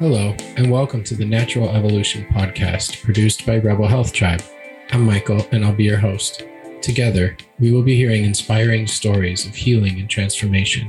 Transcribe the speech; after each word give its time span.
Hello, 0.00 0.34
and 0.56 0.70
welcome 0.70 1.04
to 1.04 1.14
the 1.14 1.26
Natural 1.26 1.68
Evolution 1.68 2.24
podcast 2.32 3.04
produced 3.04 3.44
by 3.44 3.58
Rebel 3.58 3.86
Health 3.86 4.14
Tribe. 4.14 4.42
I'm 4.92 5.04
Michael, 5.04 5.46
and 5.52 5.62
I'll 5.62 5.74
be 5.74 5.84
your 5.84 5.98
host. 5.98 6.42
Together, 6.80 7.36
we 7.58 7.70
will 7.70 7.82
be 7.82 7.96
hearing 7.96 8.24
inspiring 8.24 8.86
stories 8.86 9.44
of 9.44 9.54
healing 9.54 10.00
and 10.00 10.08
transformation, 10.08 10.86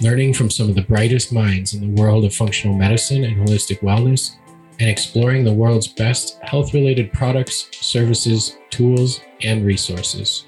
learning 0.00 0.34
from 0.34 0.50
some 0.50 0.68
of 0.68 0.74
the 0.74 0.82
brightest 0.82 1.32
minds 1.32 1.72
in 1.72 1.80
the 1.82 2.02
world 2.02 2.24
of 2.24 2.34
functional 2.34 2.76
medicine 2.76 3.22
and 3.22 3.36
holistic 3.36 3.78
wellness, 3.78 4.32
and 4.80 4.90
exploring 4.90 5.44
the 5.44 5.52
world's 5.52 5.86
best 5.86 6.40
health 6.42 6.74
related 6.74 7.12
products, 7.12 7.68
services, 7.70 8.58
tools, 8.70 9.20
and 9.40 9.64
resources. 9.64 10.44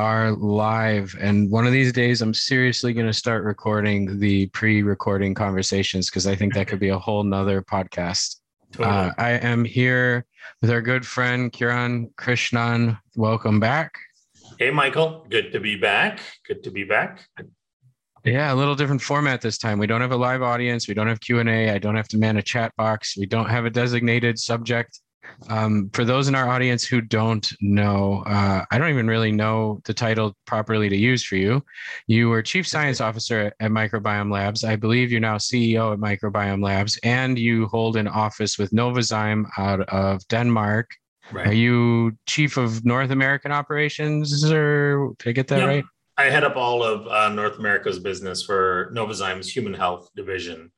Are 0.00 0.32
live. 0.32 1.14
And 1.20 1.50
one 1.50 1.66
of 1.66 1.72
these 1.72 1.92
days, 1.92 2.22
I'm 2.22 2.32
seriously 2.32 2.94
going 2.94 3.06
to 3.06 3.12
start 3.12 3.44
recording 3.44 4.18
the 4.18 4.46
pre 4.46 4.82
recording 4.82 5.34
conversations 5.34 6.08
because 6.08 6.26
I 6.26 6.34
think 6.34 6.54
that 6.54 6.68
could 6.68 6.80
be 6.80 6.88
a 6.88 6.98
whole 6.98 7.22
nother 7.22 7.60
podcast. 7.60 8.36
Totally. 8.72 8.88
Uh, 8.88 9.12
I 9.18 9.32
am 9.32 9.62
here 9.62 10.24
with 10.62 10.70
our 10.70 10.80
good 10.80 11.06
friend 11.06 11.52
Kiran 11.52 12.14
Krishnan. 12.14 12.98
Welcome 13.14 13.60
back. 13.60 13.92
Hey, 14.58 14.70
Michael. 14.70 15.26
Good 15.28 15.52
to 15.52 15.60
be 15.60 15.76
back. 15.76 16.20
Good 16.46 16.64
to 16.64 16.70
be 16.70 16.84
back. 16.84 17.28
Yeah, 18.24 18.54
a 18.54 18.56
little 18.56 18.74
different 18.74 19.02
format 19.02 19.42
this 19.42 19.58
time. 19.58 19.78
We 19.78 19.86
don't 19.86 20.00
have 20.00 20.12
a 20.12 20.16
live 20.16 20.40
audience. 20.40 20.88
We 20.88 20.94
don't 20.94 21.08
have 21.08 21.20
Q 21.20 21.40
and 21.40 21.48
A. 21.48 21.72
I 21.72 21.78
don't 21.78 21.96
have 21.96 22.08
to 22.08 22.16
man 22.16 22.38
a 22.38 22.42
chat 22.42 22.74
box. 22.76 23.18
We 23.18 23.26
don't 23.26 23.50
have 23.50 23.66
a 23.66 23.70
designated 23.70 24.38
subject. 24.38 24.98
Um, 25.48 25.90
for 25.92 26.04
those 26.04 26.28
in 26.28 26.34
our 26.34 26.48
audience 26.48 26.84
who 26.84 27.00
don't 27.00 27.50
know, 27.60 28.22
uh, 28.26 28.64
I 28.70 28.78
don't 28.78 28.90
even 28.90 29.08
really 29.08 29.32
know 29.32 29.80
the 29.84 29.94
title 29.94 30.36
properly 30.46 30.88
to 30.88 30.96
use 30.96 31.24
for 31.24 31.36
you. 31.36 31.64
You 32.06 32.28
were 32.28 32.42
Chief 32.42 32.66
Science 32.66 33.00
Officer 33.00 33.52
at 33.60 33.70
Microbiome 33.70 34.32
Labs. 34.32 34.64
I 34.64 34.76
believe 34.76 35.10
you're 35.10 35.20
now 35.20 35.36
CEO 35.36 35.92
at 35.92 35.98
Microbiome 35.98 36.62
Labs, 36.62 36.98
and 37.02 37.38
you 37.38 37.66
hold 37.66 37.96
an 37.96 38.08
office 38.08 38.58
with 38.58 38.70
Novozyme 38.70 39.46
out 39.58 39.80
of 39.88 40.26
Denmark. 40.28 40.90
Right. 41.32 41.46
Are 41.48 41.52
you 41.52 42.16
Chief 42.26 42.56
of 42.56 42.84
North 42.84 43.10
American 43.10 43.52
Operations, 43.52 44.50
or 44.50 45.14
did 45.18 45.30
I 45.30 45.32
get 45.32 45.48
that 45.48 45.58
yep. 45.58 45.68
right? 45.68 45.84
I 46.18 46.24
head 46.24 46.44
up 46.44 46.56
all 46.56 46.82
of 46.82 47.06
uh, 47.06 47.30
North 47.30 47.58
America's 47.58 47.98
business 47.98 48.42
for 48.42 48.92
Novozyme's 48.94 49.48
Human 49.48 49.72
Health 49.72 50.10
Division. 50.14 50.70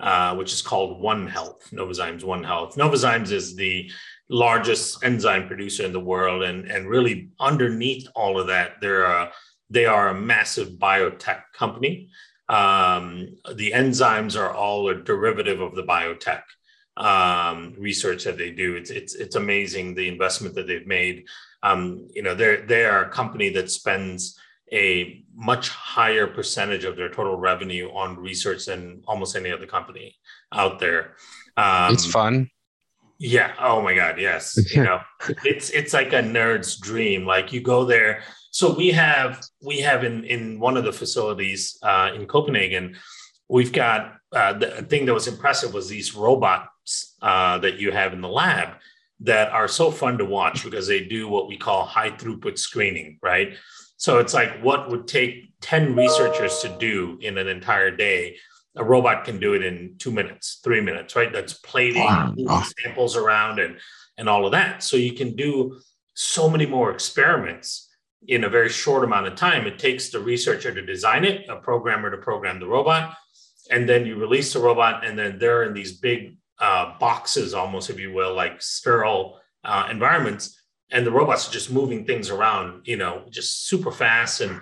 Uh, 0.00 0.34
which 0.34 0.50
is 0.50 0.62
called 0.62 0.98
One 0.98 1.26
Health, 1.26 1.68
Novozymes 1.72 2.24
One 2.24 2.42
Health. 2.42 2.74
Novozymes 2.74 3.32
is 3.32 3.54
the 3.54 3.90
largest 4.30 5.04
enzyme 5.04 5.46
producer 5.46 5.84
in 5.84 5.92
the 5.92 6.00
world, 6.00 6.42
and, 6.42 6.64
and 6.70 6.88
really 6.88 7.28
underneath 7.38 8.08
all 8.14 8.40
of 8.40 8.46
that, 8.46 8.80
they're 8.80 9.04
a, 9.04 9.30
they 9.68 9.84
are 9.84 10.08
a 10.08 10.14
massive 10.14 10.70
biotech 10.78 11.42
company. 11.52 12.08
Um, 12.48 13.36
the 13.54 13.72
enzymes 13.72 14.40
are 14.40 14.50
all 14.50 14.88
a 14.88 14.94
derivative 14.94 15.60
of 15.60 15.74
the 15.74 15.84
biotech 15.84 16.44
um, 16.96 17.74
research 17.78 18.24
that 18.24 18.38
they 18.38 18.52
do. 18.52 18.76
It's, 18.76 18.88
it's, 18.88 19.14
it's 19.14 19.36
amazing 19.36 19.94
the 19.94 20.08
investment 20.08 20.54
that 20.54 20.66
they've 20.66 20.86
made. 20.86 21.26
Um, 21.62 22.08
you 22.14 22.22
know, 22.22 22.34
they're, 22.34 22.64
they 22.64 22.86
are 22.86 23.04
a 23.04 23.10
company 23.10 23.50
that 23.50 23.70
spends 23.70 24.40
a 24.72 25.24
much 25.40 25.70
higher 25.70 26.26
percentage 26.26 26.84
of 26.84 26.96
their 26.96 27.08
total 27.08 27.34
revenue 27.34 27.88
on 27.94 28.18
research 28.18 28.66
than 28.66 29.02
almost 29.08 29.34
any 29.34 29.50
other 29.50 29.66
company 29.66 30.14
out 30.52 30.78
there. 30.78 31.16
Um, 31.56 31.94
it's 31.94 32.04
fun. 32.04 32.50
Yeah. 33.18 33.54
Oh 33.58 33.80
my 33.80 33.94
God. 33.94 34.20
Yes. 34.20 34.58
you 34.74 34.82
know, 34.88 35.00
it's 35.42 35.70
it's 35.70 35.94
like 35.94 36.12
a 36.12 36.22
nerd's 36.22 36.76
dream. 36.76 37.24
Like 37.24 37.54
you 37.54 37.62
go 37.62 37.86
there. 37.86 38.22
So 38.50 38.74
we 38.74 38.90
have 38.90 39.42
we 39.64 39.80
have 39.80 40.04
in 40.04 40.24
in 40.24 40.60
one 40.60 40.76
of 40.76 40.84
the 40.84 40.92
facilities 40.92 41.78
uh, 41.82 42.10
in 42.14 42.26
Copenhagen, 42.26 42.96
we've 43.48 43.72
got 43.72 44.16
uh, 44.32 44.52
the 44.52 44.82
thing 44.82 45.06
that 45.06 45.14
was 45.14 45.26
impressive 45.26 45.72
was 45.72 45.88
these 45.88 46.14
robots 46.14 47.16
uh, 47.22 47.56
that 47.58 47.78
you 47.78 47.92
have 47.92 48.12
in 48.12 48.20
the 48.20 48.28
lab 48.28 48.74
that 49.20 49.50
are 49.52 49.68
so 49.68 49.90
fun 49.90 50.18
to 50.18 50.24
watch 50.24 50.64
because 50.64 50.86
they 50.86 51.04
do 51.04 51.28
what 51.28 51.48
we 51.48 51.56
call 51.56 51.84
high 51.84 52.10
throughput 52.10 52.58
screening, 52.58 53.18
right? 53.22 53.54
So 54.00 54.18
it's 54.18 54.32
like 54.32 54.62
what 54.62 54.88
would 54.88 55.06
take 55.06 55.52
10 55.60 55.94
researchers 55.94 56.60
to 56.60 56.74
do 56.78 57.18
in 57.20 57.36
an 57.36 57.48
entire 57.48 57.94
day. 57.94 58.38
A 58.76 58.82
robot 58.82 59.26
can 59.26 59.38
do 59.38 59.52
it 59.52 59.62
in 59.62 59.96
two 59.98 60.10
minutes, 60.10 60.60
three 60.64 60.80
minutes, 60.80 61.14
right? 61.16 61.30
That's 61.30 61.52
plating 61.52 62.04
wow. 62.04 62.64
samples 62.78 63.14
around 63.14 63.58
and, 63.58 63.76
and 64.16 64.26
all 64.26 64.46
of 64.46 64.52
that. 64.52 64.82
So 64.82 64.96
you 64.96 65.12
can 65.12 65.36
do 65.36 65.78
so 66.14 66.48
many 66.48 66.64
more 66.64 66.90
experiments 66.90 67.90
in 68.26 68.44
a 68.44 68.48
very 68.48 68.70
short 68.70 69.04
amount 69.04 69.26
of 69.26 69.34
time. 69.34 69.66
It 69.66 69.78
takes 69.78 70.08
the 70.08 70.20
researcher 70.20 70.72
to 70.72 70.80
design 70.80 71.26
it, 71.26 71.46
a 71.50 71.56
programmer 71.56 72.10
to 72.10 72.16
program 72.16 72.58
the 72.58 72.68
robot, 72.68 73.14
and 73.70 73.86
then 73.86 74.06
you 74.06 74.16
release 74.16 74.54
the 74.54 74.60
robot, 74.60 75.04
and 75.04 75.18
then 75.18 75.38
they're 75.38 75.64
in 75.64 75.74
these 75.74 75.98
big 75.98 76.38
uh, 76.58 76.98
boxes, 76.98 77.52
almost, 77.52 77.90
if 77.90 78.00
you 78.00 78.14
will, 78.14 78.34
like 78.34 78.62
sterile 78.62 79.38
uh, 79.62 79.88
environments 79.90 80.59
and 80.92 81.06
the 81.06 81.10
robots 81.10 81.48
are 81.48 81.52
just 81.52 81.70
moving 81.70 82.04
things 82.04 82.30
around, 82.30 82.86
you 82.86 82.96
know, 82.96 83.24
just 83.30 83.66
super 83.66 83.90
fast 83.90 84.40
and 84.40 84.60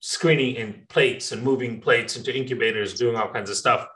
screening 0.00 0.56
in 0.56 0.86
plates 0.88 1.32
and 1.32 1.42
moving 1.42 1.80
plates 1.80 2.16
into 2.16 2.36
incubators, 2.36 2.94
doing 2.94 3.16
all 3.16 3.28
kinds 3.28 3.50
of 3.50 3.56
stuff. 3.56 3.86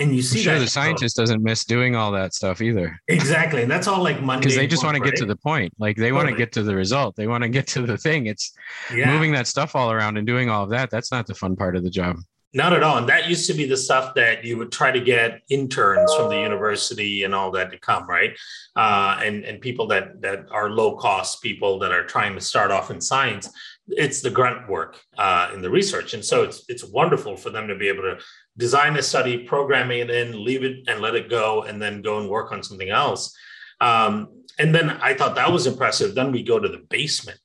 And 0.00 0.14
you 0.14 0.22
see, 0.22 0.40
I'm 0.40 0.44
sure, 0.44 0.54
that, 0.54 0.60
the 0.60 0.66
scientist 0.66 1.16
doesn't 1.16 1.42
miss 1.42 1.64
doing 1.64 1.94
all 1.94 2.10
that 2.12 2.34
stuff 2.34 2.60
either. 2.60 2.98
Exactly, 3.06 3.62
and 3.62 3.70
that's 3.70 3.86
all 3.86 4.02
like 4.02 4.20
Monday 4.20 4.40
because 4.40 4.56
they 4.56 4.66
just 4.66 4.82
want 4.82 4.96
to 4.96 5.02
get 5.02 5.14
to 5.16 5.24
the 5.24 5.36
point. 5.36 5.72
Like 5.78 5.96
they 5.96 6.10
totally. 6.10 6.24
want 6.24 6.28
to 6.30 6.36
get 6.36 6.50
to 6.52 6.64
the 6.64 6.74
result. 6.74 7.14
They 7.14 7.28
want 7.28 7.42
to 7.42 7.48
get 7.48 7.68
to 7.68 7.82
the 7.82 7.96
thing. 7.96 8.26
It's 8.26 8.52
yeah. 8.92 9.12
moving 9.12 9.30
that 9.32 9.46
stuff 9.46 9.76
all 9.76 9.92
around 9.92 10.16
and 10.16 10.26
doing 10.26 10.50
all 10.50 10.64
of 10.64 10.70
that. 10.70 10.90
That's 10.90 11.12
not 11.12 11.28
the 11.28 11.34
fun 11.34 11.54
part 11.54 11.76
of 11.76 11.84
the 11.84 11.90
job. 11.90 12.16
Not 12.56 12.72
at 12.72 12.84
all. 12.84 12.98
And 12.98 13.08
that 13.08 13.28
used 13.28 13.48
to 13.48 13.54
be 13.54 13.66
the 13.66 13.76
stuff 13.76 14.14
that 14.14 14.44
you 14.44 14.56
would 14.58 14.70
try 14.70 14.92
to 14.92 15.00
get 15.00 15.42
interns 15.50 16.14
from 16.14 16.28
the 16.28 16.38
university 16.38 17.24
and 17.24 17.34
all 17.34 17.50
that 17.50 17.72
to 17.72 17.78
come, 17.78 18.06
right? 18.08 18.38
Uh, 18.76 19.18
and 19.24 19.44
and 19.44 19.60
people 19.60 19.88
that 19.88 20.22
that 20.22 20.46
are 20.52 20.70
low 20.70 20.96
cost 20.96 21.42
people 21.42 21.80
that 21.80 21.90
are 21.90 22.04
trying 22.04 22.32
to 22.36 22.40
start 22.40 22.70
off 22.70 22.92
in 22.92 23.00
science. 23.00 23.50
It's 23.88 24.22
the 24.22 24.30
grunt 24.30 24.68
work 24.68 25.00
uh, 25.18 25.50
in 25.52 25.62
the 25.62 25.70
research, 25.70 26.14
and 26.14 26.24
so 26.24 26.44
it's 26.44 26.64
it's 26.68 26.84
wonderful 26.84 27.36
for 27.36 27.50
them 27.50 27.66
to 27.66 27.74
be 27.74 27.88
able 27.88 28.04
to 28.04 28.18
design 28.56 28.96
a 28.96 29.02
study, 29.02 29.38
programming 29.38 29.98
it 29.98 30.10
in, 30.10 30.44
leave 30.44 30.62
it 30.62 30.88
and 30.88 31.00
let 31.00 31.16
it 31.16 31.28
go, 31.28 31.64
and 31.64 31.82
then 31.82 32.02
go 32.02 32.20
and 32.20 32.30
work 32.30 32.52
on 32.52 32.62
something 32.62 32.88
else. 32.88 33.36
Um, 33.80 34.28
and 34.60 34.72
then 34.72 34.90
I 34.90 35.14
thought 35.14 35.34
that 35.34 35.50
was 35.50 35.66
impressive. 35.66 36.14
Then 36.14 36.30
we 36.30 36.44
go 36.44 36.60
to 36.60 36.68
the 36.68 36.84
basement, 36.88 37.40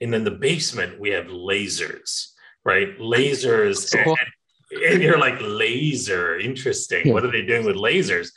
and 0.00 0.12
in 0.12 0.24
the 0.24 0.32
basement 0.32 0.98
we 0.98 1.10
have 1.10 1.26
lasers 1.26 2.32
right? 2.64 2.98
Lasers. 2.98 3.90
Cool 4.04 4.16
and 4.20 4.28
you're 4.70 5.18
like 5.18 5.38
laser 5.40 6.38
interesting. 6.38 7.06
Yeah. 7.06 7.12
what 7.12 7.24
are 7.24 7.32
they 7.32 7.42
doing 7.42 7.64
with 7.64 7.76
lasers? 7.76 8.30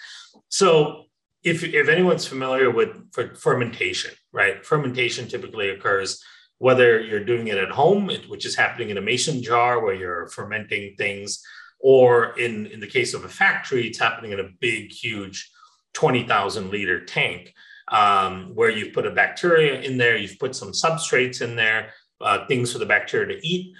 So 0.49 1.05
if 1.43 1.63
if 1.63 1.89
anyone's 1.89 2.27
familiar 2.27 2.69
with 2.69 2.89
fermentation 3.37 4.11
right? 4.33 4.65
Fermentation 4.65 5.27
typically 5.27 5.69
occurs 5.69 6.23
whether 6.57 7.01
you're 7.01 7.25
doing 7.25 7.47
it 7.47 7.57
at 7.57 7.71
home 7.71 8.09
which 8.27 8.45
is 8.45 8.55
happening 8.55 8.89
in 8.89 8.97
a 8.97 9.01
mason 9.01 9.41
jar 9.41 9.83
where 9.83 9.95
you're 9.95 10.27
fermenting 10.27 10.95
things 10.97 11.43
or 11.79 12.37
in 12.39 12.67
in 12.67 12.79
the 12.79 12.87
case 12.87 13.13
of 13.13 13.25
a 13.25 13.29
factory 13.29 13.87
it's 13.87 13.99
happening 13.99 14.31
in 14.31 14.39
a 14.39 14.49
big 14.59 14.91
huge 14.91 15.51
20000 15.93 16.69
liter 16.69 17.03
tank 17.03 17.53
um, 17.87 18.51
where 18.53 18.69
you've 18.69 18.93
put 18.93 19.07
a 19.07 19.11
bacteria 19.11 19.81
in 19.81 19.97
there 19.97 20.15
you've 20.15 20.39
put 20.39 20.55
some 20.55 20.71
substrates 20.71 21.41
in 21.41 21.55
there 21.55 21.91
uh, 22.21 22.45
things 22.47 22.71
for 22.71 22.79
the 22.79 22.85
bacteria 22.85 23.27
to 23.35 23.47
eat. 23.47 23.73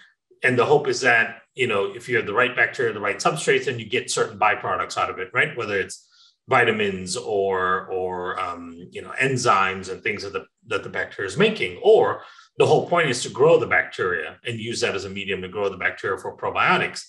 And 0.44 0.58
the 0.58 0.66
hope 0.66 0.88
is 0.88 1.02
that 1.02 1.41
you 1.56 1.68
know, 1.68 1.94
if 1.94 2.08
you 2.08 2.16
have 2.18 2.26
the 2.26 2.34
right 2.34 2.56
bacteria, 2.56 2.94
the 2.94 3.00
right 3.00 3.18
substrates, 3.18 3.66
then 3.66 3.80
you 3.80 3.86
get 3.86 4.10
certain 4.10 4.40
byproducts 4.40 4.98
out 4.98 5.10
of 5.10 5.20
it, 5.20 5.30
right? 5.34 5.56
Whether 5.58 5.80
it's 5.80 6.08
vitamins 6.48 7.16
or 7.16 7.86
or 7.88 8.40
um, 8.40 8.76
you 8.92 9.02
know 9.02 9.14
enzymes 9.22 9.92
and 9.92 10.02
things 10.02 10.24
that 10.24 10.34
the 10.34 10.46
that 10.68 10.84
the 10.84 10.90
bacteria 10.90 11.28
is 11.28 11.38
making, 11.38 11.80
or 11.84 12.22
the 12.58 12.66
whole 12.66 12.88
point 12.88 13.10
is 13.10 13.24
to 13.24 13.30
grow 13.30 13.60
the 13.60 13.68
bacteria 13.68 14.38
and 14.46 14.60
use 14.60 14.82
that 14.82 14.96
as 14.96 15.06
a 15.06 15.10
medium 15.10 15.42
to 15.42 15.48
grow 15.48 15.70
the 15.70 15.78
bacteria 15.78 16.18
for 16.18 16.38
probiotics. 16.38 17.04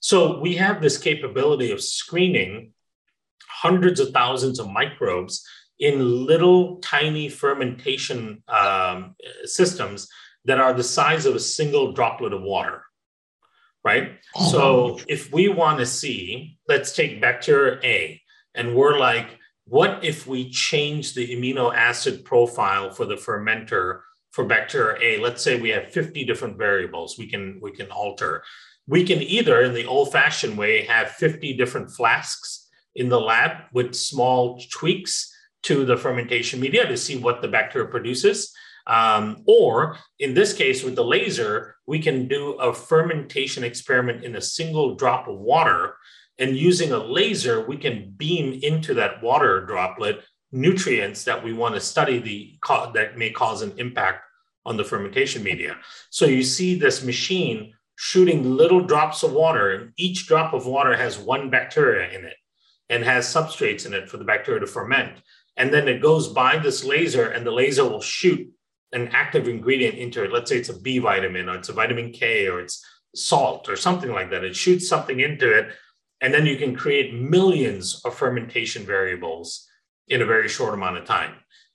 So 0.00 0.40
we 0.40 0.56
have 0.56 0.80
this 0.80 0.98
capability 0.98 1.72
of 1.72 1.82
screening 1.82 2.72
hundreds 3.48 3.98
of 3.98 4.10
thousands 4.10 4.60
of 4.60 4.70
microbes 4.70 5.44
in 5.80 6.26
little 6.26 6.76
tiny 6.76 7.28
fermentation 7.28 8.42
um, 8.48 9.14
systems 9.44 10.08
that 10.44 10.60
are 10.60 10.72
the 10.72 10.84
size 10.84 11.26
of 11.26 11.34
a 11.34 11.40
single 11.40 11.92
droplet 11.92 12.32
of 12.32 12.42
water 12.42 12.82
right? 13.88 14.18
So 14.50 15.00
if 15.08 15.32
we 15.32 15.48
want 15.48 15.78
to 15.78 15.86
see, 15.86 16.58
let's 16.68 16.94
take 16.94 17.20
bacteria 17.20 17.80
A, 17.82 18.20
and 18.54 18.74
we're 18.74 18.98
like, 18.98 19.38
what 19.64 20.04
if 20.04 20.26
we 20.26 20.50
change 20.50 21.14
the 21.14 21.26
amino 21.34 21.74
acid 21.74 22.24
profile 22.24 22.90
for 22.90 23.06
the 23.06 23.16
fermenter 23.16 24.00
for 24.30 24.44
bacteria 24.44 24.96
A? 25.08 25.22
Let's 25.22 25.42
say 25.42 25.58
we 25.58 25.70
have 25.70 25.90
50 25.90 26.24
different 26.24 26.58
variables 26.58 27.18
we 27.18 27.26
can 27.32 27.44
we 27.62 27.72
can 27.72 27.90
alter. 27.90 28.42
We 28.86 29.04
can 29.04 29.20
either, 29.20 29.60
in 29.62 29.74
the 29.74 29.84
old-fashioned 29.84 30.56
way, 30.56 30.84
have 30.86 31.10
50 31.10 31.56
different 31.60 31.90
flasks 31.90 32.68
in 32.94 33.10
the 33.10 33.20
lab 33.20 33.52
with 33.72 33.94
small 33.94 34.58
tweaks 34.70 35.30
to 35.68 35.84
the 35.84 35.96
fermentation 35.96 36.58
media 36.60 36.86
to 36.86 36.96
see 36.96 37.16
what 37.16 37.42
the 37.42 37.48
bacteria 37.48 37.88
produces. 37.88 38.50
Um, 38.88 39.44
or 39.46 39.98
in 40.18 40.34
this 40.34 40.52
case, 40.54 40.82
with 40.82 40.96
the 40.96 41.04
laser, 41.04 41.76
we 41.86 42.00
can 42.00 42.26
do 42.26 42.54
a 42.54 42.72
fermentation 42.74 43.62
experiment 43.62 44.24
in 44.24 44.36
a 44.36 44.40
single 44.40 44.94
drop 44.94 45.28
of 45.28 45.38
water. 45.38 45.96
And 46.38 46.56
using 46.56 46.92
a 46.92 46.98
laser, 46.98 47.66
we 47.66 47.76
can 47.76 48.14
beam 48.16 48.58
into 48.62 48.94
that 48.94 49.22
water 49.22 49.66
droplet 49.66 50.24
nutrients 50.52 51.24
that 51.24 51.44
we 51.44 51.52
want 51.52 51.74
to 51.74 51.80
study 51.80 52.18
the 52.18 52.58
that 52.94 53.18
may 53.18 53.30
cause 53.30 53.60
an 53.60 53.74
impact 53.76 54.24
on 54.64 54.76
the 54.76 54.84
fermentation 54.84 55.42
media. 55.42 55.76
So 56.10 56.24
you 56.24 56.42
see 56.42 56.74
this 56.74 57.04
machine 57.04 57.74
shooting 57.96 58.56
little 58.56 58.80
drops 58.80 59.22
of 59.22 59.32
water, 59.32 59.72
and 59.72 59.92
each 59.96 60.26
drop 60.26 60.54
of 60.54 60.66
water 60.66 60.96
has 60.96 61.18
one 61.18 61.50
bacteria 61.50 62.10
in 62.16 62.24
it 62.24 62.36
and 62.88 63.04
has 63.04 63.26
substrates 63.26 63.84
in 63.86 63.92
it 63.92 64.08
for 64.08 64.16
the 64.16 64.24
bacteria 64.24 64.60
to 64.60 64.66
ferment. 64.66 65.18
And 65.56 65.74
then 65.74 65.88
it 65.88 66.00
goes 66.00 66.28
by 66.28 66.58
this 66.58 66.84
laser, 66.84 67.28
and 67.28 67.44
the 67.44 67.50
laser 67.50 67.84
will 67.84 68.00
shoot 68.00 68.48
an 68.92 69.08
active 69.12 69.48
ingredient 69.48 69.96
into 69.96 70.24
it. 70.24 70.32
Let's 70.32 70.50
say 70.50 70.58
it's 70.58 70.68
a 70.68 70.78
B 70.78 70.98
vitamin, 70.98 71.48
or 71.48 71.56
it's 71.56 71.68
a 71.68 71.72
vitamin 71.72 72.12
K, 72.12 72.48
or 72.48 72.60
it's 72.60 72.84
salt, 73.14 73.68
or 73.68 73.76
something 73.76 74.10
like 74.10 74.30
that. 74.30 74.44
It 74.44 74.56
shoots 74.56 74.88
something 74.88 75.20
into 75.20 75.56
it, 75.56 75.70
and 76.20 76.32
then 76.32 76.46
you 76.46 76.56
can 76.56 76.74
create 76.74 77.14
millions 77.14 78.00
of 78.04 78.14
fermentation 78.14 78.84
variables 78.84 79.66
in 80.08 80.22
a 80.22 80.26
very 80.26 80.48
short 80.48 80.74
amount 80.74 80.96
of 80.96 81.04
time. 81.04 81.34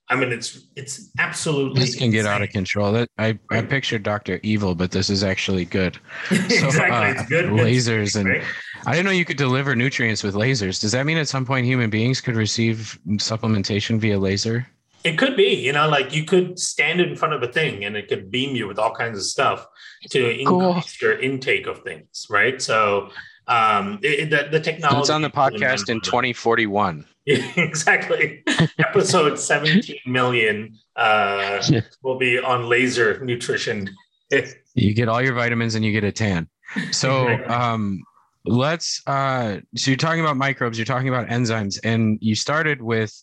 I 0.10 0.16
mean, 0.16 0.32
it's 0.34 0.68
it's 0.76 1.12
absolutely 1.18 1.80
this 1.80 1.96
can 1.96 2.12
get 2.12 2.26
out 2.26 2.42
of 2.42 2.50
control. 2.50 2.92
That 2.92 3.10
I 3.18 3.40
I 3.50 3.62
pictured 3.62 4.04
Doctor 4.04 4.40
Evil, 4.44 4.76
but 4.76 4.92
this 4.92 5.10
is 5.10 5.24
actually 5.24 5.66
good. 5.66 5.98
So, 6.30 6.68
exactly, 6.68 6.98
uh, 6.98 7.12
it's 7.12 7.30
good. 7.30 7.46
Lasers 7.46 8.20
and 8.20 8.30
right? 8.30 8.44
I 8.86 8.92
didn't 8.92 9.06
know 9.06 9.12
you 9.12 9.24
could 9.24 9.38
deliver 9.38 9.76
nutrients 9.76 10.24
with 10.24 10.36
lasers. 10.36 10.82
Does 10.82 10.92
that 10.92 11.06
mean 11.06 11.18
at 11.18 11.30
some 11.30 11.46
point 11.46 11.66
human 11.66 11.90
beings 11.90 12.20
could 12.20 12.36
receive 12.36 13.00
supplementation 13.14 13.98
via 13.98 14.20
laser? 14.20 14.68
It 15.04 15.18
could 15.18 15.36
be, 15.36 15.54
you 15.54 15.74
know, 15.74 15.88
like 15.88 16.14
you 16.14 16.24
could 16.24 16.58
stand 16.58 17.02
in 17.02 17.16
front 17.16 17.34
of 17.34 17.44
a 17.44 17.48
thing 17.48 17.84
and 17.84 17.96
it 17.98 18.08
could 18.08 18.32
beam 18.32 18.56
you 18.56 18.68
with 18.68 18.80
all 18.80 18.94
kinds 18.94 19.18
of 19.18 19.26
stuff 19.26 19.68
to 20.10 20.30
increase 20.30 20.46
cool. 20.46 20.84
your 21.02 21.20
intake 21.20 21.68
of 21.68 21.84
things, 21.84 22.28
right? 22.30 22.62
So 22.62 23.10
um 23.48 24.00
it, 24.02 24.30
the, 24.30 24.48
the 24.50 24.60
technology 24.60 25.00
it's 25.00 25.10
on 25.10 25.22
the 25.22 25.30
podcast 25.30 25.90
in 25.90 26.00
2041 26.00 27.06
exactly. 27.26 28.44
Episode 28.80 29.40
17 29.40 29.98
million 30.06 30.78
uh, 30.96 31.64
will 32.02 32.18
be 32.18 32.38
on 32.38 32.68
laser 32.68 33.24
nutrition. 33.24 33.90
you 34.74 34.94
get 34.94 35.08
all 35.08 35.22
your 35.22 35.34
vitamins 35.34 35.76
and 35.76 35.86
you 35.86 35.94
get 35.94 36.04
a 36.04 36.12
tan. 36.12 36.50
So 36.92 37.28
um, 37.46 38.04
let's 38.46 39.02
uh, 39.08 39.60
so 39.76 39.92
you're 39.92 39.98
talking 39.98 40.20
about 40.20 40.36
microbes, 40.36 40.78
you're 40.78 40.86
talking 40.86 41.08
about 41.08 41.28
enzymes, 41.28 41.80
and 41.84 42.18
you 42.22 42.36
started 42.36 42.82
with 42.82 43.14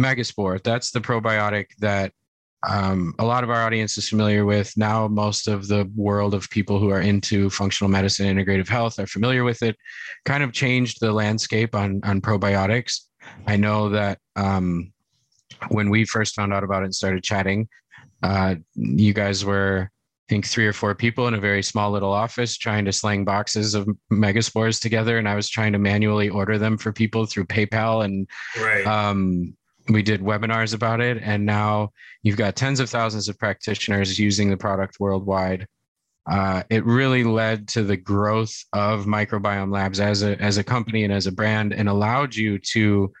Megaspore. 0.00 0.62
That's 0.62 0.90
the 0.90 1.00
probiotic 1.00 1.66
that 1.78 2.12
um, 2.68 3.14
a 3.18 3.24
lot 3.24 3.44
of 3.44 3.50
our 3.50 3.64
audience 3.64 3.96
is 3.96 4.08
familiar 4.08 4.44
with. 4.44 4.72
Now, 4.76 5.06
most 5.06 5.46
of 5.46 5.68
the 5.68 5.90
world 5.94 6.34
of 6.34 6.50
people 6.50 6.78
who 6.78 6.90
are 6.90 7.00
into 7.00 7.50
functional 7.50 7.90
medicine, 7.90 8.26
integrative 8.26 8.68
health 8.68 8.98
are 8.98 9.06
familiar 9.06 9.44
with 9.44 9.62
it. 9.62 9.76
Kind 10.24 10.42
of 10.42 10.52
changed 10.52 10.98
the 11.00 11.12
landscape 11.12 11.74
on 11.74 12.00
on 12.04 12.20
probiotics. 12.20 13.02
I 13.46 13.56
know 13.56 13.88
that 13.90 14.18
um, 14.36 14.92
when 15.68 15.90
we 15.90 16.04
first 16.04 16.34
found 16.34 16.52
out 16.52 16.64
about 16.64 16.82
it 16.82 16.86
and 16.86 16.94
started 16.94 17.22
chatting, 17.22 17.68
uh, 18.22 18.56
you 18.74 19.12
guys 19.12 19.44
were, 19.44 19.90
I 19.90 20.26
think, 20.28 20.46
three 20.46 20.66
or 20.66 20.72
four 20.72 20.94
people 20.94 21.28
in 21.28 21.34
a 21.34 21.40
very 21.40 21.62
small 21.62 21.90
little 21.90 22.12
office 22.12 22.56
trying 22.56 22.84
to 22.86 22.92
slang 22.92 23.24
boxes 23.24 23.74
of 23.74 23.88
megaspores 24.10 24.80
together, 24.80 25.18
and 25.18 25.28
I 25.28 25.34
was 25.34 25.48
trying 25.48 25.72
to 25.72 25.78
manually 25.78 26.30
order 26.30 26.58
them 26.58 26.78
for 26.78 26.92
people 26.92 27.26
through 27.26 27.46
PayPal 27.46 28.04
and. 28.04 28.26
Right. 28.60 28.86
Um, 28.86 29.56
we 29.88 30.02
did 30.02 30.20
webinars 30.20 30.74
about 30.74 31.00
it 31.00 31.18
and 31.22 31.44
now 31.44 31.90
you've 32.22 32.36
got 32.36 32.56
tens 32.56 32.80
of 32.80 32.90
thousands 32.90 33.28
of 33.28 33.38
practitioners 33.38 34.18
using 34.18 34.50
the 34.50 34.56
product 34.56 34.98
worldwide. 35.00 35.66
Uh, 36.28 36.62
it 36.70 36.84
really 36.84 37.22
led 37.22 37.68
to 37.68 37.82
the 37.84 37.96
growth 37.96 38.54
of 38.72 39.06
microbiome 39.06 39.72
labs 39.72 40.00
as 40.00 40.24
a 40.24 40.36
as 40.42 40.58
a 40.58 40.64
company 40.64 41.04
and 41.04 41.12
as 41.12 41.28
a 41.28 41.32
brand 41.32 41.72
and 41.72 41.88
allowed 41.88 42.34
you 42.34 42.58
to 42.58 43.12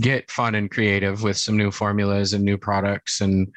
get 0.00 0.28
fun 0.30 0.56
and 0.56 0.70
creative 0.70 1.22
with 1.22 1.36
some 1.36 1.56
new 1.56 1.70
formulas 1.70 2.32
and 2.32 2.44
new 2.44 2.58
products 2.58 3.20
and 3.20 3.52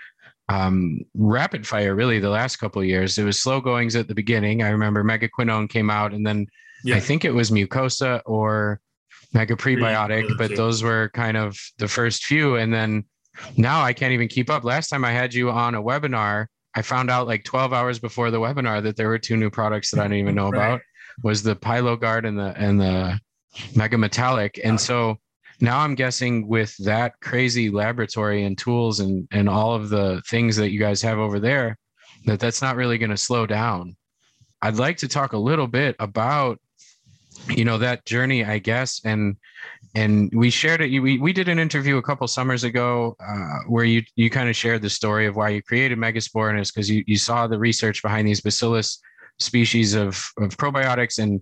um, 0.50 1.00
rapid 1.16 1.66
fire 1.66 1.96
really 1.96 2.20
the 2.20 2.30
last 2.30 2.58
couple 2.58 2.82
of 2.82 2.88
years. 2.88 3.18
It 3.18 3.24
was 3.24 3.42
slow 3.42 3.62
goings 3.62 3.96
at 3.96 4.08
the 4.08 4.14
beginning. 4.14 4.62
I 4.62 4.70
remember 4.70 5.04
megaquinone 5.04 5.70
came 5.70 5.90
out 5.90 6.14
and 6.14 6.26
then 6.26 6.46
yeah. 6.84 6.96
i 6.96 7.00
think 7.00 7.26
it 7.26 7.34
was 7.34 7.50
mucosa 7.50 8.22
or 8.26 8.80
mega 9.34 9.56
prebiotic, 9.56 10.38
but 10.38 10.56
those 10.56 10.84
were 10.84 11.10
kind 11.14 11.38
of 11.38 11.58
the 11.78 11.88
first 11.88 12.26
few. 12.26 12.56
And 12.56 12.74
then 12.74 13.04
now 13.58 13.82
I 13.82 13.94
can't 13.94 14.14
even 14.14 14.28
keep 14.28 14.50
up. 14.50 14.64
Last 14.64 14.90
time 14.90 15.04
I 15.04 15.12
had 15.12 15.34
you 15.34 15.50
on 15.50 15.76
a 15.76 15.82
webinar, 15.82 16.48
I 16.76 16.82
found 16.82 17.10
out 17.10 17.28
like 17.28 17.44
12 17.44 17.74
hours 17.74 18.00
before 18.00 18.32
the 18.32 18.40
webinar 18.40 18.82
that 18.84 18.96
there 18.96 19.08
were 19.08 19.20
two 19.20 19.38
new 19.38 19.50
products 19.50 19.92
that 19.92 20.00
I 20.00 20.04
didn't 20.04 20.20
even 20.20 20.36
know 20.36 20.50
right. 20.50 20.68
about 20.68 20.82
was 21.24 21.44
the 21.44 21.56
Pyloguard 21.56 22.28
and 22.28 22.38
the 22.38 22.54
and 22.58 22.80
the 22.80 23.20
Mega 23.76 23.98
Metallic. 23.98 24.60
And 24.64 24.80
so 24.80 25.18
now 25.62 25.80
I'm 25.80 25.96
guessing 25.96 26.48
with 26.48 26.76
that 26.86 27.14
crazy 27.22 27.70
laboratory 27.70 28.44
and 28.44 28.58
tools 28.58 29.00
and 29.00 29.28
and 29.32 29.48
all 29.48 29.74
of 29.74 29.90
the 29.90 30.22
things 30.28 30.56
that 30.56 30.72
you 30.72 30.80
guys 30.80 31.02
have 31.02 31.20
over 31.20 31.40
there 31.40 31.78
that 32.26 32.40
that's 32.40 32.62
not 32.62 32.76
really 32.76 32.98
going 32.98 33.12
to 33.12 33.18
slow 33.18 33.46
down. 33.46 33.96
I'd 34.62 34.78
like 34.78 34.98
to 34.98 35.08
talk 35.08 35.34
a 35.34 35.38
little 35.38 35.68
bit 35.68 35.96
about 36.00 36.60
you 37.50 37.66
know 37.66 37.78
that 37.78 38.06
journey 38.06 38.44
i 38.44 38.58
guess 38.58 39.02
and 39.06 39.36
and 39.96 40.32
we 40.34 40.50
shared 40.50 40.82
it 40.82 41.00
we, 41.00 41.18
we 41.20 41.34
did 41.34 41.48
an 41.48 41.60
interview 41.60 41.98
a 41.98 42.02
couple 42.02 42.28
summers 42.28 42.64
ago 42.64 43.16
uh, 43.26 43.60
where 43.68 43.86
you 43.86 44.02
you 44.16 44.30
kind 44.30 44.50
of 44.50 44.56
shared 44.56 44.82
the 44.82 44.90
story 44.90 45.26
of 45.26 45.36
why 45.36 45.50
you 45.50 45.62
created 45.62 45.98
megaspore 45.98 46.50
and 46.50 46.60
it's 46.60 46.72
because 46.72 46.90
you, 46.90 47.04
you 47.08 47.18
saw 47.18 47.48
the 47.48 47.58
research 47.58 48.02
behind 48.02 48.28
these 48.28 48.42
bacillus 48.42 49.00
species 49.40 49.94
of, 49.94 50.10
of 50.38 50.56
probiotics 50.58 51.18
and 51.22 51.42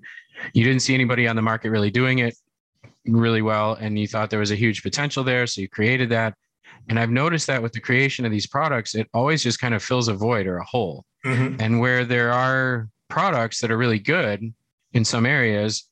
you 0.54 0.64
didn't 0.64 0.82
see 0.82 0.94
anybody 0.94 1.28
on 1.28 1.36
the 1.36 1.42
market 1.42 1.70
really 1.70 1.92
doing 1.92 2.20
it 2.20 2.36
really 3.06 3.42
well 3.42 3.74
and 3.74 3.98
you 3.98 4.08
thought 4.08 4.30
there 4.30 4.40
was 4.40 4.52
a 4.52 4.56
huge 4.56 4.84
potential 4.84 5.24
there 5.24 5.46
so 5.46 5.62
you 5.62 5.68
created 5.68 6.10
that 6.10 6.34
and 6.90 7.00
i've 7.00 7.10
noticed 7.10 7.48
that 7.48 7.62
with 7.62 7.74
the 7.74 7.80
creation 7.80 8.26
of 8.26 8.32
these 8.32 8.48
products 8.48 8.96
it 8.96 9.08
always 9.14 9.44
just 9.44 9.60
kind 9.60 9.74
of 9.74 9.84
fills 9.84 10.08
a 10.08 10.14
void 10.14 10.48
or 10.48 10.58
a 10.58 10.66
hole 10.66 11.04
mm-hmm. 11.26 11.60
and 11.60 11.80
where 11.80 12.06
there 12.06 12.32
are 12.32 12.88
products 13.10 13.60
that 13.60 13.72
are 13.72 13.78
really 13.78 14.00
good 14.00 14.54
in 14.94 15.06
some 15.06 15.26
areas 15.26 15.90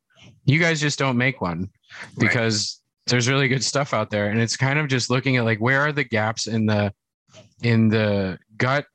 you 0.50 0.60
guys 0.60 0.82
just 0.82 1.00
don't 1.00 1.18
make 1.18 1.42
one 1.42 1.70
because 2.18 2.82
right. 3.08 3.12
there's 3.12 3.30
really 3.30 3.48
good 3.48 3.64
stuff 3.64 3.94
out 3.94 4.10
there. 4.10 4.30
And 4.30 4.40
it's 4.40 4.58
kind 4.58 4.80
of 4.80 4.88
just 4.88 5.10
looking 5.10 5.38
at 5.38 5.46
like 5.46 5.60
where 5.60 5.82
are 5.82 5.92
the 5.92 6.04
gaps 6.04 6.48
in 6.48 6.66
the 6.66 6.94
in 7.62 7.90
the 7.90 8.40
gut 8.58 8.86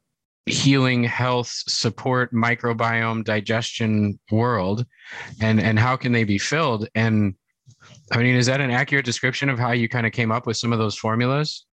healing 0.46 1.04
health 1.04 1.48
support 1.68 2.32
microbiome 2.32 3.24
digestion 3.24 4.18
world? 4.30 4.84
And 5.40 5.60
and 5.60 5.78
how 5.78 5.96
can 5.96 6.12
they 6.12 6.24
be 6.24 6.38
filled? 6.38 6.88
And 6.94 7.34
i 8.12 8.18
mean 8.18 8.34
is 8.34 8.46
that 8.46 8.60
an 8.60 8.70
accurate 8.70 9.04
description 9.04 9.48
of 9.48 9.58
how 9.58 9.72
you 9.72 9.88
kind 9.88 10.06
of 10.06 10.12
came 10.12 10.32
up 10.32 10.46
with 10.46 10.56
some 10.56 10.72
of 10.72 10.78
those 10.78 10.96
formulas? 10.96 11.66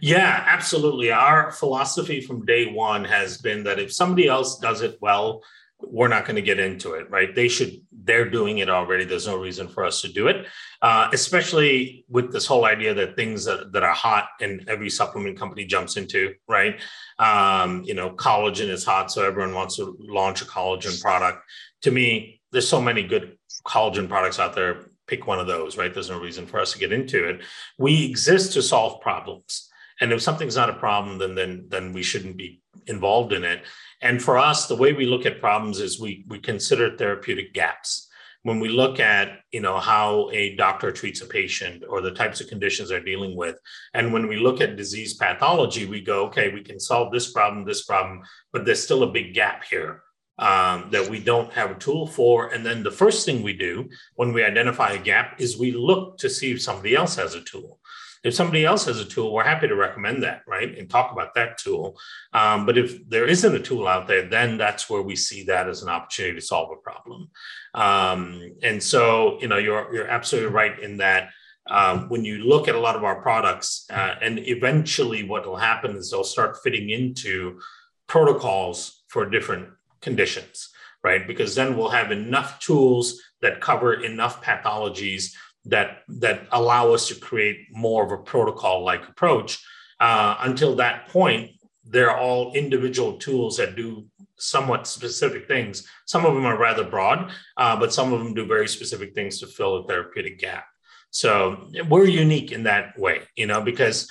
Yeah 0.00 0.44
absolutely. 0.46 1.12
Our 1.12 1.52
philosophy 1.52 2.20
from 2.20 2.44
day 2.44 2.72
one 2.72 3.04
has 3.04 3.38
been 3.38 3.62
that 3.64 3.78
if 3.78 3.92
somebody 3.92 4.26
else 4.26 4.58
does 4.58 4.82
it 4.82 4.98
well 5.00 5.42
we're 5.82 6.08
not 6.08 6.24
going 6.24 6.36
to 6.36 6.42
get 6.42 6.58
into 6.58 6.94
it, 6.94 7.10
right? 7.10 7.34
They 7.34 7.48
should, 7.48 7.80
they're 8.04 8.28
doing 8.28 8.58
it 8.58 8.68
already. 8.68 9.04
There's 9.04 9.26
no 9.26 9.36
reason 9.36 9.68
for 9.68 9.84
us 9.84 10.00
to 10.02 10.08
do 10.08 10.28
it, 10.28 10.46
uh, 10.80 11.08
especially 11.12 12.04
with 12.08 12.32
this 12.32 12.46
whole 12.46 12.64
idea 12.64 12.94
that 12.94 13.16
things 13.16 13.44
that, 13.44 13.72
that 13.72 13.82
are 13.82 13.94
hot 13.94 14.28
and 14.40 14.64
every 14.68 14.90
supplement 14.90 15.38
company 15.38 15.64
jumps 15.64 15.96
into, 15.96 16.34
right? 16.48 16.80
Um, 17.18 17.82
you 17.84 17.94
know, 17.94 18.10
collagen 18.10 18.68
is 18.68 18.84
hot, 18.84 19.10
so 19.12 19.24
everyone 19.24 19.54
wants 19.54 19.76
to 19.76 19.96
launch 20.00 20.42
a 20.42 20.44
collagen 20.44 21.00
product. 21.00 21.44
To 21.82 21.90
me, 21.90 22.40
there's 22.50 22.68
so 22.68 22.80
many 22.80 23.02
good 23.02 23.36
collagen 23.66 24.08
products 24.08 24.38
out 24.38 24.54
there. 24.54 24.86
Pick 25.06 25.26
one 25.26 25.40
of 25.40 25.46
those, 25.46 25.76
right? 25.76 25.92
There's 25.92 26.10
no 26.10 26.20
reason 26.20 26.46
for 26.46 26.60
us 26.60 26.72
to 26.72 26.78
get 26.78 26.92
into 26.92 27.28
it. 27.28 27.40
We 27.76 28.06
exist 28.08 28.52
to 28.54 28.62
solve 28.62 29.00
problems. 29.00 29.68
And 30.00 30.12
if 30.12 30.22
something's 30.22 30.56
not 30.56 30.70
a 30.70 30.74
problem, 30.74 31.18
then 31.18 31.34
then 31.34 31.66
then 31.68 31.92
we 31.92 32.02
shouldn't 32.02 32.36
be 32.36 32.60
involved 32.86 33.32
in 33.32 33.44
it. 33.44 33.62
And 34.02 34.22
for 34.22 34.36
us, 34.36 34.66
the 34.66 34.76
way 34.76 34.92
we 34.92 35.06
look 35.06 35.24
at 35.26 35.40
problems 35.40 35.80
is 35.80 36.00
we 36.00 36.24
we 36.28 36.38
consider 36.38 36.96
therapeutic 36.96 37.54
gaps. 37.54 38.08
When 38.42 38.58
we 38.58 38.68
look 38.68 38.98
at 38.98 39.38
you 39.52 39.60
know 39.60 39.78
how 39.78 40.28
a 40.32 40.56
doctor 40.56 40.90
treats 40.90 41.20
a 41.20 41.26
patient 41.26 41.84
or 41.88 42.00
the 42.00 42.10
types 42.10 42.40
of 42.40 42.48
conditions 42.48 42.88
they're 42.88 43.10
dealing 43.12 43.36
with, 43.36 43.56
and 43.94 44.12
when 44.12 44.26
we 44.26 44.36
look 44.36 44.60
at 44.60 44.76
disease 44.76 45.14
pathology, 45.14 45.86
we 45.86 46.00
go, 46.00 46.26
okay, 46.26 46.52
we 46.52 46.62
can 46.62 46.80
solve 46.80 47.12
this 47.12 47.32
problem, 47.32 47.64
this 47.64 47.84
problem, 47.84 48.22
but 48.52 48.64
there's 48.64 48.82
still 48.82 49.04
a 49.04 49.12
big 49.12 49.34
gap 49.34 49.62
here 49.62 50.02
um, 50.38 50.88
that 50.90 51.08
we 51.08 51.20
don't 51.20 51.52
have 51.52 51.70
a 51.70 51.78
tool 51.78 52.06
for. 52.06 52.48
And 52.48 52.66
then 52.66 52.82
the 52.82 52.90
first 52.90 53.24
thing 53.24 53.42
we 53.42 53.52
do 53.52 53.88
when 54.16 54.32
we 54.32 54.42
identify 54.42 54.92
a 54.92 54.98
gap 54.98 55.40
is 55.40 55.56
we 55.56 55.70
look 55.70 56.18
to 56.18 56.28
see 56.28 56.50
if 56.50 56.62
somebody 56.62 56.96
else 56.96 57.14
has 57.16 57.34
a 57.34 57.42
tool. 57.42 57.78
If 58.24 58.34
somebody 58.34 58.64
else 58.64 58.84
has 58.84 59.00
a 59.00 59.04
tool, 59.04 59.32
we're 59.32 59.44
happy 59.44 59.68
to 59.68 59.74
recommend 59.74 60.22
that, 60.22 60.42
right? 60.46 60.76
And 60.76 60.88
talk 60.88 61.12
about 61.12 61.34
that 61.34 61.58
tool. 61.58 61.98
Um, 62.32 62.66
but 62.66 62.78
if 62.78 63.08
there 63.08 63.26
isn't 63.26 63.54
a 63.54 63.58
tool 63.58 63.88
out 63.88 64.06
there, 64.06 64.28
then 64.28 64.58
that's 64.58 64.88
where 64.88 65.02
we 65.02 65.16
see 65.16 65.44
that 65.44 65.68
as 65.68 65.82
an 65.82 65.88
opportunity 65.88 66.36
to 66.36 66.40
solve 66.40 66.70
a 66.70 66.76
problem. 66.76 67.30
Um, 67.74 68.54
and 68.62 68.82
so, 68.82 69.40
you 69.40 69.48
know, 69.48 69.58
you're 69.58 69.92
you're 69.92 70.08
absolutely 70.08 70.52
right 70.52 70.78
in 70.78 70.98
that 70.98 71.30
um, 71.68 72.08
when 72.08 72.24
you 72.24 72.38
look 72.38 72.68
at 72.68 72.74
a 72.74 72.80
lot 72.80 72.96
of 72.96 73.04
our 73.04 73.22
products, 73.22 73.86
uh, 73.90 74.14
and 74.20 74.38
eventually 74.40 75.22
what 75.22 75.46
will 75.46 75.56
happen 75.56 75.96
is 75.96 76.10
they'll 76.10 76.24
start 76.24 76.58
fitting 76.62 76.90
into 76.90 77.60
protocols 78.08 79.02
for 79.08 79.28
different 79.28 79.68
conditions, 80.00 80.70
right? 81.04 81.26
Because 81.26 81.54
then 81.54 81.76
we'll 81.76 81.88
have 81.90 82.10
enough 82.10 82.58
tools 82.58 83.20
that 83.40 83.60
cover 83.60 83.94
enough 83.94 84.42
pathologies 84.42 85.34
that 85.66 86.02
that 86.08 86.46
allow 86.50 86.92
us 86.92 87.08
to 87.08 87.14
create 87.14 87.58
more 87.70 88.04
of 88.04 88.12
a 88.12 88.22
protocol-like 88.22 89.08
approach. 89.08 89.64
Uh, 90.00 90.36
until 90.40 90.76
that 90.76 91.08
point, 91.08 91.50
they're 91.84 92.16
all 92.16 92.52
individual 92.54 93.18
tools 93.18 93.56
that 93.56 93.76
do 93.76 94.06
somewhat 94.36 94.88
specific 94.88 95.46
things. 95.46 95.86
Some 96.06 96.26
of 96.26 96.34
them 96.34 96.44
are 96.44 96.58
rather 96.58 96.84
broad, 96.84 97.30
uh, 97.56 97.76
but 97.78 97.94
some 97.94 98.12
of 98.12 98.18
them 98.18 98.34
do 98.34 98.44
very 98.44 98.66
specific 98.66 99.14
things 99.14 99.38
to 99.38 99.46
fill 99.46 99.76
a 99.76 99.86
therapeutic 99.86 100.38
gap. 100.38 100.64
So 101.10 101.70
we're 101.88 102.06
unique 102.06 102.50
in 102.50 102.64
that 102.64 102.98
way, 102.98 103.22
you 103.36 103.46
know, 103.46 103.60
because 103.60 104.08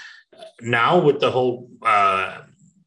now 0.61 0.99
with 0.99 1.19
the 1.19 1.31
whole 1.31 1.69
uh, 1.81 2.43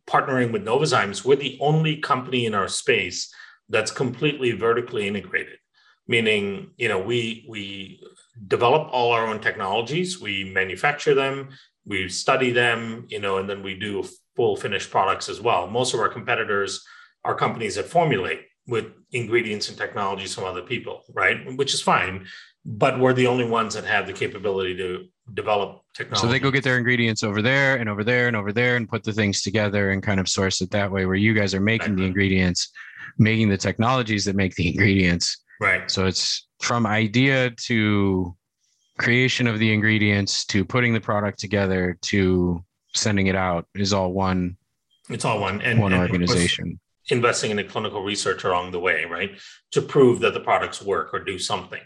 partnering 0.07 0.53
with 0.53 0.65
Novozymes, 0.65 1.25
we're 1.25 1.37
the 1.37 1.59
only 1.61 1.97
company 1.99 2.47
in 2.47 2.55
our 2.55 2.69
space 2.69 3.35
that's 3.69 3.91
completely 3.91 4.53
vertically 4.53 5.07
integrated. 5.09 5.59
Meaning, 6.07 6.71
you 6.77 6.89
know, 6.89 7.01
we 7.01 7.47
we 7.49 8.01
develop 8.47 8.89
all 8.93 9.13
our 9.13 9.27
own 9.27 9.41
technologies, 9.41 10.21
we 10.21 10.45
manufacture 10.45 11.15
them, 11.15 11.51
we 11.87 12.09
study 12.09 12.51
them, 12.51 13.07
you 13.09 13.21
know, 13.21 13.39
and 13.39 13.49
then 13.49 13.63
we 13.63 13.75
do 13.75 14.07
full 14.37 14.57
finished 14.57 14.91
products 14.91 15.29
as 15.29 15.41
well. 15.41 15.67
Most 15.67 15.95
of 15.95 16.01
our 16.01 16.09
competitors 16.09 16.85
are 17.25 17.35
companies 17.35 17.77
that 17.77 17.87
formulate 17.87 18.43
with 18.67 18.87
ingredients 19.13 19.69
and 19.69 19.79
technologies 19.79 20.35
from 20.35 20.45
other 20.45 20.63
people, 20.63 21.03
right? 21.15 21.39
Which 21.57 21.73
is 21.73 21.81
fine 21.81 22.27
but 22.65 22.99
we're 22.99 23.13
the 23.13 23.27
only 23.27 23.45
ones 23.45 23.75
that 23.75 23.85
have 23.85 24.07
the 24.07 24.13
capability 24.13 24.77
to 24.77 25.07
develop 25.35 25.83
technology. 25.93 26.27
So 26.27 26.33
they 26.33 26.39
go 26.39 26.51
get 26.51 26.65
their 26.65 26.79
ingredients 26.79 27.23
over 27.23 27.43
there 27.43 27.77
and 27.77 27.89
over 27.89 28.03
there 28.03 28.27
and 28.27 28.37
over 28.37 28.53
there 28.53 28.77
and 28.77 28.89
put 28.89 29.05
the 29.05 29.13
things 29.13 29.43
together 29.43 29.91
and 29.91 30.03
kind 30.03 30.19
of 30.19 30.29
source 30.29 30.61
it 30.61 30.71
that 30.71 30.91
way, 30.91 31.05
where 31.05 31.15
you 31.15 31.35
guys 31.35 31.55
are 31.55 31.61
making 31.61 31.97
the 31.97 32.05
ingredients, 32.05 32.71
making 33.19 33.51
the 33.51 33.59
technologies 33.59 34.25
that 34.25 34.37
make 34.37 34.55
the 34.55 34.69
ingredients. 34.69 35.44
Right. 35.65 35.91
So 35.91 36.07
it's 36.07 36.47
from 36.61 36.87
idea 36.87 37.51
to 37.51 38.37
creation 38.99 39.47
of 39.47 39.59
the 39.59 39.73
ingredients 39.73 40.45
to 40.47 40.65
putting 40.65 40.93
the 40.93 41.01
product 41.01 41.41
together 41.41 41.99
to 42.03 42.63
sending 42.95 43.27
it 43.27 43.35
out 43.35 43.67
is 43.75 43.93
all 43.93 44.13
one. 44.13 44.57
It's 45.09 45.25
all 45.25 45.41
one 45.41 45.61
and 45.63 45.81
one 45.81 45.93
and 45.93 46.03
organization 46.03 46.79
investing 47.09 47.51
in 47.51 47.57
the 47.57 47.65
clinical 47.65 48.03
research 48.03 48.45
along 48.45 48.73
the 48.73 48.81
way, 48.81 49.05
right, 49.05 49.39
to 49.73 49.83
prove 49.83 50.21
that 50.21 50.35
the 50.35 50.41
products 50.41 50.81
work 50.81 51.13
or 51.13 51.23
do 51.23 51.39
something. 51.39 51.81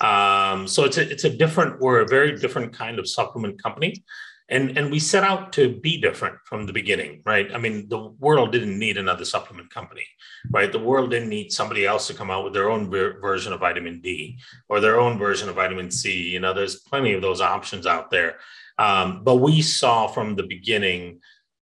Um, 0.00 0.68
so 0.68 0.84
it's 0.84 0.96
a, 0.96 1.10
it's 1.10 1.24
a 1.24 1.30
different, 1.30 1.80
we're 1.80 2.00
a 2.00 2.06
very 2.06 2.36
different 2.36 2.72
kind 2.72 2.98
of 2.98 3.08
supplement 3.08 3.60
company. 3.62 4.04
And, 4.50 4.76
and 4.76 4.90
we 4.90 4.98
set 4.98 5.22
out 5.22 5.52
to 5.54 5.76
be 5.80 6.00
different 6.00 6.36
from 6.44 6.66
the 6.66 6.72
beginning, 6.72 7.22
right? 7.24 7.48
I 7.54 7.58
mean, 7.58 7.88
the 7.88 8.08
world 8.18 8.50
didn't 8.50 8.78
need 8.78 8.98
another 8.98 9.24
supplement 9.24 9.70
company, 9.70 10.04
right? 10.50 10.72
The 10.72 10.78
world 10.80 11.10
didn't 11.10 11.28
need 11.28 11.52
somebody 11.52 11.86
else 11.86 12.08
to 12.08 12.14
come 12.14 12.32
out 12.32 12.42
with 12.42 12.52
their 12.52 12.68
own 12.68 12.90
ver- 12.90 13.20
version 13.20 13.52
of 13.52 13.60
vitamin 13.60 14.00
D 14.00 14.38
or 14.68 14.80
their 14.80 14.98
own 14.98 15.18
version 15.18 15.48
of 15.48 15.54
vitamin 15.54 15.90
C. 15.90 16.28
You 16.30 16.40
know, 16.40 16.52
there's 16.52 16.80
plenty 16.80 17.12
of 17.12 17.22
those 17.22 17.40
options 17.40 17.86
out 17.86 18.10
there. 18.10 18.38
Um, 18.76 19.22
but 19.22 19.36
we 19.36 19.62
saw 19.62 20.08
from 20.08 20.34
the 20.34 20.42
beginning 20.42 21.20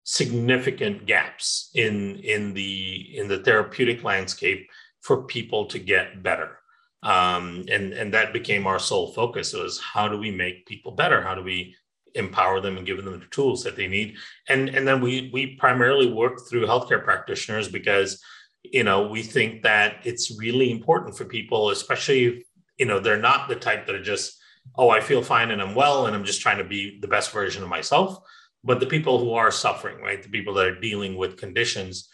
significant 0.09 1.05
gaps 1.05 1.69
in 1.75 2.15
in 2.15 2.51
the 2.55 3.15
in 3.15 3.27
the 3.27 3.43
therapeutic 3.43 4.03
landscape 4.03 4.67
for 5.01 5.23
people 5.25 5.67
to 5.67 5.77
get 5.77 6.23
better 6.23 6.57
um, 7.03 7.63
and 7.69 7.93
and 7.93 8.11
that 8.11 8.33
became 8.33 8.65
our 8.65 8.79
sole 8.79 9.13
focus 9.13 9.53
was 9.53 9.79
how 9.79 10.07
do 10.07 10.17
we 10.17 10.31
make 10.31 10.65
people 10.65 10.91
better 10.93 11.21
how 11.21 11.35
do 11.35 11.43
we 11.43 11.75
empower 12.15 12.59
them 12.59 12.77
and 12.77 12.85
give 12.85 13.03
them 13.03 13.19
the 13.19 13.25
tools 13.27 13.63
that 13.63 13.75
they 13.75 13.87
need. 13.87 14.15
And 14.47 14.69
and 14.69 14.87
then 14.87 15.01
we 15.01 15.29
we 15.33 15.55
primarily 15.55 16.11
work 16.11 16.47
through 16.47 16.65
healthcare 16.67 17.03
practitioners 17.03 17.67
because 17.67 18.21
you 18.63 18.83
know 18.83 19.07
we 19.07 19.23
think 19.23 19.63
that 19.63 19.97
it's 20.03 20.37
really 20.37 20.69
important 20.69 21.17
for 21.17 21.23
people 21.23 21.69
especially 21.69 22.45
you 22.77 22.85
know 22.85 22.99
they're 22.99 23.17
not 23.17 23.47
the 23.47 23.55
type 23.55 23.85
that 23.85 23.95
are 23.95 24.03
just 24.03 24.37
oh 24.75 24.89
i 24.89 24.99
feel 24.99 25.23
fine 25.23 25.51
and 25.51 25.61
i'm 25.61 25.73
well 25.75 26.07
and 26.07 26.13
i'm 26.15 26.25
just 26.25 26.41
trying 26.41 26.57
to 26.57 26.65
be 26.65 26.99
the 26.99 27.07
best 27.07 27.31
version 27.31 27.63
of 27.63 27.69
myself. 27.69 28.19
But 28.63 28.79
the 28.79 28.85
people 28.85 29.19
who 29.19 29.33
are 29.33 29.51
suffering, 29.51 30.01
right, 30.01 30.21
the 30.21 30.29
people 30.29 30.53
that 30.55 30.65
are 30.65 30.79
dealing 30.79 31.15
with 31.15 31.37
conditions, 31.37 32.09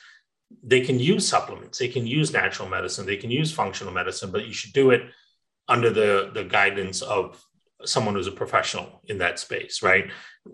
they 0.63 0.81
can 0.81 0.99
use 0.99 1.27
supplements, 1.27 1.79
they 1.79 1.87
can 1.87 2.05
use 2.05 2.31
natural 2.31 2.69
medicine, 2.69 3.05
they 3.05 3.17
can 3.17 3.31
use 3.31 3.51
functional 3.51 3.93
medicine, 3.93 4.31
but 4.31 4.45
you 4.45 4.53
should 4.53 4.73
do 4.73 4.91
it 4.91 5.01
under 5.67 5.89
the, 5.89 6.29
the 6.33 6.43
guidance 6.43 7.01
of 7.01 7.43
someone 7.85 8.15
who's 8.15 8.27
a 8.27 8.31
professional 8.31 9.01
in 9.05 9.17
that 9.19 9.39
space, 9.39 9.81
right? 9.81 10.11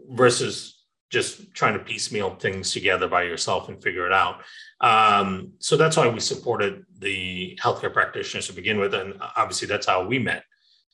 Versus 0.10 0.82
just 1.10 1.54
trying 1.54 1.74
to 1.74 1.84
piecemeal 1.84 2.36
things 2.36 2.72
together 2.72 3.08
by 3.08 3.24
yourself 3.24 3.68
and 3.68 3.84
figure 3.84 4.06
it 4.06 4.14
out. 4.14 4.42
Um, 4.80 5.52
so 5.60 5.76
that's 5.76 5.98
why 5.98 6.08
we 6.08 6.20
supported 6.20 6.86
the 6.98 7.58
healthcare 7.62 7.92
practitioners 7.92 8.48
to 8.48 8.54
begin 8.54 8.80
with. 8.80 8.94
And 8.94 9.16
obviously, 9.36 9.68
that's 9.68 9.88
how 9.88 10.06
we 10.06 10.20
met 10.20 10.44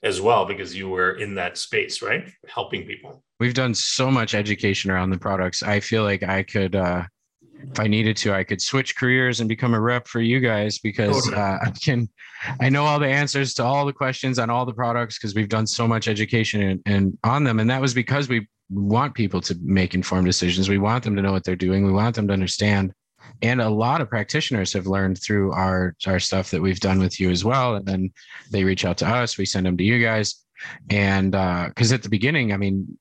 as 0.04 0.20
well 0.20 0.46
because 0.46 0.76
you 0.76 0.90
were 0.90 1.14
in 1.14 1.36
that 1.36 1.58
space, 1.58 2.02
right? 2.02 2.30
Helping 2.48 2.86
people. 2.86 3.24
We've 3.40 3.54
done 3.54 3.74
so 3.74 4.10
much 4.10 4.34
education 4.34 4.90
around 4.92 5.12
the 5.12 5.20
products. 5.20 5.62
I 5.64 5.80
feel 5.80 6.04
like 6.04 6.24
I 6.24 6.44
could, 6.44 6.76
uh, 6.76 7.04
if 7.62 7.80
I 7.80 7.88
needed 7.88 8.18
to, 8.18 8.34
I 8.34 8.44
could 8.44 8.62
switch 8.62 8.96
careers 8.96 9.40
and 9.40 9.50
become 9.50 9.74
a 9.74 9.80
rep 9.80 10.08
for 10.08 10.22
you 10.22 10.40
guys 10.40 10.80
because 10.80 11.32
uh, 11.34 11.58
I 11.62 11.72
can, 11.72 12.10
I 12.60 12.70
know 12.70 12.86
all 12.86 13.00
the 13.00 13.08
answers 13.08 13.54
to 13.56 13.64
all 13.64 13.86
the 13.86 13.94
questions 13.94 14.40
on 14.40 14.50
all 14.50 14.66
the 14.66 14.74
products 14.74 15.18
because 15.18 15.36
we've 15.36 15.50
done 15.50 15.68
so 15.68 15.88
much 15.88 16.08
education 16.08 16.62
and, 16.62 16.82
and 16.86 17.18
on 17.24 17.44
them. 17.44 17.60
And 17.60 17.70
that 17.70 17.82
was 17.82 17.94
because 17.94 18.30
we 18.30 18.48
want 18.70 19.14
people 19.14 19.42
to 19.42 19.58
make 19.62 19.94
informed 19.94 20.26
decisions. 20.26 20.70
We 20.70 20.78
want 20.78 21.04
them 21.04 21.16
to 21.16 21.22
know 21.22 21.32
what 21.32 21.44
they're 21.44 21.56
doing. 21.56 21.86
We 21.86 21.92
want 21.92 22.16
them 22.16 22.28
to 22.28 22.34
understand 22.34 22.94
and 23.42 23.62
a 23.62 23.70
lot 23.70 24.02
of 24.02 24.10
practitioners 24.10 24.74
have 24.74 24.88
learned 24.88 25.22
through 25.22 25.52
our 25.52 25.96
our 26.06 26.20
stuff 26.20 26.52
that 26.52 26.62
we've 26.62 26.80
done 26.80 27.00
with 27.00 27.20
you 27.20 27.30
as 27.30 27.44
well 27.44 27.76
and 27.76 27.86
then 27.86 28.12
they 28.52 28.64
reach 28.64 28.86
out 28.86 28.98
to 28.98 29.08
us 29.08 29.38
we 29.38 29.46
send 29.46 29.66
them 29.66 29.78
to 29.78 29.84
you 29.84 30.02
guys 30.02 30.44
and 30.90 31.32
because 31.32 31.92
uh, 31.92 31.96
at 31.96 32.04
the 32.04 32.10
beginning 32.10 32.54
i 32.54 32.58
mean 32.58 32.98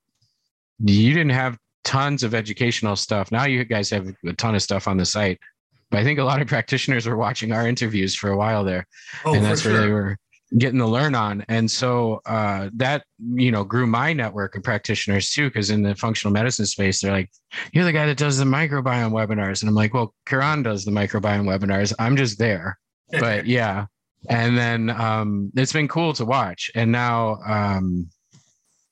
you 0.79 1.15
didn't 1.15 1.31
have 1.31 1.59
tons 1.87 2.23
of 2.23 2.35
educational 2.35 2.97
stuff 2.97 3.31
now 3.33 3.45
you 3.45 3.65
guys 3.65 3.89
have 3.89 4.09
a 4.27 4.33
ton 4.35 4.55
of 4.55 4.63
stuff 4.63 4.89
on 4.89 4.97
the 4.97 5.07
site 5.07 5.39
but 5.91 6.01
i 6.01 6.05
think 6.05 6.19
a 6.19 6.25
lot 6.25 6.43
of 6.43 6.49
practitioners 6.55 7.07
were 7.07 7.17
watching 7.17 7.53
our 7.53 7.67
interviews 7.67 8.15
for 8.15 8.31
a 8.31 8.37
while 8.37 8.65
there 8.65 8.87
oh, 9.25 9.35
and 9.35 9.45
that's 9.45 9.65
where 9.65 9.75
sure. 9.75 9.81
they 9.81 9.93
were 9.93 10.17
getting 10.59 10.79
to 10.79 10.87
learn 10.87 11.15
on. 11.15 11.45
And 11.49 11.71
so 11.71 12.21
uh, 12.27 12.71
that, 12.77 13.05
you 13.19 13.51
know, 13.51 13.65
grew 13.65 13.87
my 13.87 14.13
network 14.13 14.57
of 14.57 14.63
practitioners 14.63 15.31
too, 15.31 15.49
because 15.49 15.71
in 15.71 15.83
the 15.83 15.95
functional 15.95 16.33
medicine 16.33 16.67
space, 16.67 17.01
they're 17.01 17.13
like, 17.13 17.31
you're 17.73 17.85
the 17.85 17.93
guy 17.93 18.07
that 18.07 18.17
does 18.17 18.39
the 18.39 18.45
microbiome 18.45 19.13
webinars. 19.13 19.63
And 19.63 19.69
I'm 19.69 19.75
like, 19.75 19.93
well, 19.93 20.15
Kiran 20.27 20.63
does 20.63 20.85
the 20.85 20.93
microbiome 20.93 21.45
webinars. 21.45 21.93
I'm 21.99 22.17
just 22.17 22.39
there. 22.39 22.79
But 23.11 23.47
yeah. 23.47 23.87
And 24.29 24.57
then 24.57 24.91
um, 24.91 25.53
it's 25.57 25.73
been 25.73 25.89
cool 25.89 26.13
to 26.15 26.25
watch. 26.25 26.71
And 26.75 26.91
now, 26.91 27.39
um, 27.47 28.09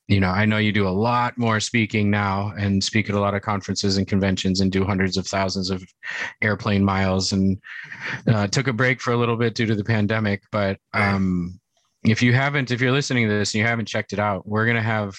you 0.08 0.20
know, 0.20 0.28
I 0.28 0.44
know 0.44 0.58
you 0.58 0.72
do 0.72 0.86
a 0.86 0.90
lot 0.90 1.38
more 1.38 1.60
speaking 1.60 2.10
now 2.10 2.52
and 2.58 2.84
speak 2.84 3.08
at 3.08 3.14
a 3.14 3.20
lot 3.20 3.34
of 3.34 3.40
conferences 3.40 3.96
and 3.96 4.06
conventions 4.06 4.60
and 4.60 4.70
do 4.70 4.84
hundreds 4.84 5.16
of 5.16 5.26
thousands 5.26 5.70
of 5.70 5.82
airplane 6.42 6.84
miles 6.84 7.32
and 7.32 7.58
uh, 8.26 8.46
took 8.46 8.66
a 8.66 8.72
break 8.72 9.00
for 9.00 9.12
a 9.12 9.16
little 9.16 9.36
bit 9.36 9.54
due 9.54 9.66
to 9.66 9.74
the 9.74 9.84
pandemic. 9.84 10.42
But 10.52 10.78
um, 10.92 11.58
if 12.04 12.22
you 12.22 12.34
haven't, 12.34 12.70
if 12.70 12.82
you're 12.82 12.92
listening 12.92 13.28
to 13.28 13.34
this 13.34 13.54
and 13.54 13.60
you 13.60 13.66
haven't 13.66 13.88
checked 13.88 14.12
it 14.12 14.18
out, 14.18 14.46
we're 14.46 14.66
going 14.66 14.76
to 14.76 14.82
have, 14.82 15.16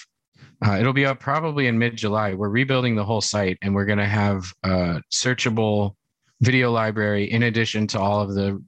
uh, 0.64 0.76
it'll 0.78 0.92
be 0.92 1.06
up 1.06 1.18
probably 1.18 1.66
in 1.66 1.78
mid 1.78 1.96
July. 1.96 2.34
We're 2.34 2.48
rebuilding 2.48 2.94
the 2.94 3.04
whole 3.04 3.20
site 3.20 3.58
and 3.62 3.74
we're 3.74 3.86
going 3.86 3.98
to 3.98 4.06
have 4.06 4.52
a 4.62 5.02
searchable 5.12 5.96
video 6.42 6.70
library 6.70 7.24
in 7.32 7.44
addition 7.44 7.88
to 7.88 7.98
all 7.98 8.20
of 8.20 8.34
the 8.34 8.62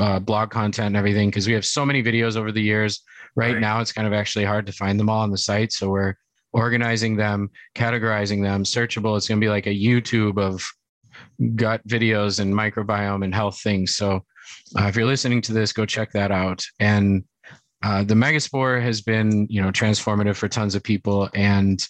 uh, 0.00 0.18
blog 0.18 0.50
content 0.50 0.88
and 0.88 0.96
everything 0.96 1.28
because 1.28 1.46
we 1.46 1.52
have 1.52 1.64
so 1.64 1.86
many 1.86 2.02
videos 2.02 2.36
over 2.36 2.50
the 2.50 2.62
years 2.62 3.02
right, 3.34 3.54
right. 3.54 3.60
now 3.60 3.80
it's 3.80 3.92
kind 3.92 4.06
of 4.06 4.12
actually 4.12 4.44
hard 4.44 4.66
to 4.66 4.72
find 4.72 4.98
them 4.98 5.08
all 5.08 5.20
on 5.20 5.30
the 5.30 5.38
site 5.38 5.72
so 5.72 5.88
we're 5.88 6.14
organizing 6.52 7.16
them 7.16 7.50
categorizing 7.74 8.42
them 8.42 8.64
searchable. 8.64 9.16
It's 9.16 9.28
going 9.28 9.40
to 9.40 9.44
be 9.44 9.50
like 9.50 9.66
a 9.66 9.70
youtube 9.70 10.38
of 10.38 10.64
gut 11.56 11.86
videos 11.86 12.40
and 12.40 12.52
microbiome 12.54 13.24
and 13.24 13.34
health 13.34 13.60
things. 13.60 13.94
So 13.94 14.24
uh, 14.78 14.84
if 14.84 14.96
you're 14.96 15.06
listening 15.06 15.40
to 15.42 15.52
this 15.52 15.72
go 15.72 15.86
check 15.86 16.12
that 16.12 16.30
out. 16.30 16.62
And 16.78 17.24
uh, 17.82 18.04
the 18.04 18.14
megaspore 18.14 18.80
has 18.82 19.00
been 19.00 19.46
you 19.50 19.60
know 19.60 19.70
transformative 19.70 20.36
for 20.36 20.48
tons 20.48 20.74
of 20.74 20.82
people 20.82 21.28
and 21.34 21.84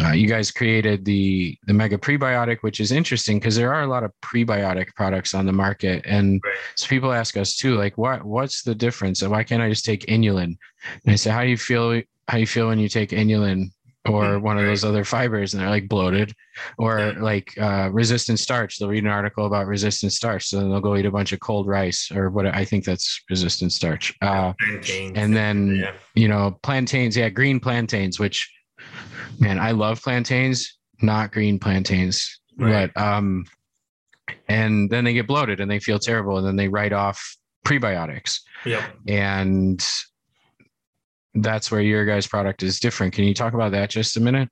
uh, 0.00 0.12
you 0.12 0.26
guys 0.26 0.50
created 0.50 1.04
the 1.04 1.56
the 1.66 1.72
mega 1.72 1.98
prebiotic 1.98 2.58
which 2.62 2.80
is 2.80 2.92
interesting 2.92 3.38
because 3.38 3.56
there 3.56 3.72
are 3.72 3.82
a 3.82 3.86
lot 3.86 4.04
of 4.04 4.12
prebiotic 4.22 4.88
products 4.94 5.34
on 5.34 5.46
the 5.46 5.52
market. 5.52 6.04
And 6.06 6.40
right. 6.44 6.54
so 6.74 6.86
people 6.88 7.12
ask 7.12 7.36
us 7.36 7.56
too 7.56 7.76
like 7.76 7.96
what 7.98 8.24
what's 8.24 8.62
the 8.62 8.74
difference? 8.74 9.22
And 9.22 9.30
why 9.30 9.44
can't 9.44 9.62
i 9.62 9.68
just 9.68 9.84
take 9.84 10.06
inulin? 10.06 10.56
And 11.04 11.08
i 11.08 11.14
say 11.14 11.30
how 11.30 11.42
do 11.42 11.48
you 11.48 11.56
feel 11.56 12.02
how 12.28 12.34
do 12.34 12.40
you 12.40 12.46
feel 12.46 12.68
when 12.68 12.78
you 12.78 12.88
take 12.88 13.10
inulin 13.10 13.70
or 14.08 14.24
mm, 14.24 14.42
one 14.42 14.58
of 14.58 14.64
those 14.64 14.84
other 14.84 15.04
fibers? 15.04 15.54
And 15.54 15.62
they're 15.62 15.70
like 15.70 15.88
bloated 15.88 16.32
or 16.78 17.12
like 17.14 17.56
uh, 17.58 17.88
resistant 17.92 18.38
starch. 18.40 18.78
They'll 18.78 18.88
read 18.88 19.04
an 19.04 19.10
article 19.10 19.46
about 19.46 19.66
resistant 19.66 20.12
starch 20.12 20.46
so 20.46 20.60
they'll 20.60 20.80
go 20.80 20.96
eat 20.96 21.06
a 21.06 21.10
bunch 21.10 21.32
of 21.32 21.40
cold 21.40 21.66
rice 21.66 22.10
or 22.10 22.30
what 22.30 22.46
i 22.46 22.64
think 22.64 22.84
that's 22.84 23.22
resistant 23.30 23.72
starch. 23.72 24.14
Uh, 24.22 24.52
and 25.14 25.36
then 25.36 25.76
yeah. 25.76 25.92
you 26.14 26.28
know 26.28 26.58
plantains 26.62 27.16
yeah 27.16 27.28
green 27.28 27.60
plantains 27.60 28.18
which 28.18 28.50
man 29.38 29.58
i 29.58 29.70
love 29.70 30.02
plantains 30.02 30.78
not 31.00 31.32
green 31.32 31.58
plantains 31.58 32.40
right. 32.58 32.92
but 32.94 33.02
um 33.02 33.44
and 34.48 34.90
then 34.90 35.04
they 35.04 35.12
get 35.12 35.26
bloated 35.26 35.60
and 35.60 35.70
they 35.70 35.78
feel 35.78 35.98
terrible 35.98 36.38
and 36.38 36.46
then 36.46 36.56
they 36.56 36.68
write 36.68 36.92
off 36.92 37.36
prebiotics 37.64 38.40
yeah 38.64 38.86
and 39.08 39.84
that's 41.34 41.70
where 41.70 41.80
your 41.80 42.04
guys' 42.04 42.26
product 42.26 42.62
is 42.62 42.80
different. 42.80 43.14
Can 43.14 43.24
you 43.24 43.34
talk 43.34 43.54
about 43.54 43.72
that 43.72 43.90
just 43.90 44.16
a 44.16 44.20
minute? 44.20 44.48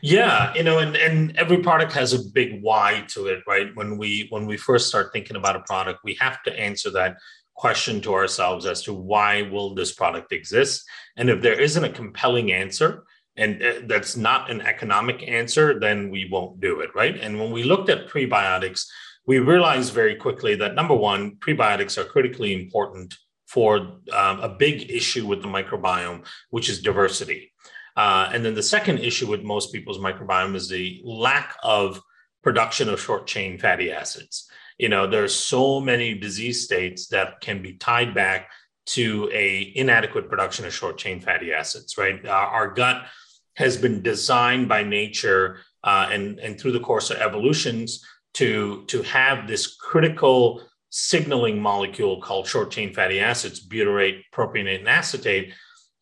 Yeah, 0.00 0.54
you 0.54 0.62
know, 0.62 0.78
and 0.78 0.96
and 0.96 1.36
every 1.36 1.58
product 1.58 1.92
has 1.92 2.12
a 2.12 2.20
big 2.32 2.62
why 2.62 3.04
to 3.08 3.26
it, 3.26 3.40
right? 3.48 3.74
When 3.74 3.98
we 3.98 4.26
when 4.30 4.46
we 4.46 4.56
first 4.56 4.86
start 4.88 5.12
thinking 5.12 5.36
about 5.36 5.56
a 5.56 5.60
product, 5.60 6.00
we 6.04 6.14
have 6.20 6.42
to 6.44 6.58
answer 6.58 6.90
that 6.90 7.16
question 7.56 8.00
to 8.02 8.14
ourselves 8.14 8.64
as 8.64 8.82
to 8.82 8.92
why 8.92 9.42
will 9.42 9.74
this 9.74 9.92
product 9.92 10.32
exist? 10.32 10.84
And 11.16 11.30
if 11.30 11.42
there 11.42 11.58
isn't 11.58 11.82
a 11.82 11.88
compelling 11.88 12.52
answer, 12.52 13.04
and 13.36 13.62
uh, 13.62 13.72
that's 13.86 14.16
not 14.16 14.50
an 14.50 14.60
economic 14.62 15.22
answer, 15.28 15.78
then 15.78 16.10
we 16.10 16.28
won't 16.30 16.60
do 16.60 16.80
it, 16.80 16.90
right? 16.94 17.18
And 17.18 17.38
when 17.38 17.50
we 17.50 17.64
looked 17.64 17.90
at 17.90 18.08
prebiotics, 18.08 18.86
we 19.26 19.38
realized 19.38 19.92
very 19.92 20.14
quickly 20.14 20.54
that 20.56 20.74
number 20.74 20.94
one, 20.94 21.36
prebiotics 21.36 21.98
are 21.98 22.04
critically 22.04 22.54
important 22.54 23.14
for 23.46 23.78
um, 24.12 24.40
a 24.40 24.56
big 24.58 24.90
issue 24.90 25.26
with 25.26 25.42
the 25.42 25.48
microbiome, 25.48 26.24
which 26.50 26.68
is 26.68 26.82
diversity. 26.82 27.52
Uh, 27.96 28.30
and 28.32 28.44
then 28.44 28.54
the 28.54 28.62
second 28.62 28.98
issue 28.98 29.28
with 29.28 29.42
most 29.42 29.72
people's 29.72 29.98
microbiome 29.98 30.54
is 30.54 30.68
the 30.68 31.00
lack 31.04 31.56
of 31.62 32.00
production 32.42 32.88
of 32.88 33.00
short 33.00 33.26
chain 33.26 33.58
fatty 33.58 33.90
acids. 33.90 34.48
You 34.78 34.88
know, 34.88 35.06
there's 35.06 35.34
so 35.34 35.80
many 35.80 36.14
disease 36.14 36.64
states 36.64 37.08
that 37.08 37.40
can 37.40 37.62
be 37.62 37.74
tied 37.74 38.14
back 38.14 38.50
to 38.86 39.28
a 39.32 39.72
inadequate 39.74 40.28
production 40.28 40.64
of 40.64 40.74
short 40.74 40.98
chain 40.98 41.20
fatty 41.20 41.52
acids, 41.52 41.96
right? 41.96 42.24
Uh, 42.24 42.30
our 42.30 42.72
gut 42.72 43.06
has 43.56 43.76
been 43.76 44.02
designed 44.02 44.68
by 44.68 44.82
nature 44.82 45.58
uh, 45.84 46.08
and, 46.10 46.38
and 46.38 46.60
through 46.60 46.72
the 46.72 46.80
course 46.80 47.10
of 47.10 47.18
evolutions 47.18 48.04
to, 48.34 48.84
to 48.86 49.02
have 49.02 49.48
this 49.48 49.76
critical 49.76 50.62
signaling 50.90 51.60
molecule 51.60 52.20
called 52.20 52.46
short 52.46 52.70
chain 52.70 52.92
fatty 52.92 53.20
acids, 53.20 53.66
butyrate, 53.66 54.20
propionate, 54.32 54.78
and 54.78 54.88
acetate, 54.88 55.52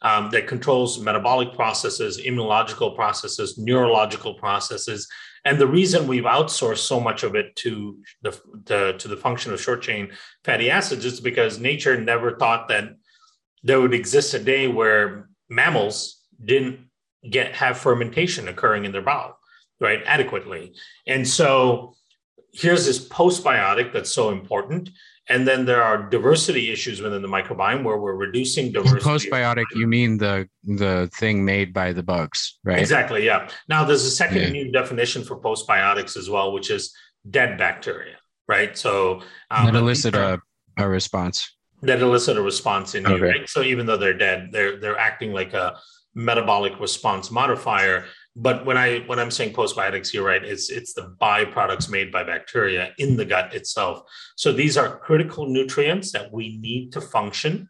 um, 0.02 0.30
that 0.30 0.46
controls 0.46 1.00
metabolic 1.00 1.54
processes, 1.54 2.20
immunological 2.20 2.94
processes, 2.94 3.56
neurological 3.56 4.34
processes. 4.34 5.08
And 5.46 5.58
the 5.58 5.66
reason 5.66 6.06
we've 6.06 6.24
outsourced 6.24 6.78
so 6.78 7.00
much 7.00 7.22
of 7.22 7.34
it 7.34 7.54
to 7.56 7.98
the, 8.22 8.38
the, 8.64 8.94
to 8.98 9.08
the 9.08 9.16
function 9.16 9.52
of 9.52 9.60
short 9.60 9.82
chain 9.82 10.10
fatty 10.44 10.70
acids 10.70 11.04
is 11.04 11.20
because 11.20 11.58
nature 11.58 11.98
never 11.98 12.36
thought 12.36 12.68
that 12.68 12.90
there 13.62 13.80
would 13.80 13.94
exist 13.94 14.34
a 14.34 14.38
day 14.38 14.68
where 14.68 15.30
mammals 15.48 16.22
didn't 16.44 16.80
get 17.28 17.54
have 17.54 17.78
fermentation 17.78 18.48
occurring 18.48 18.84
in 18.84 18.92
their 18.92 19.02
bowel, 19.02 19.38
right, 19.80 20.02
adequately. 20.06 20.74
And 21.06 21.26
so 21.26 21.94
here's 22.52 22.86
this 22.86 23.06
postbiotic 23.08 23.92
that's 23.92 24.10
so 24.10 24.30
important. 24.30 24.90
And 25.28 25.48
then 25.48 25.64
there 25.64 25.82
are 25.82 26.02
diversity 26.10 26.70
issues 26.70 27.00
within 27.00 27.22
the 27.22 27.28
microbiome 27.28 27.82
where 27.82 27.96
we're 27.96 28.14
reducing 28.14 28.72
diversity. 28.72 29.00
Postbiotic, 29.00 29.64
you 29.74 29.86
mean 29.86 30.18
the 30.18 30.46
the 30.64 31.08
thing 31.14 31.44
made 31.44 31.72
by 31.72 31.92
the 31.94 32.02
bugs, 32.02 32.58
right? 32.62 32.78
Exactly. 32.78 33.24
Yeah. 33.24 33.48
Now 33.66 33.84
there's 33.84 34.04
a 34.04 34.10
second 34.10 34.42
yeah. 34.42 34.50
new 34.50 34.70
definition 34.70 35.24
for 35.24 35.40
postbiotics 35.40 36.18
as 36.18 36.28
well, 36.28 36.52
which 36.52 36.70
is 36.70 36.94
dead 37.30 37.56
bacteria, 37.56 38.16
right? 38.48 38.76
So 38.76 39.22
um, 39.50 39.66
that 39.66 39.74
elicit 39.74 40.14
a, 40.14 40.40
a 40.76 40.86
response. 40.86 41.56
That 41.80 42.00
elicit 42.02 42.36
a 42.36 42.42
response 42.42 42.94
in 42.94 43.06
okay. 43.06 43.16
you, 43.16 43.22
right? 43.22 43.48
So 43.48 43.62
even 43.62 43.86
though 43.86 43.96
they're 43.96 44.18
dead, 44.18 44.50
they're 44.52 44.78
they're 44.78 44.98
acting 44.98 45.32
like 45.32 45.54
a 45.54 45.78
metabolic 46.14 46.78
response 46.80 47.30
modifier 47.30 48.04
but 48.36 48.66
when 48.66 48.76
I 48.76 49.00
when 49.00 49.20
I'm 49.20 49.30
saying 49.30 49.52
postbiotics, 49.52 50.12
you're 50.12 50.24
right. 50.24 50.44
It's 50.44 50.68
it's 50.68 50.92
the 50.92 51.14
byproducts 51.20 51.88
made 51.88 52.10
by 52.10 52.24
bacteria 52.24 52.92
in 52.98 53.16
the 53.16 53.24
gut 53.24 53.54
itself. 53.54 54.02
So 54.36 54.52
these 54.52 54.76
are 54.76 54.98
critical 54.98 55.46
nutrients 55.46 56.10
that 56.12 56.32
we 56.32 56.58
need 56.58 56.92
to 56.94 57.00
function, 57.00 57.68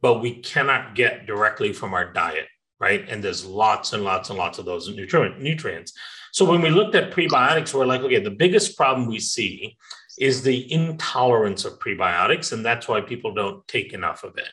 but 0.00 0.20
we 0.20 0.40
cannot 0.40 0.94
get 0.94 1.26
directly 1.26 1.74
from 1.74 1.92
our 1.92 2.10
diet, 2.10 2.46
right? 2.80 3.06
And 3.08 3.22
there's 3.22 3.44
lots 3.44 3.92
and 3.92 4.02
lots 4.02 4.30
and 4.30 4.38
lots 4.38 4.58
of 4.58 4.64
those 4.64 4.88
nutrient 4.88 5.40
nutrients. 5.40 5.92
So 6.32 6.46
when 6.46 6.62
we 6.62 6.70
looked 6.70 6.94
at 6.94 7.12
prebiotics, 7.12 7.74
we're 7.74 7.86
like, 7.86 8.00
okay, 8.00 8.20
the 8.22 8.30
biggest 8.30 8.76
problem 8.78 9.08
we 9.08 9.18
see 9.18 9.76
is 10.18 10.42
the 10.42 10.72
intolerance 10.72 11.64
of 11.64 11.78
prebiotics, 11.78 12.52
and 12.52 12.64
that's 12.64 12.88
why 12.88 13.02
people 13.02 13.34
don't 13.34 13.66
take 13.68 13.92
enough 13.92 14.24
of 14.24 14.38
it. 14.38 14.48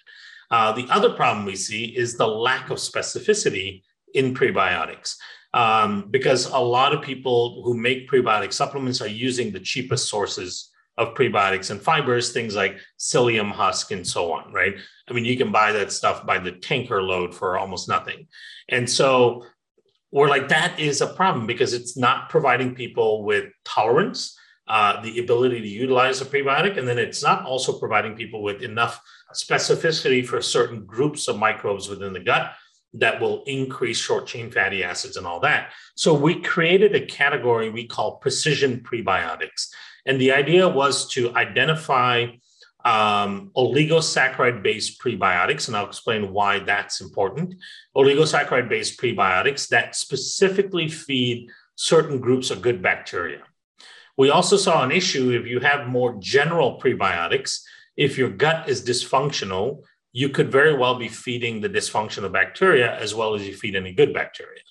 Uh, 0.52 0.72
the 0.72 0.88
other 0.90 1.12
problem 1.12 1.46
we 1.46 1.56
see 1.56 1.86
is 1.86 2.16
the 2.16 2.28
lack 2.28 2.70
of 2.70 2.78
specificity 2.78 3.82
in 4.14 4.34
prebiotics 4.34 5.16
um, 5.56 6.10
because 6.12 6.48
a 6.48 6.60
lot 6.60 6.94
of 6.94 7.02
people 7.02 7.62
who 7.64 7.74
make 7.76 8.10
prebiotic 8.10 8.52
supplements 8.52 9.02
are 9.02 9.08
using 9.08 9.52
the 9.52 9.60
cheapest 9.60 10.10
sources 10.10 10.70
of 10.98 11.14
prebiotics 11.14 11.72
and 11.72 11.82
fibers, 11.82 12.34
things 12.34 12.56
like 12.56 12.78
psyllium 13.00 13.52
husk 13.52 13.92
and 13.92 14.06
so 14.06 14.34
on, 14.34 14.52
right? 14.52 14.76
I 15.10 15.14
mean, 15.14 15.24
you 15.24 15.38
can 15.38 15.54
buy 15.54 15.72
that 15.72 15.94
stuff 15.94 16.26
by 16.26 16.40
the 16.40 16.52
tanker 16.52 17.02
load 17.02 17.34
for 17.34 17.58
almost 17.58 17.88
nothing. 17.88 18.28
And 18.68 18.90
so 18.90 19.46
we're 20.12 20.28
like, 20.28 20.50
that 20.50 20.78
is 20.78 21.00
a 21.00 21.08
problem 21.08 21.48
because 21.48 21.74
it's 21.74 21.98
not 21.98 22.30
providing 22.30 22.76
people 22.76 23.24
with 23.24 23.46
tolerance, 23.64 24.38
uh, 24.68 25.02
the 25.02 25.20
ability 25.20 25.62
to 25.62 25.68
utilize 25.68 26.22
a 26.22 26.26
prebiotic, 26.26 26.78
and 26.78 26.88
then 26.88 26.98
it's 26.98 27.24
not 27.24 27.46
also 27.46 27.80
providing 27.80 28.16
people 28.16 28.44
with 28.44 28.62
enough 28.62 29.02
specificity 29.36 30.26
for 30.26 30.42
certain 30.42 30.86
groups 30.86 31.28
of 31.28 31.38
microbes 31.38 31.88
within 31.90 32.14
the 32.14 32.20
gut 32.20 32.54
that 32.94 33.20
will 33.20 33.44
increase 33.46 33.98
short 33.98 34.26
chain 34.26 34.50
fatty 34.50 34.84
acids 34.84 35.18
and 35.18 35.28
all 35.28 35.40
that. 35.42 35.72
So 35.96 36.14
we 36.14 36.42
created 36.42 36.96
a 36.96 37.06
category 37.06 37.70
we 37.70 37.88
call 37.88 38.18
precision 38.18 38.80
prebiotics. 38.80 39.68
And 40.06 40.20
the 40.20 40.32
idea 40.32 40.68
was 40.68 41.10
to 41.12 41.36
identify 41.36 42.28
um, 42.86 43.52
oligosaccharide 43.58 44.62
based 44.62 45.02
prebiotics, 45.02 45.68
and 45.68 45.76
I'll 45.76 45.88
explain 45.88 46.32
why 46.32 46.60
that's 46.60 47.02
important. 47.02 47.56
Oligosaccharide 47.98 48.70
based 48.70 49.00
prebiotics 49.02 49.68
that 49.70 49.96
specifically 49.96 50.88
feed 50.88 51.50
certain 51.76 52.20
groups 52.20 52.52
of 52.52 52.62
good 52.62 52.82
bacteria. 52.82 53.42
We 54.18 54.30
also 54.30 54.56
saw 54.56 54.84
an 54.84 54.92
issue 54.92 55.32
if 55.32 55.46
you 55.48 55.60
have 55.60 55.88
more 55.88 56.16
general 56.20 56.80
prebiotics, 56.80 57.62
if 57.98 58.18
your 58.18 58.30
gut 58.30 58.70
is 58.70 58.84
dysfunctional, 58.84 59.84
you 60.12 60.30
could 60.30 60.52
very 60.52 60.74
well 60.74 60.96
be 60.96 61.08
feeding 61.08 61.62
the 61.62 61.70
dysfunctional 61.70 62.32
bacteria 62.32 62.98
as 62.98 63.14
well 63.14 63.36
as 63.36 63.46
you 63.48 63.54
feed 63.54 63.76
any 63.76 63.94
good 63.94 64.14
bacteria. 64.14 64.62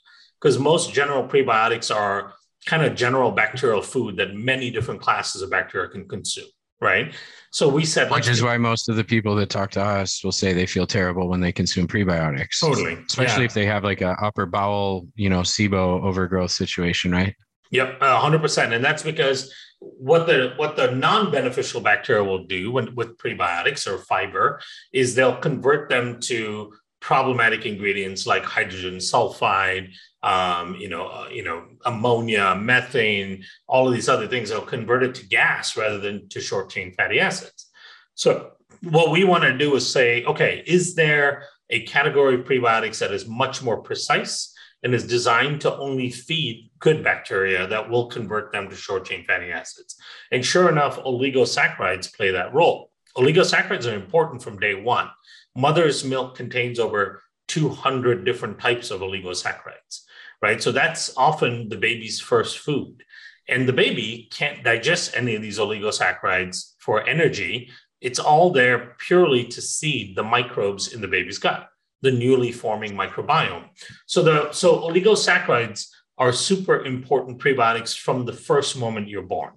Because 0.41 0.59
most 0.59 0.93
general 0.93 1.27
prebiotics 1.27 1.95
are 1.95 2.35
kind 2.67 2.83
of 2.83 2.95
general 2.95 3.31
bacterial 3.31 3.83
food 3.83 4.17
that 4.17 4.35
many 4.35 4.71
different 4.71 5.01
classes 5.01 5.43
of 5.43 5.51
bacteria 5.51 5.89
can 5.89 6.09
consume, 6.09 6.47
right? 6.81 7.15
So 7.51 7.69
we 7.69 7.85
said, 7.85 8.11
which 8.11 8.29
is 8.29 8.43
why 8.43 8.57
most 8.57 8.89
of 8.89 8.97
the 8.97 9.05
people 9.05 9.37
that 9.37 9.51
talk 9.51 9.71
to 9.73 9.83
us 9.83 10.25
will 10.25 10.33
say 10.33 10.53
they 10.53 10.67
feel 10.67 10.87
terrible 10.87 11.29
when 11.29 11.41
they 11.41 11.53
consume 11.53 11.87
prebiotics. 11.87 12.61
Totally, 12.61 12.99
especially 13.07 13.43
yeah. 13.43 13.47
if 13.47 13.55
they 13.55 13.67
have 13.67 13.85
like 13.85 14.01
a 14.01 14.17
upper 14.23 14.47
bowel, 14.47 15.07
you 15.15 15.29
know, 15.29 15.41
SIBO 15.41 16.03
overgrowth 16.03 16.51
situation, 16.51 17.13
right? 17.13 17.35
Yep, 17.71 18.01
hundred 18.01 18.41
percent, 18.41 18.73
and 18.73 18.85
that's 18.85 19.03
because 19.03 19.53
what 19.99 20.27
the 20.27 20.55
what 20.57 20.77
the 20.77 20.91
non-beneficial 20.91 21.81
bacteria 21.81 22.25
will 22.25 22.45
do 22.45 22.73
when, 22.73 22.95
with 22.95 23.19
prebiotics 23.19 23.87
or 23.87 23.99
fiber 23.99 24.61
is 24.93 25.15
they'll 25.15 25.37
convert 25.37 25.89
them 25.89 26.21
to 26.21 26.73
problematic 27.01 27.67
ingredients 27.67 28.27
like 28.27 28.45
hydrogen 28.45 28.97
sulfide, 28.97 29.93
um, 30.23 30.75
you 30.77 30.89
know, 30.89 31.07
uh, 31.07 31.29
you 31.31 31.45
know, 31.45 31.65
ammonia, 31.85 32.57
methane, 32.57 33.45
all 33.67 33.87
of 33.87 33.93
these 33.93 34.09
other 34.09 34.27
things. 34.27 34.49
They'll 34.49 34.63
convert 34.63 35.03
it 35.03 35.15
to 35.17 35.27
gas 35.27 35.77
rather 35.77 35.99
than 35.99 36.29
to 36.31 36.41
short 36.41 36.71
chain 36.71 36.93
fatty 36.93 37.21
acids. 37.21 37.69
So 38.15 38.53
what 38.83 39.11
we 39.11 39.25
want 39.25 39.45
to 39.45 39.57
do 39.57 39.75
is 39.75 39.91
say, 39.91 40.25
okay, 40.25 40.63
is 40.67 40.95
there 40.95 41.45
a 41.69 41.83
category 41.83 42.37
of 42.37 42.47
prebiotics 42.47 42.99
that 43.01 43.13
is 43.13 43.29
much 43.29 43.63
more 43.63 43.83
precise 43.83 44.54
and 44.85 44.95
is 44.95 45.07
designed 45.07 45.63
to 45.63 45.75
only 45.79 46.11
feed 46.11 46.71
good 46.79 47.03
bacteria 47.03 47.67
that 47.67 47.89
will 47.89 48.07
convert 48.07 48.53
them 48.53 48.69
to 48.69 48.77
short 48.77 49.07
chain 49.07 49.25
fatty 49.27 49.51
acids. 49.51 49.97
And 50.31 50.45
sure 50.45 50.69
enough, 50.69 50.99
oligosaccharides 50.99 52.15
play 52.15 52.31
that 52.31 52.53
role. 52.53 52.91
Oligosaccharides 53.17 53.91
are 53.91 53.97
important 53.97 54.43
from 54.43 54.61
day 54.61 54.75
one. 54.75 55.09
Mother's 55.57 56.05
milk 56.05 56.37
contains 56.37 56.79
over 56.79 57.23
200 57.49 58.25
different 58.27 58.59
types 58.59 58.91
of 58.91 59.01
oligosaccharides, 59.01 60.01
right? 60.43 60.63
So 60.63 60.71
that's 60.71 61.17
often 61.17 61.71
the 61.71 61.79
baby's 61.79 62.21
first 62.21 62.59
food. 62.59 63.03
And 63.49 63.67
the 63.67 63.73
baby 63.73 64.29
can't 64.33 64.65
digest 64.65 65.17
any 65.17 65.35
of 65.35 65.43
these 65.43 65.59
oligosaccharides 65.59 66.75
for 66.79 67.07
energy. 67.09 67.71
It's 68.03 68.19
all 68.19 68.51
there 68.51 68.97
purely 68.99 69.45
to 69.47 69.63
seed 69.63 70.17
the 70.17 70.23
microbes 70.23 70.93
in 70.93 71.01
the 71.01 71.09
baby's 71.09 71.39
gut. 71.39 71.69
The 72.05 72.13
newly 72.13 72.53
forming 72.53 72.93
microbiome. 72.93 73.65
So 74.07 74.23
the 74.23 74.53
so 74.53 74.69
oligosaccharides 74.87 75.89
are 76.19 76.33
super 76.33 76.85
important 76.85 77.41
prebiotics 77.41 77.99
from 77.99 78.25
the 78.25 78.33
first 78.33 78.77
moment 78.77 79.09
you're 79.09 79.23
born. 79.23 79.53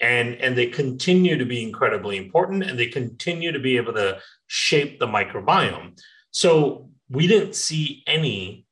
And, 0.00 0.36
and 0.36 0.56
they 0.56 0.66
continue 0.66 1.36
to 1.36 1.44
be 1.44 1.62
incredibly 1.62 2.16
important 2.16 2.62
and 2.62 2.78
they 2.78 2.86
continue 2.86 3.52
to 3.52 3.58
be 3.58 3.76
able 3.76 3.92
to 3.94 4.18
shape 4.46 4.98
the 4.98 5.06
microbiome. 5.06 5.98
So 6.30 6.88
we 7.10 7.26
didn't 7.26 7.54
see 7.54 8.02
any 8.06 8.66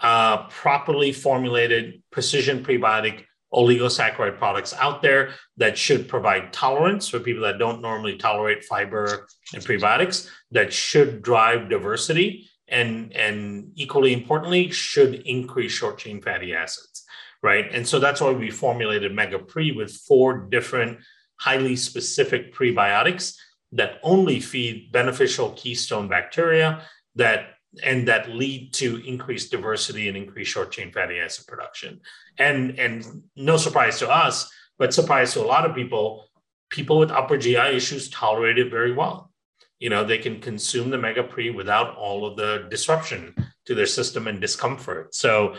uh, 0.00 0.48
properly 0.48 1.12
formulated 1.12 2.02
precision 2.10 2.64
prebiotic 2.64 3.24
oligosaccharide 3.56 4.36
products 4.36 4.74
out 4.74 5.00
there 5.00 5.30
that 5.56 5.78
should 5.78 6.08
provide 6.08 6.52
tolerance 6.52 7.08
for 7.08 7.18
people 7.18 7.42
that 7.42 7.58
don't 7.58 7.80
normally 7.80 8.16
tolerate 8.16 8.62
fiber 8.64 9.26
and 9.54 9.64
prebiotics, 9.64 10.28
that 10.50 10.72
should 10.72 11.22
drive 11.22 11.70
diversity, 11.70 12.48
and, 12.68 13.12
and 13.14 13.72
equally 13.74 14.12
importantly, 14.12 14.70
should 14.70 15.14
increase 15.26 15.72
short 15.72 15.98
chain 15.98 16.20
fatty 16.20 16.54
acids, 16.54 17.04
right? 17.42 17.66
And 17.72 17.86
so 17.86 17.98
that's 17.98 18.20
why 18.20 18.32
we 18.32 18.50
formulated 18.50 19.14
Mega 19.14 19.38
Pre 19.38 19.72
with 19.72 19.92
four 20.06 20.46
different 20.50 20.98
highly 21.40 21.76
specific 21.76 22.54
prebiotics 22.54 23.34
that 23.72 23.98
only 24.02 24.40
feed 24.40 24.92
beneficial 24.92 25.50
keystone 25.52 26.08
bacteria 26.08 26.82
that 27.14 27.55
and 27.82 28.08
that 28.08 28.30
lead 28.30 28.72
to 28.74 28.96
increased 29.06 29.50
diversity 29.50 30.08
and 30.08 30.16
increased 30.16 30.52
short 30.52 30.72
chain 30.72 30.92
fatty 30.92 31.18
acid 31.18 31.46
production. 31.46 32.00
And 32.38 32.78
and 32.78 33.22
no 33.36 33.56
surprise 33.56 33.98
to 34.00 34.10
us, 34.10 34.50
but 34.78 34.94
surprise 34.94 35.32
to 35.34 35.40
a 35.40 35.46
lot 35.46 35.68
of 35.68 35.74
people, 35.74 36.28
people 36.70 36.98
with 36.98 37.10
upper 37.10 37.36
GI 37.36 37.56
issues 37.56 38.08
tolerate 38.08 38.58
it 38.58 38.70
very 38.70 38.92
well. 38.92 39.30
You 39.78 39.90
know, 39.90 40.04
they 40.04 40.18
can 40.18 40.40
consume 40.40 40.90
the 40.90 40.98
Mega 40.98 41.22
Pre 41.22 41.50
without 41.50 41.96
all 41.96 42.26
of 42.26 42.36
the 42.36 42.66
disruption 42.70 43.34
to 43.66 43.74
their 43.74 43.86
system 43.86 44.26
and 44.26 44.40
discomfort. 44.40 45.14
So, 45.14 45.56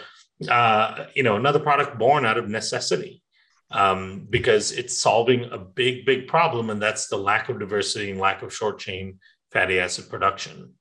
uh, 0.49 1.05
you 1.13 1.23
know, 1.23 1.35
another 1.35 1.59
product 1.59 1.99
born 1.99 2.25
out 2.25 2.37
of 2.37 2.49
necessity 2.49 3.21
um, 3.71 4.25
because 4.29 4.71
it's 4.71 4.97
solving 4.97 5.45
a 5.51 5.57
big, 5.57 6.05
big 6.05 6.27
problem, 6.27 6.69
and 6.69 6.81
that's 6.81 7.07
the 7.07 7.17
lack 7.17 7.49
of 7.49 7.59
diversity 7.59 8.11
and 8.11 8.19
lack 8.19 8.41
of 8.41 8.53
short 8.53 8.79
chain 8.79 9.19
fatty 9.51 9.79
acid 9.79 10.09
production. 10.09 10.73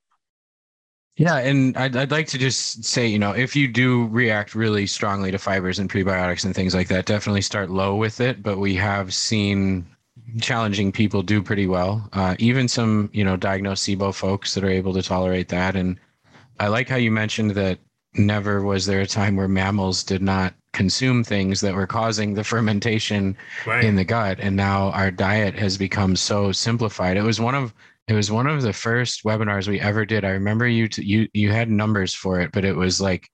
Yeah, 1.16 1.38
and 1.38 1.74
I'd, 1.78 1.96
I'd 1.96 2.10
like 2.10 2.26
to 2.28 2.38
just 2.38 2.84
say, 2.84 3.06
you 3.06 3.18
know, 3.18 3.32
if 3.32 3.56
you 3.56 3.68
do 3.68 4.06
react 4.08 4.54
really 4.54 4.86
strongly 4.86 5.30
to 5.30 5.38
fibers 5.38 5.78
and 5.78 5.88
prebiotics 5.88 6.44
and 6.44 6.54
things 6.54 6.74
like 6.74 6.88
that, 6.88 7.06
definitely 7.06 7.40
start 7.40 7.70
low 7.70 7.96
with 7.96 8.20
it. 8.20 8.42
But 8.42 8.58
we 8.58 8.74
have 8.74 9.14
seen 9.14 9.86
challenging 10.40 10.92
people 10.92 11.22
do 11.22 11.42
pretty 11.42 11.66
well. 11.66 12.08
Uh, 12.12 12.36
even 12.38 12.68
some, 12.68 13.08
you 13.14 13.24
know, 13.24 13.36
diagnosed 13.36 13.86
SIBO 13.86 14.14
folks 14.14 14.54
that 14.54 14.64
are 14.64 14.70
able 14.70 14.92
to 14.92 15.02
tolerate 15.02 15.48
that. 15.48 15.74
And 15.74 15.98
I 16.60 16.68
like 16.68 16.88
how 16.88 16.96
you 16.96 17.10
mentioned 17.10 17.52
that 17.52 17.78
never 18.14 18.62
was 18.62 18.84
there 18.84 19.00
a 19.00 19.06
time 19.06 19.36
where 19.36 19.48
mammals 19.48 20.02
did 20.02 20.22
not 20.22 20.54
consume 20.72 21.24
things 21.24 21.62
that 21.62 21.74
were 21.74 21.86
causing 21.86 22.34
the 22.34 22.44
fermentation 22.52 23.36
right. 23.66 23.84
in 23.84 23.96
the 23.96 24.04
gut. 24.04 24.38
And 24.38 24.54
now 24.54 24.90
our 24.90 25.10
diet 25.10 25.54
has 25.54 25.78
become 25.78 26.14
so 26.16 26.52
simplified. 26.52 27.16
It 27.16 27.22
was 27.22 27.40
one 27.40 27.54
of 27.54 27.72
it 28.08 28.14
was 28.14 28.30
one 28.30 28.46
of 28.46 28.62
the 28.62 28.72
first 28.72 29.24
webinars 29.24 29.66
we 29.66 29.80
ever 29.80 30.04
did. 30.04 30.24
I 30.24 30.30
remember 30.30 30.68
you 30.68 30.88
t- 30.88 31.04
you 31.04 31.28
you 31.32 31.50
had 31.50 31.70
numbers 31.70 32.14
for 32.14 32.40
it, 32.40 32.52
but 32.52 32.64
it 32.64 32.74
was 32.74 33.00
like 33.00 33.28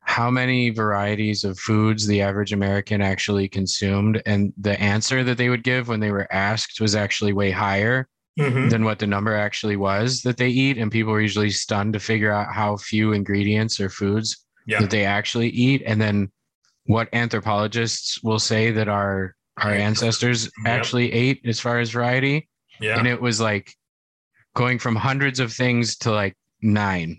how 0.00 0.30
many 0.30 0.70
varieties 0.70 1.44
of 1.44 1.58
foods 1.58 2.06
the 2.06 2.22
average 2.22 2.52
American 2.52 3.00
actually 3.00 3.48
consumed, 3.48 4.22
and 4.26 4.52
the 4.58 4.78
answer 4.80 5.24
that 5.24 5.38
they 5.38 5.48
would 5.48 5.64
give 5.64 5.88
when 5.88 6.00
they 6.00 6.10
were 6.10 6.30
asked 6.32 6.80
was 6.80 6.94
actually 6.94 7.32
way 7.32 7.50
higher 7.50 8.08
mm-hmm. 8.38 8.68
than 8.68 8.84
what 8.84 8.98
the 8.98 9.06
number 9.06 9.34
actually 9.34 9.76
was 9.76 10.20
that 10.22 10.36
they 10.36 10.48
eat, 10.48 10.76
and 10.76 10.92
people 10.92 11.12
were 11.12 11.20
usually 11.20 11.50
stunned 11.50 11.94
to 11.94 12.00
figure 12.00 12.32
out 12.32 12.52
how 12.52 12.76
few 12.76 13.12
ingredients 13.12 13.80
or 13.80 13.88
foods 13.88 14.46
yeah. 14.66 14.80
that 14.80 14.90
they 14.90 15.04
actually 15.04 15.48
eat, 15.48 15.82
and 15.86 16.00
then 16.00 16.30
what 16.84 17.08
anthropologists 17.14 18.22
will 18.22 18.38
say 18.38 18.70
that 18.70 18.88
our 18.88 19.34
our 19.58 19.72
ancestors 19.72 20.44
yep. 20.44 20.78
actually 20.78 21.12
ate 21.12 21.40
as 21.44 21.58
far 21.58 21.80
as 21.80 21.90
variety. 21.90 22.48
Yeah. 22.80 22.98
And 22.98 23.08
it 23.08 23.20
was 23.20 23.40
like 23.40 23.74
going 24.58 24.76
from 24.80 24.96
hundreds 24.96 25.38
of 25.38 25.52
things 25.52 25.96
to 25.96 26.10
like 26.10 26.36
nine. 26.60 27.16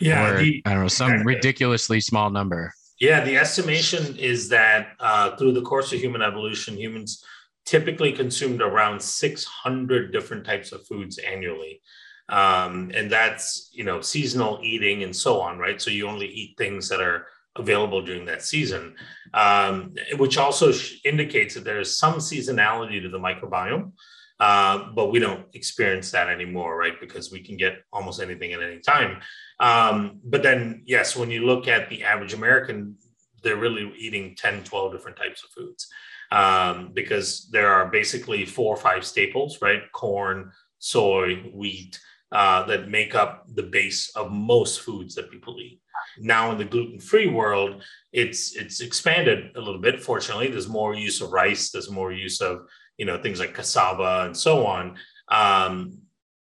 Yeah. 0.00 0.28
Or, 0.28 0.38
the, 0.38 0.62
I 0.66 0.74
don't 0.74 0.82
know, 0.82 0.88
some 0.88 1.22
ridiculously 1.22 1.98
small 2.00 2.28
number. 2.28 2.72
Yeah. 3.00 3.24
The 3.24 3.38
estimation 3.38 4.16
is 4.18 4.50
that 4.50 4.88
uh, 5.00 5.34
through 5.36 5.52
the 5.52 5.62
course 5.62 5.94
of 5.94 6.00
human 6.00 6.20
evolution, 6.20 6.76
humans 6.76 7.24
typically 7.64 8.12
consumed 8.12 8.60
around 8.60 9.00
600 9.00 10.12
different 10.12 10.44
types 10.44 10.72
of 10.72 10.86
foods 10.86 11.16
annually. 11.16 11.80
Um, 12.28 12.90
and 12.94 13.10
that's, 13.10 13.70
you 13.72 13.84
know, 13.84 14.02
seasonal 14.02 14.60
eating 14.62 15.04
and 15.04 15.16
so 15.16 15.40
on, 15.40 15.58
right? 15.58 15.80
So 15.80 15.90
you 15.90 16.06
only 16.06 16.26
eat 16.26 16.58
things 16.58 16.90
that 16.90 17.00
are 17.00 17.26
available 17.56 18.02
during 18.02 18.26
that 18.26 18.42
season, 18.42 18.94
um, 19.32 19.94
which 20.18 20.36
also 20.36 20.70
indicates 21.04 21.54
that 21.54 21.64
there 21.64 21.80
is 21.80 21.96
some 21.96 22.16
seasonality 22.16 23.00
to 23.00 23.08
the 23.08 23.18
microbiome. 23.18 23.92
Uh, 24.40 24.90
but 24.94 25.12
we 25.12 25.18
don't 25.20 25.46
experience 25.54 26.10
that 26.10 26.28
anymore, 26.28 26.76
right? 26.76 27.00
Because 27.00 27.30
we 27.30 27.40
can 27.40 27.56
get 27.56 27.84
almost 27.92 28.20
anything 28.20 28.52
at 28.52 28.62
any 28.62 28.80
time. 28.80 29.20
Um, 29.60 30.20
but 30.24 30.42
then, 30.42 30.82
yes, 30.86 31.16
when 31.16 31.30
you 31.30 31.46
look 31.46 31.68
at 31.68 31.88
the 31.88 32.02
average 32.02 32.34
American, 32.34 32.96
they're 33.42 33.56
really 33.56 33.92
eating 33.96 34.34
10, 34.36 34.64
12 34.64 34.92
different 34.92 35.16
types 35.16 35.44
of 35.44 35.50
foods 35.50 35.88
um, 36.32 36.90
because 36.92 37.48
there 37.52 37.72
are 37.72 37.86
basically 37.86 38.44
four 38.44 38.74
or 38.74 38.76
five 38.76 39.04
staples, 39.04 39.58
right? 39.62 39.82
Corn, 39.92 40.50
soy, 40.78 41.36
wheat, 41.54 42.00
uh, 42.32 42.64
that 42.66 42.88
make 42.88 43.14
up 43.14 43.44
the 43.54 43.62
base 43.62 44.10
of 44.16 44.32
most 44.32 44.80
foods 44.80 45.14
that 45.14 45.30
people 45.30 45.56
eat. 45.60 45.80
Now 46.18 46.50
in 46.50 46.58
the 46.58 46.64
gluten-free 46.64 47.28
world, 47.28 47.82
it's 48.12 48.54
it's 48.56 48.80
expanded 48.80 49.56
a 49.56 49.60
little 49.60 49.80
bit. 49.80 50.02
Fortunately, 50.02 50.48
there's 50.48 50.68
more 50.68 50.94
use 50.94 51.20
of 51.20 51.32
rice. 51.32 51.70
There's 51.70 51.90
more 51.90 52.12
use 52.12 52.40
of 52.40 52.66
you 52.96 53.04
know 53.04 53.20
things 53.20 53.40
like 53.40 53.54
cassava 53.54 54.24
and 54.26 54.36
so 54.36 54.66
on. 54.66 54.96
Um, 55.28 55.98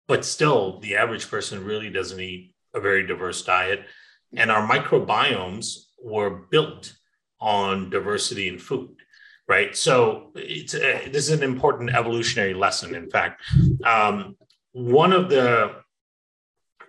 but 0.08 0.26
still 0.26 0.80
the 0.80 0.98
average 0.98 1.30
person 1.30 1.64
really 1.64 1.90
doesn't 1.90 2.20
eat 2.20 2.54
a 2.74 2.82
very 2.82 3.06
diverse 3.08 3.42
diet. 3.44 3.82
And 4.36 4.52
our 4.52 4.68
microbiomes 4.68 5.86
were 6.04 6.30
built 6.30 6.94
on 7.40 7.90
diversity 7.90 8.48
in 8.48 8.58
food 8.60 8.96
right? 9.48 9.76
So 9.76 10.32
it's 10.36 10.74
a, 10.74 11.10
this 11.10 11.30
is 11.30 11.32
an 11.32 11.44
important 11.44 11.90
evolutionary 11.90 12.54
lesson 12.54 12.96
in 12.96 13.10
fact. 13.10 13.42
Um, 13.84 14.36
one 14.72 15.14
of 15.14 15.30
the 15.30 15.76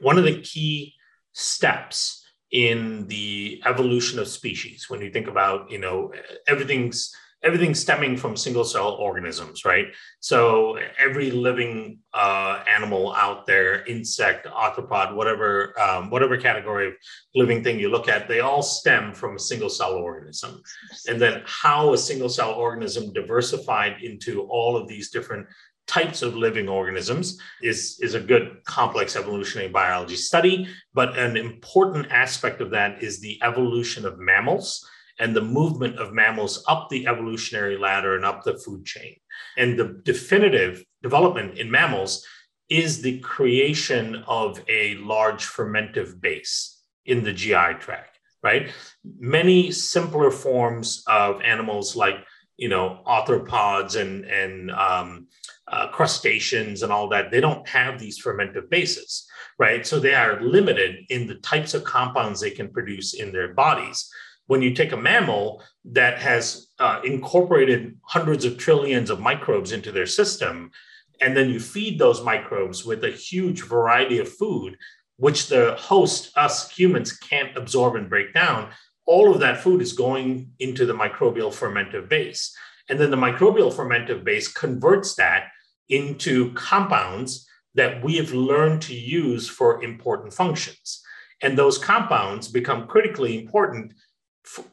one 0.00 0.18
of 0.18 0.24
the 0.24 0.40
key 0.40 0.94
steps 1.32 2.24
in 2.50 3.06
the 3.08 3.60
evolution 3.66 4.18
of 4.18 4.28
species 4.28 4.88
when 4.88 5.00
you 5.00 5.10
think 5.10 5.26
about 5.26 5.70
you 5.70 5.78
know 5.78 6.12
everything's 6.46 7.14
everything 7.44 7.74
stemming 7.74 8.16
from 8.16 8.36
single 8.36 8.64
cell 8.64 8.92
organisms, 8.92 9.64
right? 9.64 9.86
So 10.20 10.78
every 10.98 11.30
living 11.30 11.98
uh, 12.14 12.64
animal 12.66 13.14
out 13.14 13.46
there, 13.46 13.84
insect, 13.84 14.46
arthropod, 14.46 15.14
whatever, 15.14 15.78
um, 15.78 16.08
whatever 16.08 16.38
category 16.38 16.88
of 16.88 16.94
living 17.34 17.62
thing 17.62 17.78
you 17.78 17.90
look 17.90 18.08
at, 18.08 18.28
they 18.28 18.40
all 18.40 18.62
stem 18.62 19.12
from 19.12 19.36
a 19.36 19.38
single 19.38 19.68
cell 19.68 19.92
organism. 19.92 20.62
And 21.06 21.20
then 21.20 21.42
how 21.44 21.92
a 21.92 21.98
single 21.98 22.30
cell 22.30 22.52
organism 22.52 23.12
diversified 23.12 24.02
into 24.02 24.42
all 24.44 24.76
of 24.76 24.88
these 24.88 25.10
different 25.10 25.46
types 25.86 26.22
of 26.22 26.34
living 26.34 26.66
organisms 26.66 27.38
is, 27.60 27.98
is 28.00 28.14
a 28.14 28.20
good 28.20 28.64
complex 28.64 29.16
evolutionary 29.16 29.68
biology 29.68 30.16
study. 30.16 30.66
But 30.94 31.18
an 31.18 31.36
important 31.36 32.10
aspect 32.10 32.62
of 32.62 32.70
that 32.70 33.02
is 33.02 33.20
the 33.20 33.38
evolution 33.42 34.06
of 34.06 34.18
mammals 34.18 34.88
and 35.18 35.34
the 35.34 35.42
movement 35.42 35.98
of 35.98 36.12
mammals 36.12 36.64
up 36.68 36.88
the 36.88 37.06
evolutionary 37.06 37.76
ladder 37.76 38.16
and 38.16 38.24
up 38.24 38.42
the 38.42 38.58
food 38.58 38.84
chain. 38.84 39.16
And 39.56 39.78
the 39.78 40.00
definitive 40.04 40.84
development 41.02 41.58
in 41.58 41.70
mammals 41.70 42.26
is 42.68 43.02
the 43.02 43.20
creation 43.20 44.24
of 44.26 44.60
a 44.68 44.96
large 44.96 45.44
fermentive 45.44 46.20
base 46.20 46.80
in 47.04 47.22
the 47.22 47.32
GI 47.32 47.74
tract, 47.80 48.18
right? 48.42 48.70
Many 49.18 49.70
simpler 49.70 50.30
forms 50.30 51.04
of 51.06 51.42
animals 51.42 51.94
like, 51.94 52.16
you 52.56 52.68
know, 52.68 53.02
arthropods 53.06 54.00
and, 54.00 54.24
and 54.24 54.70
um, 54.70 55.26
uh, 55.68 55.88
crustaceans 55.88 56.82
and 56.82 56.92
all 56.92 57.08
that, 57.08 57.30
they 57.30 57.40
don't 57.40 57.68
have 57.68 57.98
these 57.98 58.20
fermentive 58.22 58.70
bases, 58.70 59.26
right? 59.58 59.86
So 59.86 60.00
they 60.00 60.14
are 60.14 60.40
limited 60.40 61.04
in 61.10 61.26
the 61.26 61.36
types 61.36 61.74
of 61.74 61.84
compounds 61.84 62.40
they 62.40 62.50
can 62.50 62.70
produce 62.70 63.14
in 63.14 63.32
their 63.32 63.52
bodies 63.52 64.08
when 64.46 64.62
you 64.62 64.74
take 64.74 64.92
a 64.92 64.96
mammal 64.96 65.62
that 65.84 66.18
has 66.18 66.68
uh, 66.78 67.00
incorporated 67.04 67.96
hundreds 68.02 68.44
of 68.44 68.58
trillions 68.58 69.10
of 69.10 69.20
microbes 69.20 69.72
into 69.72 69.90
their 69.90 70.06
system, 70.06 70.70
and 71.20 71.36
then 71.36 71.48
you 71.48 71.60
feed 71.60 71.98
those 71.98 72.22
microbes 72.22 72.84
with 72.84 73.04
a 73.04 73.10
huge 73.10 73.62
variety 73.62 74.18
of 74.18 74.28
food, 74.28 74.76
which 75.16 75.48
the 75.48 75.74
host, 75.78 76.36
us 76.36 76.70
humans, 76.70 77.16
can't 77.16 77.56
absorb 77.56 77.94
and 77.94 78.10
break 78.10 78.34
down, 78.34 78.70
all 79.06 79.32
of 79.32 79.40
that 79.40 79.60
food 79.60 79.80
is 79.80 79.92
going 79.92 80.50
into 80.58 80.86
the 80.86 80.94
microbial 80.94 81.52
fermentive 81.52 82.08
base. 82.08 82.54
And 82.88 82.98
then 82.98 83.10
the 83.10 83.16
microbial 83.16 83.72
fermentive 83.72 84.24
base 84.24 84.48
converts 84.48 85.14
that 85.16 85.48
into 85.88 86.52
compounds 86.54 87.46
that 87.74 88.02
we 88.02 88.16
have 88.16 88.32
learned 88.32 88.82
to 88.82 88.94
use 88.94 89.48
for 89.48 89.82
important 89.82 90.32
functions. 90.32 91.02
And 91.42 91.58
those 91.58 91.78
compounds 91.78 92.48
become 92.48 92.86
critically 92.86 93.38
important 93.38 93.94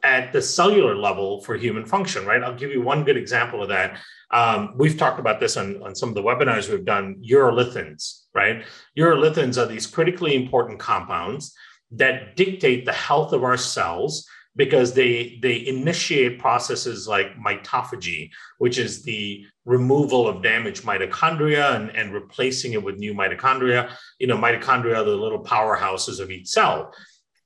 at 0.04 0.34
the 0.34 0.42
cellular 0.42 0.96
level 0.96 1.42
for 1.42 1.56
human 1.56 1.86
function, 1.86 2.26
right? 2.26 2.44
I'll 2.44 2.56
give 2.56 2.72
you 2.72 2.82
one 2.82 3.04
good 3.04 3.18
example 3.18 3.64
of 3.64 3.70
that. 3.70 4.00
Um, 4.32 4.74
we've 4.76 4.98
talked 4.98 5.20
about 5.20 5.40
this 5.40 5.58
on, 5.58 5.82
on 5.84 5.96
some 5.96 6.10
of 6.10 6.16
the 6.16 6.24
webinars 6.24 6.70
we've 6.70 6.86
done, 6.86 7.22
urolithins, 7.28 8.24
right? 8.34 8.64
Urolithins 8.98 9.62
are 9.62 9.66
these 9.68 9.88
critically 9.88 10.36
important 10.36 10.80
compounds 10.80 11.54
that 11.92 12.36
dictate 12.36 12.86
the 12.86 12.94
health 12.94 13.34
of 13.34 13.44
our 13.44 13.58
cells 13.58 14.28
because 14.56 14.94
they 14.94 15.40
they 15.42 15.66
initiate 15.66 16.40
processes 16.40 17.08
like 17.08 17.38
mitophagy, 17.38 18.30
which 18.58 18.78
is 18.78 19.04
the 19.04 19.46
removal 19.66 20.28
of 20.28 20.44
damaged 20.44 20.84
mitochondria 20.84 21.76
and, 21.76 21.96
and 21.96 22.14
replacing 22.14 22.74
it 22.74 22.84
with 22.84 22.98
new 22.98 23.14
mitochondria. 23.14 23.90
You 24.20 24.28
know, 24.28 24.38
mitochondria 24.38 24.98
are 24.98 25.04
the 25.04 25.16
little 25.16 25.44
powerhouses 25.44 26.20
of 26.20 26.32
each 26.32 26.48
cell. 26.48 26.94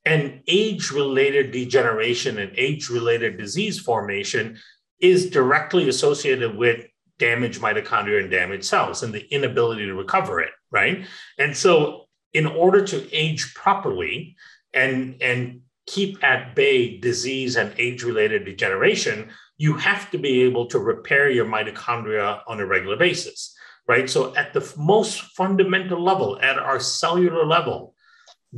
And 0.05 0.41
age-related 0.47 1.51
degeneration 1.51 2.37
and 2.37 2.51
age-related 2.55 3.37
disease 3.37 3.79
formation 3.79 4.57
is 4.99 5.29
directly 5.29 5.89
associated 5.89 6.55
with 6.55 6.85
damaged 7.17 7.61
mitochondria 7.61 8.21
and 8.21 8.29
damaged 8.29 8.65
cells 8.65 9.03
and 9.03 9.13
the 9.13 9.25
inability 9.33 9.85
to 9.85 9.93
recover 9.93 10.41
it, 10.41 10.51
right? 10.71 11.05
And 11.39 11.55
so 11.55 12.05
in 12.33 12.45
order 12.45 12.85
to 12.85 13.13
age 13.13 13.53
properly 13.55 14.35
and, 14.73 15.15
and 15.21 15.61
keep 15.87 16.23
at 16.23 16.55
bay 16.55 16.97
disease 16.97 17.55
and 17.55 17.73
age 17.77 18.03
related 18.03 18.45
degeneration, 18.45 19.29
you 19.57 19.75
have 19.75 20.11
to 20.11 20.17
be 20.17 20.43
able 20.43 20.65
to 20.67 20.79
repair 20.79 21.29
your 21.29 21.45
mitochondria 21.45 22.41
on 22.47 22.59
a 22.59 22.65
regular 22.65 22.97
basis, 22.97 23.55
right? 23.87 24.09
So, 24.09 24.35
at 24.35 24.53
the 24.53 24.73
most 24.77 25.21
fundamental 25.21 26.03
level, 26.03 26.37
at 26.41 26.57
our 26.57 26.79
cellular 26.79 27.45
level, 27.45 27.95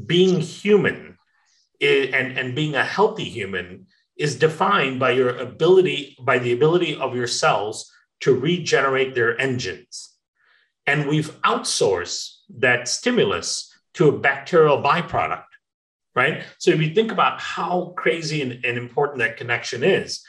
being 0.06 0.40
human 0.40 1.17
and, 1.82 2.38
and 2.38 2.56
being 2.56 2.76
a 2.76 2.84
healthy 2.84 3.26
human 3.26 3.88
is 4.18 4.36
defined 4.36 5.00
by 5.00 5.12
your 5.12 5.38
ability, 5.38 6.18
by 6.22 6.40
the 6.40 6.54
ability 6.54 6.96
of 6.96 7.16
your 7.16 7.28
cells 7.28 7.92
to 8.22 8.34
regenerate 8.34 9.14
their 9.14 9.40
engines. 9.40 10.16
And 10.86 11.08
we've 11.08 11.40
outsourced 11.42 12.32
that 12.58 12.88
stimulus 12.88 13.72
to 13.94 14.08
a 14.08 14.18
bacterial 14.18 14.82
byproduct 14.82 15.44
right? 16.18 16.44
So 16.58 16.72
if 16.72 16.82
you 16.82 16.96
think 16.96 17.12
about 17.12 17.40
how 17.40 17.94
crazy 17.96 18.42
and, 18.42 18.66
and 18.66 18.76
important 18.76 19.20
that 19.20 19.38
connection 19.38 19.84
is, 19.84 20.26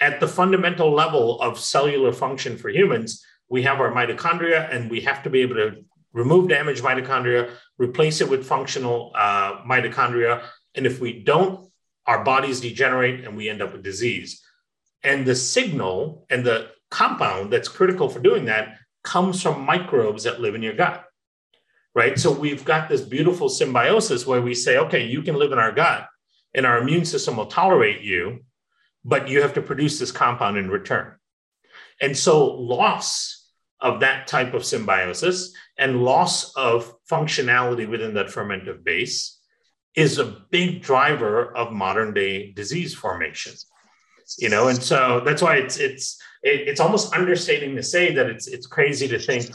at 0.00 0.18
the 0.18 0.26
fundamental 0.26 0.92
level 0.92 1.40
of 1.40 1.60
cellular 1.60 2.12
function 2.12 2.58
for 2.58 2.70
humans, 2.70 3.24
we 3.48 3.62
have 3.62 3.78
our 3.78 3.92
mitochondria 3.92 4.68
and 4.74 4.90
we 4.90 5.00
have 5.02 5.22
to 5.22 5.30
be 5.30 5.42
able 5.42 5.54
to 5.54 5.84
remove 6.12 6.48
damaged 6.48 6.82
mitochondria, 6.82 7.50
replace 7.78 8.20
it 8.20 8.28
with 8.28 8.44
functional 8.44 9.12
uh, 9.14 9.62
mitochondria. 9.62 10.42
And 10.74 10.86
if 10.86 11.00
we 11.00 11.22
don't, 11.22 11.68
our 12.06 12.24
bodies 12.24 12.60
degenerate 12.60 13.24
and 13.24 13.36
we 13.36 13.48
end 13.48 13.62
up 13.62 13.72
with 13.72 13.82
disease. 13.82 14.42
And 15.02 15.26
the 15.26 15.34
signal 15.34 16.26
and 16.30 16.44
the 16.44 16.70
compound 16.90 17.52
that's 17.52 17.68
critical 17.68 18.08
for 18.08 18.20
doing 18.20 18.46
that 18.46 18.76
comes 19.02 19.42
from 19.42 19.64
microbes 19.64 20.24
that 20.24 20.40
live 20.40 20.54
in 20.54 20.62
your 20.62 20.74
gut 20.74 21.04
right? 21.94 22.18
So 22.18 22.32
we've 22.32 22.64
got 22.64 22.88
this 22.88 23.02
beautiful 23.02 23.48
symbiosis 23.48 24.26
where 24.26 24.40
we 24.40 24.54
say, 24.54 24.78
okay, 24.78 25.06
you 25.06 25.22
can 25.22 25.36
live 25.36 25.52
in 25.52 25.58
our 25.58 25.72
gut 25.72 26.08
and 26.54 26.66
our 26.66 26.78
immune 26.78 27.04
system 27.04 27.36
will 27.36 27.46
tolerate 27.46 28.00
you, 28.02 28.40
but 29.04 29.28
you 29.28 29.42
have 29.42 29.54
to 29.54 29.62
produce 29.62 29.98
this 29.98 30.12
compound 30.12 30.56
in 30.56 30.70
return. 30.70 31.14
And 32.00 32.16
so 32.16 32.54
loss 32.54 33.50
of 33.80 34.00
that 34.00 34.26
type 34.26 34.54
of 34.54 34.64
symbiosis 34.64 35.52
and 35.78 36.02
loss 36.02 36.54
of 36.54 36.94
functionality 37.10 37.88
within 37.88 38.14
that 38.14 38.26
fermentive 38.26 38.84
base 38.84 39.38
is 39.94 40.18
a 40.18 40.24
big 40.50 40.82
driver 40.82 41.54
of 41.56 41.72
modern 41.72 42.14
day 42.14 42.52
disease 42.52 42.94
formation 42.94 43.52
you 44.38 44.48
know? 44.48 44.68
And 44.68 44.82
so 44.82 45.20
that's 45.24 45.42
why 45.42 45.56
it's 45.56 45.76
it's 45.76 46.20
it's 46.42 46.80
almost 46.80 47.14
understating 47.14 47.76
to 47.76 47.82
say 47.82 48.14
that 48.14 48.26
it's 48.26 48.46
it's 48.46 48.66
crazy 48.66 49.06
to 49.08 49.18
think 49.18 49.50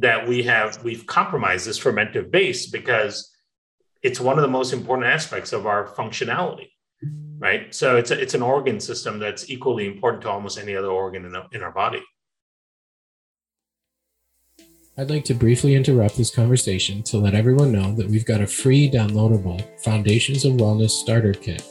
that 0.00 0.26
we 0.26 0.42
have 0.42 0.82
we've 0.82 1.06
compromised 1.06 1.66
this 1.66 1.78
fermentive 1.78 2.30
base 2.30 2.66
because 2.66 3.30
it's 4.02 4.20
one 4.20 4.38
of 4.38 4.42
the 4.42 4.48
most 4.48 4.72
important 4.72 5.08
aspects 5.08 5.52
of 5.52 5.66
our 5.66 5.86
functionality 5.86 6.68
right? 7.38 7.74
So 7.74 7.96
it's 7.96 8.10
a, 8.10 8.20
it's 8.20 8.34
an 8.34 8.42
organ 8.42 8.80
system 8.80 9.18
that's 9.18 9.48
equally 9.48 9.86
important 9.86 10.22
to 10.24 10.28
almost 10.28 10.58
any 10.58 10.76
other 10.76 10.88
organ 10.88 11.24
in, 11.24 11.34
in 11.52 11.62
our 11.62 11.72
body 11.72 12.02
I'd 14.98 15.10
like 15.10 15.24
to 15.26 15.34
briefly 15.34 15.74
interrupt 15.74 16.16
this 16.16 16.34
conversation 16.34 17.02
to 17.04 17.18
let 17.18 17.34
everyone 17.34 17.72
know 17.72 17.94
that 17.94 18.08
we've 18.08 18.26
got 18.26 18.42
a 18.42 18.46
free 18.46 18.90
downloadable 18.90 19.64
Foundations 19.82 20.44
of 20.44 20.54
Wellness 20.54 20.90
starter 20.90 21.32
kit 21.32 21.62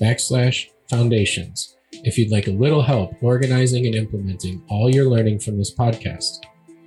backslash 0.00 0.70
foundations 0.88 1.76
if 2.04 2.16
you'd 2.18 2.32
like 2.32 2.48
a 2.48 2.52
little 2.52 2.82
help 2.82 3.12
organizing 3.22 3.86
and 3.86 3.94
implementing 3.94 4.62
all 4.68 4.90
you're 4.90 5.08
learning 5.08 5.38
from 5.38 5.56
this 5.58 5.72
podcast. 5.74 6.40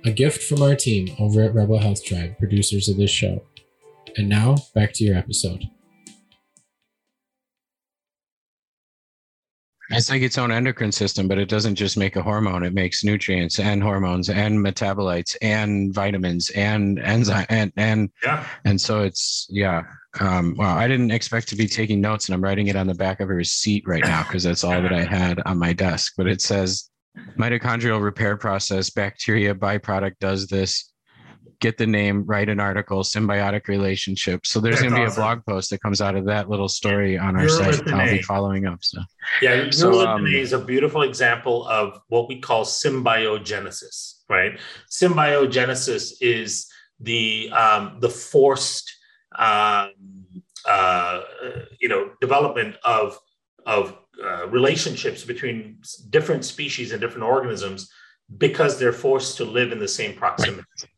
A 0.04 0.10
gift 0.10 0.42
from 0.42 0.62
our 0.62 0.74
team 0.74 1.14
over 1.18 1.42
at 1.42 1.54
Rebel 1.54 1.78
Health 1.78 2.04
Tribe, 2.04 2.36
producers 2.38 2.88
of 2.88 2.96
this 2.96 3.10
show. 3.10 3.44
And 4.16 4.28
now, 4.28 4.56
back 4.74 4.92
to 4.94 5.04
your 5.04 5.16
episode. 5.16 5.62
It's 9.90 10.10
like 10.10 10.22
its 10.22 10.36
own 10.36 10.52
endocrine 10.52 10.92
system, 10.92 11.28
but 11.28 11.38
it 11.38 11.48
doesn't 11.48 11.76
just 11.76 11.96
make 11.96 12.16
a 12.16 12.22
hormone. 12.22 12.62
It 12.62 12.74
makes 12.74 13.04
nutrients 13.04 13.58
and 13.58 13.82
hormones 13.82 14.28
and 14.28 14.58
metabolites 14.58 15.36
and 15.40 15.92
vitamins 15.94 16.50
and 16.50 16.98
enzyme 16.98 17.46
and 17.48 17.72
and 17.76 18.10
yeah. 18.22 18.46
And 18.64 18.80
so 18.80 19.02
it's 19.02 19.46
yeah. 19.48 19.82
Um, 20.20 20.54
wow, 20.56 20.76
I 20.76 20.88
didn't 20.88 21.10
expect 21.10 21.48
to 21.48 21.56
be 21.56 21.66
taking 21.66 22.00
notes, 22.00 22.26
and 22.26 22.34
I'm 22.34 22.42
writing 22.42 22.66
it 22.68 22.76
on 22.76 22.86
the 22.86 22.94
back 22.94 23.20
of 23.20 23.30
a 23.30 23.34
receipt 23.34 23.84
right 23.86 24.02
now 24.02 24.22
because 24.24 24.42
that's 24.42 24.64
all 24.64 24.82
that 24.82 24.92
I 24.92 25.04
had 25.04 25.40
on 25.46 25.58
my 25.58 25.72
desk. 25.72 26.14
But 26.16 26.26
it 26.26 26.40
says 26.40 26.90
mitochondrial 27.38 28.02
repair 28.02 28.36
process, 28.36 28.90
bacteria 28.90 29.54
byproduct 29.54 30.14
does 30.20 30.46
this 30.48 30.92
get 31.60 31.76
the 31.76 31.86
name, 31.86 32.24
write 32.24 32.48
an 32.48 32.60
article, 32.60 33.02
symbiotic 33.02 33.66
relationship. 33.66 34.46
So 34.46 34.60
there's 34.60 34.80
going 34.80 34.92
to 34.92 35.00
be 35.00 35.04
a 35.04 35.10
blog 35.10 35.44
post 35.44 35.70
that 35.70 35.82
comes 35.82 36.00
out 36.00 36.14
of 36.14 36.24
that 36.26 36.48
little 36.48 36.68
story 36.68 37.18
on 37.18 37.36
our 37.36 37.48
site. 37.48 37.86
I'll 37.88 38.10
be 38.10 38.22
following 38.22 38.66
up. 38.66 38.78
So 38.82 39.00
yeah, 39.42 39.70
so, 39.70 40.06
um, 40.06 40.26
is 40.26 40.52
a 40.52 40.58
beautiful 40.58 41.02
example 41.02 41.66
of 41.66 42.00
what 42.08 42.28
we 42.28 42.38
call 42.38 42.64
symbiogenesis, 42.64 44.22
right? 44.28 44.58
Symbiogenesis 44.90 46.12
is 46.20 46.70
the 47.00 47.50
um, 47.50 47.98
the 48.00 48.08
forced 48.08 48.92
um, 49.36 49.90
uh, 50.64 51.22
you 51.80 51.88
know 51.88 52.10
development 52.20 52.76
of 52.84 53.18
of 53.66 53.96
uh, 54.24 54.46
relationships 54.48 55.24
between 55.24 55.80
different 56.10 56.44
species 56.44 56.92
and 56.92 57.00
different 57.00 57.24
organisms 57.24 57.90
because 58.36 58.78
they're 58.78 58.92
forced 58.92 59.36
to 59.38 59.44
live 59.44 59.72
in 59.72 59.78
the 59.78 59.88
same 59.88 60.14
proximity 60.14 60.64
right? 60.80 60.97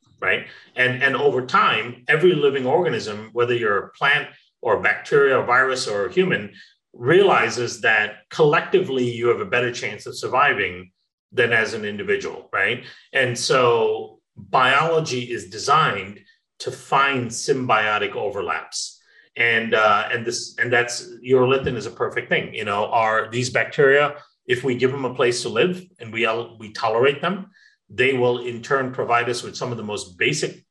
And 0.77 1.03
and 1.03 1.17
over 1.17 1.47
time, 1.47 2.05
every 2.09 2.35
living 2.35 2.67
organism, 2.67 3.31
whether 3.33 3.55
you're 3.55 3.79
a 3.79 3.91
plant 3.91 4.29
or 4.63 4.81
bacteria 4.81 5.39
or 5.39 5.47
virus 5.47 5.89
or 5.89 6.09
human, 6.09 6.53
realizes 6.93 7.81
that 7.81 8.29
collectively 8.31 9.09
you 9.11 9.29
have 9.29 9.41
a 9.41 9.45
better 9.45 9.73
chance 9.73 10.07
of 10.07 10.17
surviving 10.17 10.93
than 11.33 11.53
as 11.53 11.75
an 11.75 11.85
individual, 11.85 12.49
right? 12.53 12.85
And 13.13 13.39
so 13.39 14.21
biology 14.37 15.31
is 15.31 15.49
designed 15.49 16.21
to 16.61 16.71
find 16.71 17.31
symbiotic 17.31 18.15
overlaps. 18.15 19.01
And 19.37 19.75
uh, 19.75 20.09
and 20.13 20.27
this 20.27 20.57
and 20.59 20.73
that's 20.73 21.09
urolithin 21.25 21.77
is 21.77 21.87
a 21.87 21.91
perfect 21.91 22.29
thing. 22.29 22.53
You 22.53 22.65
know, 22.65 22.87
are 22.87 23.31
these 23.31 23.49
bacteria, 23.49 24.17
if 24.47 24.65
we 24.65 24.75
give 24.75 24.91
them 24.91 25.05
a 25.05 25.15
place 25.15 25.43
to 25.43 25.49
live 25.49 25.83
and 26.01 26.13
we 26.13 26.27
we 26.59 26.73
tolerate 26.73 27.23
them, 27.23 27.51
they 27.91 28.13
will 28.13 28.39
in 28.39 28.63
turn 28.63 28.93
provide 28.93 29.29
us 29.29 29.43
with 29.43 29.57
some 29.57 29.73
of 29.73 29.77
the 29.77 29.83
most 29.83 30.17
basic 30.17 30.65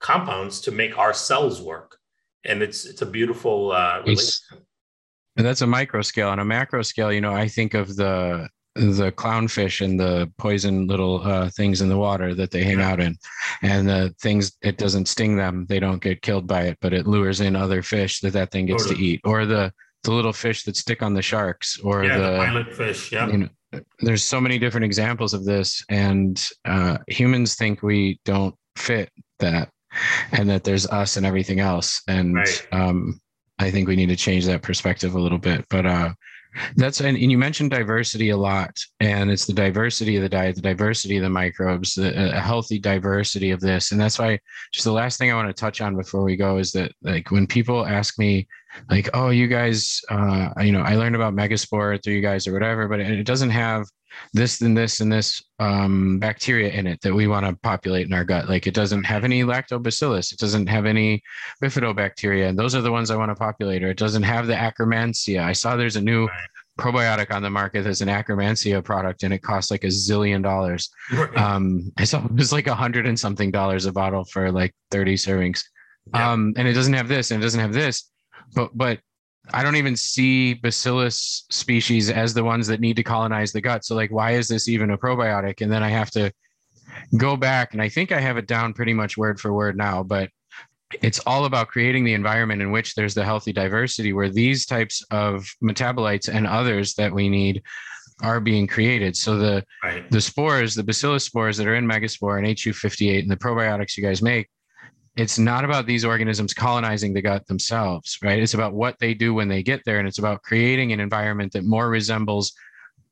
compounds 0.00 0.60
to 0.60 0.70
make 0.70 0.98
our 0.98 1.14
cells 1.14 1.60
work. 1.60 1.98
And 2.44 2.62
it's 2.62 2.84
it's 2.84 3.02
a 3.02 3.06
beautiful 3.06 3.72
uh, 3.72 4.02
And 5.36 5.44
that's 5.44 5.62
a 5.62 5.66
micro 5.66 6.02
scale. 6.02 6.28
On 6.28 6.38
a 6.38 6.44
macro 6.44 6.82
scale, 6.82 7.12
you 7.12 7.20
know, 7.20 7.34
I 7.34 7.48
think 7.48 7.74
of 7.74 7.96
the 7.96 8.48
the 8.74 9.10
clownfish 9.12 9.82
and 9.82 9.98
the 9.98 10.30
poison 10.36 10.86
little 10.86 11.22
uh, 11.26 11.50
things 11.50 11.80
in 11.80 11.88
the 11.88 11.96
water 11.96 12.34
that 12.34 12.50
they 12.50 12.62
hang 12.62 12.80
out 12.80 13.00
in, 13.00 13.16
and 13.62 13.88
the 13.88 14.14
things 14.20 14.52
it 14.62 14.78
doesn't 14.78 15.08
sting 15.08 15.36
them. 15.36 15.66
They 15.68 15.80
don't 15.80 16.02
get 16.02 16.22
killed 16.22 16.46
by 16.46 16.64
it, 16.64 16.78
but 16.80 16.92
it 16.92 17.06
lures 17.06 17.40
in 17.40 17.56
other 17.56 17.82
fish 17.82 18.20
that 18.20 18.34
that 18.34 18.50
thing 18.50 18.66
gets 18.66 18.84
totally. 18.84 19.00
to 19.00 19.06
eat, 19.06 19.20
or 19.24 19.46
the 19.46 19.72
the 20.04 20.12
little 20.12 20.32
fish 20.32 20.64
that 20.64 20.76
stick 20.76 21.02
on 21.02 21.14
the 21.14 21.22
sharks, 21.22 21.80
or 21.80 22.04
yeah, 22.04 22.18
the, 22.18 22.30
the 22.30 22.36
pilot 22.36 22.74
fish. 22.74 23.12
Yeah, 23.12 23.28
you 23.28 23.38
know, 23.38 23.48
there's 24.00 24.24
so 24.24 24.40
many 24.40 24.58
different 24.58 24.84
examples 24.84 25.34
of 25.34 25.44
this 25.44 25.84
and 25.90 26.48
uh, 26.64 26.98
humans 27.08 27.54
think 27.54 27.82
we 27.82 28.20
don't 28.24 28.54
fit 28.76 29.10
that 29.38 29.68
and 30.32 30.48
that 30.48 30.64
there's 30.64 30.86
us 30.88 31.16
and 31.16 31.24
everything 31.24 31.60
else 31.60 32.02
and 32.08 32.34
right. 32.34 32.68
um, 32.72 33.20
i 33.58 33.70
think 33.70 33.88
we 33.88 33.96
need 33.96 34.08
to 34.08 34.16
change 34.16 34.44
that 34.44 34.62
perspective 34.62 35.14
a 35.14 35.20
little 35.20 35.38
bit 35.38 35.64
but 35.70 35.86
uh, 35.86 36.12
That's 36.76 37.00
and, 37.00 37.16
and 37.16 37.30
you 37.30 37.38
mentioned 37.38 37.70
diversity 37.70 38.30
a 38.30 38.36
lot, 38.36 38.78
and 39.00 39.30
it's 39.30 39.46
the 39.46 39.52
diversity 39.52 40.16
of 40.16 40.22
the 40.22 40.28
diet, 40.28 40.56
the 40.56 40.62
diversity 40.62 41.16
of 41.16 41.22
the 41.22 41.30
microbes, 41.30 41.94
the, 41.94 42.36
a 42.36 42.40
healthy 42.40 42.78
diversity 42.78 43.50
of 43.50 43.60
this, 43.60 43.92
and 43.92 44.00
that's 44.00 44.18
why. 44.18 44.38
Just 44.72 44.84
the 44.84 44.92
last 44.92 45.18
thing 45.18 45.30
I 45.30 45.34
want 45.34 45.48
to 45.48 45.54
touch 45.54 45.80
on 45.80 45.96
before 45.96 46.22
we 46.22 46.36
go 46.36 46.58
is 46.58 46.72
that 46.72 46.92
like 47.02 47.30
when 47.30 47.46
people 47.46 47.86
ask 47.86 48.18
me, 48.18 48.46
like, 48.90 49.08
oh, 49.14 49.30
you 49.30 49.46
guys, 49.46 50.00
uh, 50.10 50.50
you 50.60 50.72
know, 50.72 50.82
I 50.82 50.96
learned 50.96 51.16
about 51.16 51.34
Megaspore 51.34 52.02
through 52.02 52.14
you 52.14 52.22
guys 52.22 52.46
or 52.46 52.52
whatever, 52.52 52.88
but 52.88 53.00
it 53.00 53.24
doesn't 53.24 53.50
have 53.50 53.86
this 54.32 54.60
and 54.60 54.76
this 54.76 55.00
and 55.00 55.12
this 55.12 55.42
um, 55.58 56.18
bacteria 56.18 56.70
in 56.70 56.86
it 56.86 57.00
that 57.02 57.14
we 57.14 57.26
want 57.26 57.46
to 57.46 57.54
populate 57.62 58.06
in 58.06 58.12
our 58.12 58.24
gut. 58.24 58.48
Like 58.48 58.66
it 58.66 58.74
doesn't 58.74 59.04
have 59.04 59.24
any 59.24 59.42
lactobacillus, 59.42 60.32
it 60.32 60.38
doesn't 60.38 60.66
have 60.68 60.86
any 60.86 61.22
bifidobacteria, 61.62 62.48
and 62.48 62.58
those 62.58 62.74
are 62.74 62.82
the 62.82 62.92
ones 62.92 63.10
I 63.10 63.16
want 63.16 63.30
to 63.30 63.34
populate. 63.34 63.82
Or 63.82 63.88
it 63.88 63.98
doesn't 63.98 64.22
have 64.22 64.46
the 64.46 64.54
Akkermansia. 64.54 65.42
I 65.42 65.52
saw 65.52 65.76
there's 65.76 65.96
a 65.96 66.00
new 66.00 66.28
probiotic 66.78 67.34
on 67.34 67.42
the 67.42 67.50
market 67.50 67.84
that's 67.84 68.00
an 68.00 68.08
Akkermansia 68.08 68.84
product, 68.84 69.22
and 69.22 69.32
it 69.32 69.42
costs 69.42 69.70
like 69.70 69.84
a 69.84 69.88
zillion 69.88 70.42
dollars. 70.42 70.90
Um, 71.36 71.92
I 71.96 72.04
saw 72.04 72.24
it 72.24 72.32
was 72.32 72.52
like 72.52 72.66
a 72.66 72.74
hundred 72.74 73.06
and 73.06 73.18
something 73.18 73.50
dollars 73.50 73.86
a 73.86 73.92
bottle 73.92 74.24
for 74.24 74.50
like 74.52 74.74
thirty 74.90 75.14
servings. 75.14 75.62
Yeah. 76.14 76.32
Um, 76.32 76.54
and 76.56 76.68
it 76.68 76.72
doesn't 76.72 76.94
have 76.94 77.08
this, 77.08 77.30
and 77.30 77.42
it 77.42 77.44
doesn't 77.44 77.60
have 77.60 77.72
this, 77.72 78.10
but 78.54 78.70
but 78.76 79.00
I 79.52 79.62
don't 79.62 79.76
even 79.76 79.96
see 79.96 80.54
bacillus 80.54 81.46
species 81.50 82.10
as 82.10 82.34
the 82.34 82.42
ones 82.44 82.66
that 82.66 82.80
need 82.80 82.96
to 82.96 83.02
colonize 83.02 83.52
the 83.52 83.60
gut. 83.60 83.84
So 83.84 83.94
like, 83.94 84.10
why 84.10 84.32
is 84.32 84.48
this 84.48 84.68
even 84.68 84.90
a 84.90 84.98
probiotic? 84.98 85.60
And 85.60 85.70
then 85.70 85.82
I 85.82 85.88
have 85.88 86.10
to 86.12 86.32
go 87.16 87.36
back, 87.36 87.72
and 87.72 87.82
I 87.82 87.88
think 87.88 88.12
I 88.12 88.20
have 88.20 88.36
it 88.36 88.46
down 88.46 88.72
pretty 88.72 88.92
much 88.92 89.16
word 89.16 89.38
for 89.38 89.52
word 89.52 89.76
now, 89.76 90.02
but 90.02 90.30
it's 91.02 91.18
all 91.20 91.44
about 91.44 91.68
creating 91.68 92.04
the 92.04 92.14
environment 92.14 92.62
in 92.62 92.70
which 92.70 92.94
there's 92.94 93.14
the 93.14 93.24
healthy 93.24 93.52
diversity 93.52 94.12
where 94.12 94.30
these 94.30 94.66
types 94.66 95.04
of 95.10 95.48
metabolites 95.62 96.32
and 96.32 96.46
others 96.46 96.94
that 96.94 97.12
we 97.12 97.28
need 97.28 97.62
are 98.22 98.40
being 98.40 98.66
created. 98.66 99.16
So 99.16 99.36
the 99.36 99.64
right. 99.82 100.08
the 100.10 100.20
spores, 100.20 100.74
the 100.74 100.84
bacillus 100.84 101.24
spores 101.24 101.56
that 101.56 101.66
are 101.66 101.74
in 101.74 101.86
Megaspore 101.86 102.38
and 102.38 102.46
HU58 102.46 103.20
and 103.20 103.30
the 103.30 103.36
probiotics 103.36 103.96
you 103.96 104.02
guys 104.02 104.22
make, 104.22 104.48
it's 105.16 105.38
not 105.38 105.64
about 105.64 105.86
these 105.86 106.04
organisms 106.04 106.52
colonizing 106.52 107.14
the 107.14 107.22
gut 107.22 107.46
themselves, 107.46 108.18
right? 108.22 108.42
It's 108.42 108.54
about 108.54 108.74
what 108.74 108.98
they 108.98 109.14
do 109.14 109.32
when 109.32 109.48
they 109.48 109.62
get 109.62 109.82
there. 109.84 109.98
And 109.98 110.06
it's 110.06 110.18
about 110.18 110.42
creating 110.42 110.92
an 110.92 111.00
environment 111.00 111.52
that 111.52 111.64
more 111.64 111.88
resembles 111.88 112.52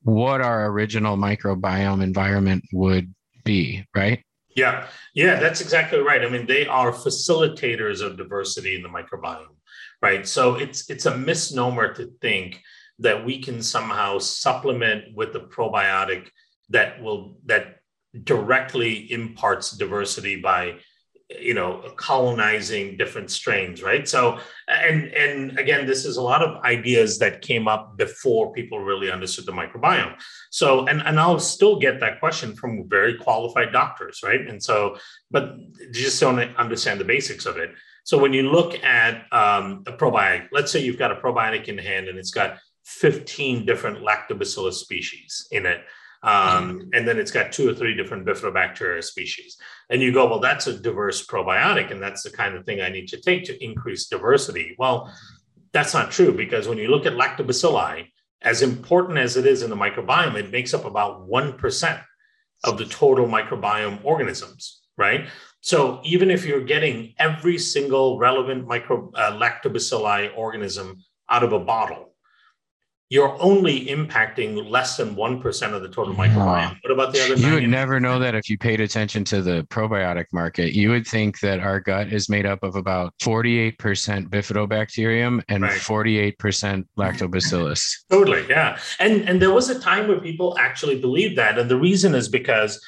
what 0.03 0.43
our 0.43 0.67
original 0.67 1.17
microbiome 1.17 2.03
environment 2.03 2.63
would 2.73 3.13
be, 3.45 3.87
right? 3.95 4.23
Yeah, 4.55 4.87
yeah, 5.15 5.41
that's 5.41 5.63
exactly 5.63 5.99
right. 5.99 6.23
I 6.23 6.29
mean, 6.29 6.47
they 6.47 6.67
are 6.67 6.93
facilitators 6.93 8.03
of 8.03 8.19
diversity 8.19 8.77
in 8.77 8.83
the 8.83 8.89
microbiome, 8.89 9.57
right? 10.01 10.29
So 10.29 10.57
it's 10.57 10.89
it's 10.91 11.07
a 11.07 11.17
misnomer 11.17 11.93
to 11.95 12.13
think 12.21 12.61
that 13.01 13.25
we 13.25 13.43
can 13.43 13.63
somehow 13.63 14.19
supplement 14.19 15.17
with 15.17 15.35
a 15.35 15.41
probiotic 15.41 16.29
that 16.69 17.03
will 17.03 17.39
that 17.47 17.79
directly 18.23 19.11
imparts 19.11 19.73
diversity 19.73 20.41
by 20.41 20.77
you 21.41 21.55
know 21.55 21.83
colonizing 21.97 22.97
different 22.97 23.31
strains 23.31 23.83
right? 23.83 24.09
So 24.09 24.39
and 24.69 25.09
and 25.15 25.59
again 25.59 25.87
this 25.87 26.05
is 26.05 26.17
a 26.17 26.23
lot 26.23 26.43
of 26.43 26.63
ideas 26.65 27.19
that 27.19 27.43
came 27.43 27.69
up 27.69 27.97
before 27.97 28.53
people 28.53 28.79
really 28.81 29.11
understood 29.11 29.47
the 29.47 29.53
microbiome. 29.53 30.15
So 30.51 30.87
and 30.87 31.03
and 31.03 31.19
i'll 31.19 31.41
still 31.41 31.79
get 31.79 32.01
that 32.01 32.21
question 32.21 32.55
from 32.55 32.89
very 32.89 33.17
qualified 33.17 33.73
doctors 33.73 34.21
right? 34.25 34.41
And 34.41 34.63
so 34.63 34.97
but 35.31 35.57
just 35.93 36.21
don't 36.21 36.39
understand 36.57 37.01
the 37.01 37.05
basics 37.05 37.47
of 37.47 37.57
it. 37.57 37.71
So 38.05 38.19
when 38.19 38.35
you 38.35 38.51
look 38.51 38.83
at 38.85 39.25
um, 39.33 39.83
a 39.87 39.93
probiotic 39.93 40.49
let's 40.53 40.71
say 40.71 40.81
you've 40.81 40.99
got 40.99 41.13
a 41.13 41.17
probiotic 41.17 41.69
in 41.69 41.79
hand 41.79 42.09
and 42.09 42.19
it's 42.19 42.31
got 42.31 42.59
15 42.85 43.65
different 43.65 44.05
lactobacillus 44.05 44.75
species 44.75 45.49
in 45.51 45.65
it 45.67 45.81
um, 46.25 46.89
and 46.95 47.07
then 47.07 47.19
it's 47.19 47.31
got 47.31 47.53
two 47.53 47.69
or 47.69 47.75
three 47.75 47.95
different 47.95 48.27
bifidobacteria 48.27 49.05
species. 49.05 49.59
And 49.91 50.01
you 50.01 50.11
go, 50.11 50.27
well, 50.27 50.41
that's 50.41 50.67
a 50.67 50.79
diverse 50.79 51.27
probiotic, 51.27 51.91
and 51.91 52.03
that's 52.03 52.23
the 52.23 52.31
kind 52.31 52.55
of 52.55 52.65
thing 52.65 52.81
I 52.81 52.89
need 52.89 53.09
to 53.09 53.21
take 53.21 53.45
to 53.45 53.65
increase 53.65 54.09
diversity. 54.09 54.75
Well, 54.79 55.13
that's 55.73 55.93
not 55.93 56.11
true 56.11 56.33
because 56.33 56.67
when 56.67 56.79
you 56.79 56.89
look 56.89 57.05
at 57.05 57.13
lactobacilli, 57.13 58.07
as 58.41 58.63
important 58.63 59.19
as 59.19 59.37
it 59.37 59.45
is 59.45 59.63
in 59.63 59.69
the 59.69 59.77
microbiome, 59.77 60.37
it 60.37 60.51
makes 60.51 60.73
up 60.73 60.87
about 60.87 61.29
1% 61.29 62.03
of 62.65 62.79
the 62.79 62.87
total 62.87 63.27
microbiome 63.27 64.03
organisms, 64.03 64.81
right? 64.97 65.29
So 65.61 66.01
even 66.05 66.31
if 66.31 66.47
you're 66.47 66.65
getting 66.65 67.13
every 67.19 67.59
single 67.59 68.19
relevant 68.19 68.67
micro 68.67 69.11
uh, 69.15 69.33
lactobacilli 69.33 70.37
organism 70.37 71.05
out 71.29 71.43
of 71.43 71.53
a 71.53 71.61
bottle, 71.61 72.14
you're 73.15 73.41
only 73.41 73.87
impacting 73.87 74.69
less 74.69 74.97
than 74.97 75.15
1% 75.15 75.73
of 75.73 75.83
the 75.83 75.89
total 75.89 76.13
microbiome. 76.17 76.77
What 76.83 76.91
about 76.93 77.13
the 77.13 77.25
other? 77.25 77.37
You 77.37 77.55
would 77.55 77.69
never 77.69 78.01
know 78.01 78.19
that 78.19 78.35
if 78.35 78.51
you 78.51 78.59
paid 78.59 78.81
attention 78.81 79.23
to 79.27 79.41
the 79.41 79.63
probiotic 79.71 80.25
market. 80.33 80.75
You 80.75 80.91
would 80.91 81.07
think 81.07 81.39
that 81.39 81.61
our 81.61 81.79
gut 81.79 82.13
is 82.13 82.29
made 82.29 82.45
up 82.45 82.65
of 82.65 82.75
about 82.75 83.15
48% 83.23 83.77
bifidobacterium 83.77 85.45
and 85.49 85.63
right. 85.63 85.81
48% 85.81 86.87
lactobacillus. 86.99 87.85
totally, 88.11 88.45
yeah. 88.49 88.81
And 88.99 89.29
and 89.29 89.41
there 89.41 89.53
was 89.53 89.69
a 89.69 89.79
time 89.79 90.09
where 90.09 90.21
people 90.21 90.59
actually 90.59 91.01
believed 91.01 91.39
that 91.39 91.57
and 91.57 91.71
the 91.71 91.79
reason 91.79 92.17
is 92.17 92.29
because 92.29 92.85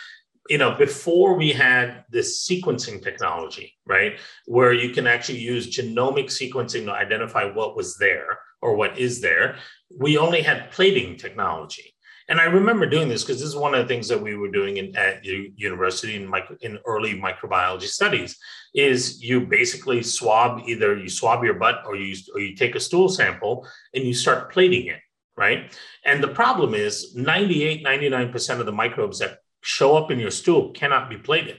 you 0.48 0.58
know, 0.58 0.76
before 0.76 1.34
we 1.34 1.50
had 1.52 2.04
this 2.10 2.48
sequencing 2.48 3.02
technology, 3.02 3.76
right, 3.84 4.18
where 4.46 4.72
you 4.72 4.90
can 4.90 5.06
actually 5.06 5.38
use 5.38 5.76
genomic 5.76 6.26
sequencing 6.26 6.84
to 6.84 6.92
identify 6.92 7.44
what 7.44 7.76
was 7.76 7.96
there 7.98 8.38
or 8.62 8.76
what 8.76 8.98
is 8.98 9.20
there, 9.20 9.56
we 9.90 10.18
only 10.18 10.42
had 10.42 10.70
plating 10.70 11.16
technology. 11.16 11.94
And 12.28 12.40
I 12.40 12.44
remember 12.44 12.86
doing 12.86 13.08
this 13.08 13.22
because 13.22 13.40
this 13.40 13.48
is 13.48 13.56
one 13.56 13.74
of 13.74 13.80
the 13.80 13.86
things 13.86 14.08
that 14.08 14.20
we 14.20 14.34
were 14.34 14.50
doing 14.50 14.78
in, 14.78 14.96
at 14.96 15.24
university 15.24 16.16
in, 16.16 16.26
micro, 16.26 16.56
in 16.60 16.78
early 16.84 17.14
microbiology 17.14 17.86
studies 17.86 18.36
is 18.74 19.22
you 19.22 19.46
basically 19.46 20.02
swab 20.02 20.62
either 20.66 20.96
you 20.96 21.08
swab 21.08 21.44
your 21.44 21.54
butt 21.54 21.84
or 21.86 21.94
you, 21.94 22.16
or 22.34 22.40
you 22.40 22.56
take 22.56 22.74
a 22.74 22.80
stool 22.80 23.08
sample 23.08 23.66
and 23.94 24.02
you 24.02 24.12
start 24.12 24.50
plating 24.50 24.88
it, 24.88 24.98
right? 25.36 25.72
And 26.04 26.22
the 26.22 26.28
problem 26.28 26.74
is 26.74 27.14
98, 27.14 27.84
99% 27.84 28.58
of 28.60 28.66
the 28.66 28.72
microbes 28.72 29.20
that 29.20 29.38
show 29.60 29.96
up 29.96 30.10
in 30.10 30.18
your 30.18 30.32
stool 30.32 30.72
cannot 30.72 31.08
be 31.08 31.18
plated. 31.18 31.58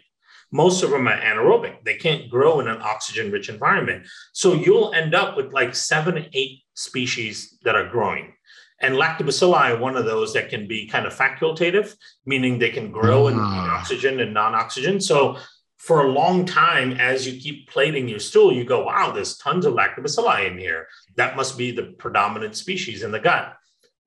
Most 0.51 0.83
of 0.83 0.91
them 0.91 1.07
are 1.07 1.19
anaerobic. 1.19 1.83
They 1.83 1.95
can't 1.95 2.29
grow 2.29 2.59
in 2.59 2.67
an 2.67 2.81
oxygen 2.81 3.31
rich 3.31 3.49
environment. 3.49 4.07
So 4.33 4.53
you'll 4.53 4.93
end 4.93 5.13
up 5.13 5.35
with 5.35 5.51
like 5.53 5.75
seven, 5.75 6.27
eight 6.33 6.61
species 6.73 7.57
that 7.63 7.75
are 7.75 7.89
growing. 7.89 8.33
And 8.79 8.95
lactobacilli 8.95 9.75
are 9.75 9.77
one 9.77 9.97
of 9.97 10.05
those 10.05 10.33
that 10.33 10.49
can 10.49 10.67
be 10.67 10.87
kind 10.87 11.05
of 11.05 11.13
facultative, 11.13 11.95
meaning 12.25 12.59
they 12.59 12.69
can 12.69 12.91
grow 12.91 13.27
in 13.27 13.35
ah. 13.37 13.79
oxygen 13.79 14.19
and 14.19 14.33
non 14.33 14.53
oxygen. 14.53 15.01
So 15.01 15.37
for 15.77 16.03
a 16.03 16.07
long 16.07 16.45
time, 16.45 16.93
as 16.93 17.27
you 17.27 17.39
keep 17.39 17.69
plating 17.69 18.07
your 18.07 18.19
stool, 18.19 18.53
you 18.53 18.63
go, 18.63 18.83
wow, 18.85 19.11
there's 19.11 19.37
tons 19.37 19.65
of 19.65 19.73
lactobacilli 19.73 20.49
in 20.51 20.57
here. 20.57 20.87
That 21.15 21.35
must 21.35 21.57
be 21.57 21.71
the 21.71 21.93
predominant 21.97 22.55
species 22.55 23.03
in 23.03 23.11
the 23.11 23.19
gut. 23.19 23.55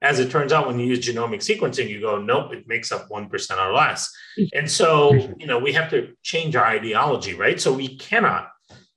As 0.03 0.19
it 0.19 0.31
turns 0.31 0.53
out, 0.53 0.67
when 0.67 0.79
you 0.79 0.87
use 0.87 1.07
genomic 1.07 1.41
sequencing, 1.41 1.89
you 1.89 2.01
go, 2.01 2.21
nope, 2.21 2.55
it 2.55 2.67
makes 2.67 2.91
up 2.91 3.09
1% 3.11 3.59
or 3.59 3.73
less. 3.75 4.11
And 4.55 4.71
so, 4.71 5.13
you 5.39 5.47
know, 5.47 5.59
we 5.59 5.73
have 5.75 5.91
to 5.91 6.15
change 6.23 6.57
our 6.57 6.65
ideology, 6.65 7.35
right? 7.35 7.61
So 7.61 7.73
we 7.73 7.99
cannot 7.99 8.49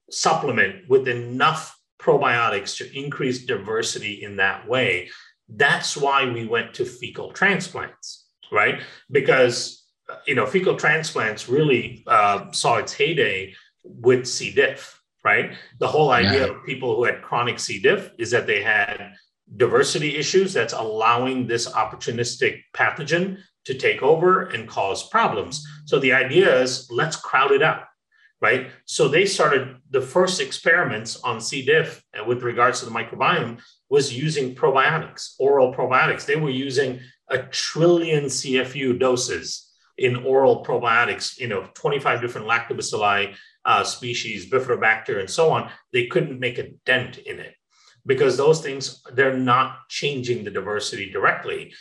supplement 0.09 0.87
with 0.87 1.07
enough 1.07 1.77
probiotics 1.99 2.77
to 2.77 2.97
increase 2.97 3.45
diversity 3.45 4.23
in 4.23 4.37
that 4.37 4.67
way. 4.67 5.09
That's 5.49 5.97
why 5.97 6.29
we 6.29 6.45
went 6.45 6.73
to 6.75 6.85
fecal 6.85 7.31
transplants, 7.31 8.25
right? 8.51 8.81
Because, 9.11 9.85
you 10.25 10.35
know, 10.35 10.45
fecal 10.45 10.75
transplants 10.75 11.49
really 11.49 12.03
uh, 12.07 12.51
saw 12.51 12.77
its 12.77 12.93
heyday 12.93 13.55
with 13.83 14.25
C. 14.25 14.53
diff, 14.53 15.01
right? 15.23 15.53
The 15.79 15.87
whole 15.87 16.11
idea 16.11 16.47
yeah. 16.47 16.53
of 16.53 16.65
people 16.65 16.95
who 16.95 17.03
had 17.03 17.21
chronic 17.21 17.59
C. 17.59 17.79
diff 17.79 18.11
is 18.17 18.31
that 18.31 18.47
they 18.47 18.61
had 18.61 19.13
diversity 19.55 20.17
issues 20.17 20.53
that's 20.53 20.73
allowing 20.73 21.47
this 21.47 21.67
opportunistic 21.67 22.61
pathogen 22.73 23.37
to 23.65 23.73
take 23.73 24.01
over 24.01 24.47
and 24.47 24.67
cause 24.67 25.07
problems. 25.09 25.65
So 25.85 25.99
the 25.99 26.13
idea 26.13 26.61
is 26.61 26.89
let's 26.91 27.15
crowd 27.15 27.51
it 27.51 27.61
out, 27.61 27.83
right? 28.41 28.71
So 28.85 29.07
they 29.07 29.25
started 29.25 29.77
the 29.89 30.01
first 30.01 30.41
experiments 30.41 31.17
on 31.23 31.39
C. 31.39 31.63
diff 31.63 32.03
uh, 32.19 32.25
with 32.25 32.43
regards 32.43 32.79
to 32.79 32.85
the 32.85 32.91
microbiome 32.91 33.61
was 33.89 34.13
using 34.17 34.55
probiotics, 34.55 35.35
oral 35.39 35.73
probiotics. 35.73 36.25
They 36.25 36.35
were 36.35 36.49
using 36.49 36.99
a 37.29 37.43
trillion 37.43 38.25
CFU 38.25 38.99
doses 38.99 39.69
in 39.97 40.17
oral 40.17 40.65
probiotics, 40.65 41.39
you 41.39 41.47
know, 41.47 41.69
25 41.75 42.19
different 42.19 42.47
lactobacilli 42.47 43.35
uh, 43.65 43.83
species, 43.83 44.49
bifidobacter, 44.49 45.19
and 45.19 45.29
so 45.29 45.51
on. 45.51 45.69
They 45.93 46.07
couldn't 46.07 46.39
make 46.39 46.57
a 46.57 46.71
dent 46.85 47.19
in 47.19 47.39
it 47.39 47.53
because 48.05 48.37
those 48.37 48.61
things 48.61 49.01
they're 49.13 49.37
not 49.37 49.87
changing 49.89 50.43
the 50.43 50.51
diversity 50.51 51.11
directly 51.11 51.73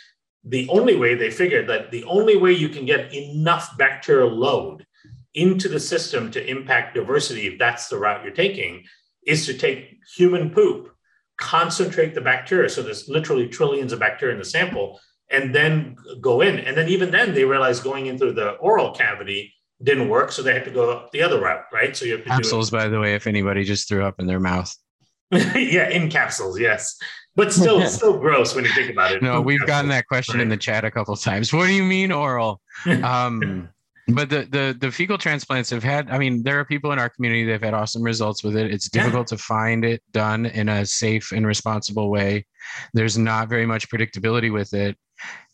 the 0.45 0.67
only 0.69 0.95
way 0.95 1.15
they 1.15 1.31
figured 1.31 1.67
that 1.67 1.91
the 1.91 2.03
only 2.03 2.35
way 2.35 2.51
you 2.51 2.69
can 2.69 2.85
get 2.85 3.13
enough 3.13 3.77
bacterial 3.77 4.29
load 4.29 4.85
into 5.33 5.67
the 5.67 5.79
system 5.79 6.29
to 6.29 6.45
impact 6.49 6.95
diversity 6.95 7.47
if 7.47 7.57
that's 7.57 7.87
the 7.87 7.97
route 7.97 8.23
you're 8.23 8.33
taking 8.33 8.83
is 9.25 9.45
to 9.45 9.53
take 9.53 9.97
human 10.15 10.49
poop 10.49 10.93
concentrate 11.37 12.13
the 12.13 12.21
bacteria. 12.21 12.69
So 12.69 12.81
there's 12.81 13.09
literally 13.09 13.47
trillions 13.47 13.93
of 13.93 13.99
bacteria 13.99 14.33
in 14.33 14.39
the 14.39 14.45
sample, 14.45 14.99
and 15.29 15.53
then 15.53 15.95
go 16.21 16.41
in. 16.41 16.59
And 16.59 16.77
then 16.77 16.89
even 16.89 17.11
then, 17.11 17.33
they 17.33 17.43
realized 17.43 17.83
going 17.83 18.05
into 18.05 18.31
the 18.31 18.51
oral 18.51 18.91
cavity 18.91 19.53
didn't 19.81 20.09
work, 20.09 20.31
so 20.31 20.41
they 20.41 20.53
had 20.53 20.65
to 20.65 20.71
go 20.71 21.07
the 21.11 21.21
other 21.21 21.41
route, 21.41 21.65
right? 21.73 21.95
So 21.95 22.05
you 22.05 22.13
have 22.13 22.23
to 22.23 22.29
capsules, 22.29 22.69
by 22.69 22.87
the 22.87 22.99
way, 22.99 23.15
if 23.15 23.27
anybody 23.27 23.63
just 23.63 23.89
threw 23.89 24.05
up 24.05 24.19
in 24.19 24.27
their 24.27 24.39
mouth. 24.39 24.73
yeah, 25.55 25.89
in 25.89 26.09
capsules, 26.09 26.59
yes. 26.59 26.97
But 27.35 27.51
still, 27.51 27.85
still 27.87 28.17
gross 28.17 28.55
when 28.55 28.65
you 28.65 28.71
think 28.73 28.91
about 28.91 29.11
it. 29.11 29.21
No, 29.21 29.41
we've 29.41 29.59
capsules, 29.59 29.75
gotten 29.75 29.89
that 29.89 30.07
question 30.07 30.35
right? 30.35 30.43
in 30.43 30.49
the 30.49 30.57
chat 30.57 30.85
a 30.85 30.91
couple 30.91 31.15
times. 31.15 31.51
What 31.51 31.67
do 31.67 31.73
you 31.73 31.83
mean 31.83 32.11
oral? 32.11 32.61
Um, 32.85 33.69
but 34.09 34.29
the 34.29 34.47
the 34.51 34.77
the 34.79 34.91
fecal 34.91 35.17
transplants 35.17 35.69
have 35.69 35.83
had 35.83 36.09
i 36.09 36.17
mean 36.17 36.43
there 36.43 36.59
are 36.59 36.65
people 36.65 36.91
in 36.91 36.99
our 36.99 37.09
community 37.09 37.45
that 37.45 37.53
have 37.53 37.61
had 37.61 37.73
awesome 37.73 38.03
results 38.03 38.43
with 38.43 38.57
it 38.57 38.69
it's 38.71 38.89
difficult 38.89 39.31
yeah. 39.31 39.37
to 39.37 39.43
find 39.43 39.85
it 39.85 40.03
done 40.11 40.45
in 40.47 40.67
a 40.67 40.85
safe 40.85 41.31
and 41.31 41.47
responsible 41.47 42.09
way 42.09 42.45
there's 42.93 43.17
not 43.17 43.47
very 43.47 43.65
much 43.65 43.89
predictability 43.89 44.51
with 44.51 44.73
it 44.73 44.97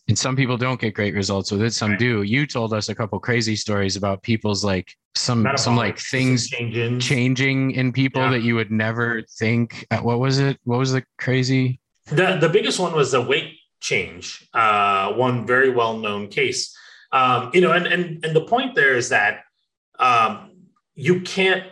and 0.10 0.18
some 0.18 0.36
people 0.36 0.58
don't 0.58 0.82
get 0.82 0.96
great 0.96 1.14
results 1.14 1.52
with 1.52 1.62
it 1.62 1.72
some 1.72 1.92
right. 1.92 2.00
do. 2.00 2.24
You 2.24 2.48
told 2.48 2.74
us 2.74 2.90
a 2.90 2.96
couple 2.96 3.20
crazy 3.20 3.56
stories 3.56 3.96
about 3.96 4.24
people's 4.24 4.66
like 4.66 4.94
some 5.16 5.44
Metabolic 5.44 5.60
some 5.60 5.76
like 5.76 6.00
things 6.00 6.48
changing, 6.50 7.00
changing 7.00 7.72
in 7.72 7.94
people 7.94 8.24
yeah. 8.24 8.32
that 8.32 8.42
you 8.42 8.56
would 8.56 8.72
never 8.72 9.22
think 9.38 9.86
uh, 9.92 10.00
what 10.00 10.20
was 10.20 10.40
it? 10.40 10.58
What 10.64 10.80
was 10.80 10.92
the 10.92 11.04
crazy? 11.20 11.80
The 12.08 12.38
the 12.42 12.50
biggest 12.50 12.80
one 12.80 12.94
was 12.94 13.12
the 13.12 13.22
weight 13.22 13.56
change 13.82 14.46
uh 14.54 15.14
one 15.14 15.48
very 15.48 15.70
well 15.70 15.98
known 15.98 16.28
case. 16.28 16.76
Um, 17.12 17.52
you 17.54 17.62
know, 17.62 17.72
and 17.72 17.86
and 17.86 18.26
and 18.26 18.36
the 18.36 18.42
point 18.42 18.74
there 18.76 18.96
is 18.96 19.10
that 19.10 19.42
um, 20.00 20.52
you 20.96 21.22
can't 21.22 21.64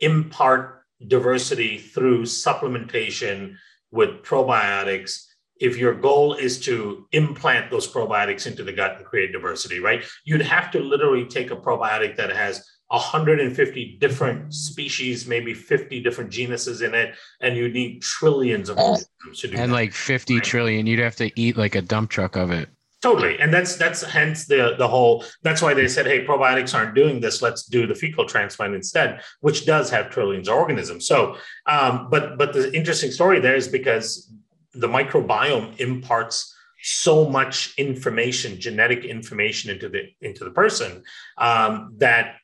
impart 0.00 0.82
diversity 1.06 1.78
through 1.78 2.22
supplementation 2.22 3.56
with 3.92 4.22
probiotics 4.22 5.25
if 5.60 5.76
your 5.76 5.94
goal 5.94 6.34
is 6.34 6.60
to 6.60 7.06
implant 7.12 7.70
those 7.70 7.90
probiotics 7.90 8.46
into 8.46 8.62
the 8.62 8.72
gut 8.72 8.96
and 8.96 9.04
create 9.06 9.32
diversity, 9.32 9.78
right? 9.80 10.04
You'd 10.24 10.42
have 10.42 10.70
to 10.72 10.80
literally 10.80 11.24
take 11.26 11.50
a 11.50 11.56
probiotic 11.56 12.16
that 12.16 12.30
has 12.30 12.64
150 12.88 13.96
different 14.00 14.54
species, 14.54 15.26
maybe 15.26 15.54
50 15.54 16.00
different 16.02 16.30
genuses 16.30 16.82
in 16.82 16.94
it, 16.94 17.14
and 17.40 17.56
you 17.56 17.68
need 17.68 18.02
trillions 18.02 18.68
of 18.68 18.78
organisms 18.78 19.40
to 19.40 19.48
do 19.48 19.56
And 19.56 19.72
that. 19.72 19.74
like 19.74 19.92
50 19.92 20.34
right? 20.34 20.44
trillion, 20.44 20.86
you'd 20.86 21.00
have 21.00 21.16
to 21.16 21.30
eat 21.40 21.56
like 21.56 21.74
a 21.74 21.82
dump 21.82 22.10
truck 22.10 22.36
of 22.36 22.50
it. 22.50 22.68
Totally. 23.02 23.38
And 23.38 23.52
that's 23.52 23.76
that's 23.76 24.02
hence 24.02 24.46
the 24.46 24.74
the 24.78 24.88
whole 24.88 25.22
that's 25.42 25.60
why 25.62 25.74
they 25.74 25.86
said, 25.86 26.06
hey, 26.06 26.24
probiotics 26.24 26.74
aren't 26.74 26.94
doing 26.94 27.20
this. 27.20 27.42
Let's 27.42 27.64
do 27.64 27.86
the 27.86 27.94
fecal 27.94 28.24
transplant 28.24 28.74
instead, 28.74 29.20
which 29.40 29.66
does 29.66 29.90
have 29.90 30.10
trillions 30.10 30.48
of 30.48 30.56
organisms. 30.56 31.06
So 31.06 31.36
um, 31.66 32.08
but 32.10 32.38
but 32.38 32.52
the 32.52 32.74
interesting 32.74 33.10
story 33.10 33.38
there 33.38 33.54
is 33.54 33.68
because 33.68 34.32
the 34.76 34.88
microbiome 34.88 35.78
imparts 35.80 36.54
so 36.82 37.28
much 37.28 37.74
information, 37.78 38.60
genetic 38.60 39.04
information 39.04 39.70
into 39.70 39.88
the 39.88 40.02
into 40.20 40.44
the 40.44 40.50
person 40.50 41.02
um, 41.38 41.94
that 41.98 42.36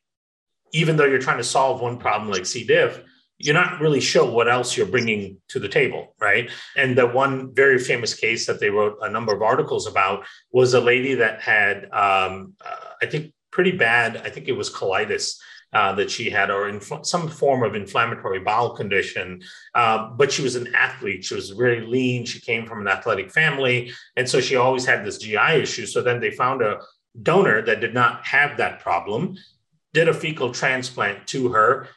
even 0.73 0.97
though 0.97 1.05
you're 1.05 1.19
trying 1.19 1.39
to 1.39 1.45
solve 1.45 1.81
one 1.81 1.99
problem 1.99 2.31
like 2.31 2.47
C. 2.47 2.65
diff, 2.65 3.03
you're 3.39 3.55
not 3.55 3.81
really 3.81 4.01
sure 4.01 4.29
what 4.29 4.49
else 4.49 4.77
you're 4.77 4.87
bringing 4.87 5.37
to 5.49 5.59
the 5.59 5.69
table, 5.69 6.15
right? 6.21 6.51
And 6.77 6.97
the 6.97 7.07
one 7.07 7.55
very 7.55 7.79
famous 7.79 8.15
case 8.15 8.47
that 8.47 8.61
they 8.61 8.71
wrote 8.71 8.99
a 9.03 9.11
number 9.11 9.35
of 9.35 9.43
articles 9.43 9.87
about 9.87 10.25
was 10.53 10.75
a 10.75 10.81
lady 10.81 11.15
that 11.15 11.43
had, 11.43 11.85
um, 11.93 12.55
uh, 12.65 12.95
I 13.03 13.07
think, 13.07 13.33
pretty 13.51 13.73
bad. 13.73 14.17
I 14.25 14.31
think 14.31 14.49
it 14.49 14.53
was 14.53 14.71
colitis. 14.71 15.37
Uh, 15.73 15.95
that 15.95 16.11
she 16.11 16.29
had, 16.29 16.51
or 16.51 16.69
inf- 16.69 17.07
some 17.07 17.29
form 17.29 17.63
of 17.63 17.75
inflammatory 17.75 18.39
bowel 18.39 18.77
condition. 18.77 19.41
Uh, 19.75 20.11
but 20.11 20.31
she 20.31 20.43
was 20.43 20.55
an 20.55 20.75
athlete. 20.75 21.25
She 21.25 21.35
was 21.35 21.49
very 21.49 21.81
lean. 21.87 22.27
She 22.27 22.41
came 22.41 22.67
from 22.67 22.83
an 22.83 22.89
athletic 22.89 23.33
family. 23.33 23.91
And 24.15 24.29
so 24.29 24.39
she 24.43 24.57
always 24.57 24.85
had 24.85 25.03
this 25.03 25.17
GI 25.17 25.63
issue. 25.63 25.87
So 25.87 26.03
then 26.03 26.21
they 26.21 26.31
found 26.31 26.61
a 26.61 26.81
donor 27.23 27.63
that 27.63 27.81
did 27.81 27.95
not 27.95 28.27
have 28.27 28.59
that 28.59 28.81
problem, 28.81 29.39
did 29.95 30.09
a 30.09 30.15
fecal 30.15 30.53
transplant 30.53 31.27
to 31.29 31.49
her, 31.53 31.89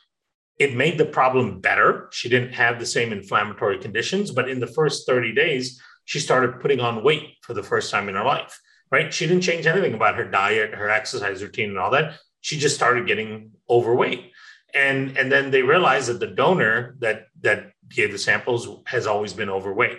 it 0.57 0.75
made 0.75 0.97
the 0.97 1.05
problem 1.05 1.59
better. 1.59 2.07
She 2.11 2.29
didn't 2.29 2.53
have 2.53 2.79
the 2.79 2.85
same 2.85 3.11
inflammatory 3.11 3.77
conditions, 3.77 4.31
but 4.31 4.49
in 4.49 4.59
the 4.59 4.67
first 4.67 5.05
30 5.05 5.33
days, 5.33 5.81
she 6.05 6.19
started 6.19 6.61
putting 6.61 6.79
on 6.79 7.03
weight 7.03 7.35
for 7.41 7.53
the 7.53 7.63
first 7.63 7.91
time 7.91 8.07
in 8.07 8.15
her 8.15 8.23
life, 8.23 8.59
right? 8.91 9.13
She 9.13 9.27
didn't 9.27 9.43
change 9.43 9.65
anything 9.65 9.93
about 9.93 10.15
her 10.15 10.29
diet, 10.29 10.73
her 10.73 10.89
exercise 10.89 11.43
routine, 11.43 11.69
and 11.69 11.79
all 11.79 11.91
that. 11.91 12.19
She 12.45 12.59
just 12.59 12.75
started 12.75 13.07
getting 13.07 13.53
overweight. 13.67 14.31
And, 14.71 15.17
and 15.17 15.31
then 15.31 15.49
they 15.49 15.63
realized 15.63 16.09
that 16.09 16.19
the 16.19 16.27
donor 16.27 16.95
that, 16.99 17.23
that 17.41 17.71
gave 17.89 18.11
the 18.11 18.19
samples 18.19 18.67
has 18.85 19.07
always 19.07 19.33
been 19.33 19.49
overweight. 19.49 19.97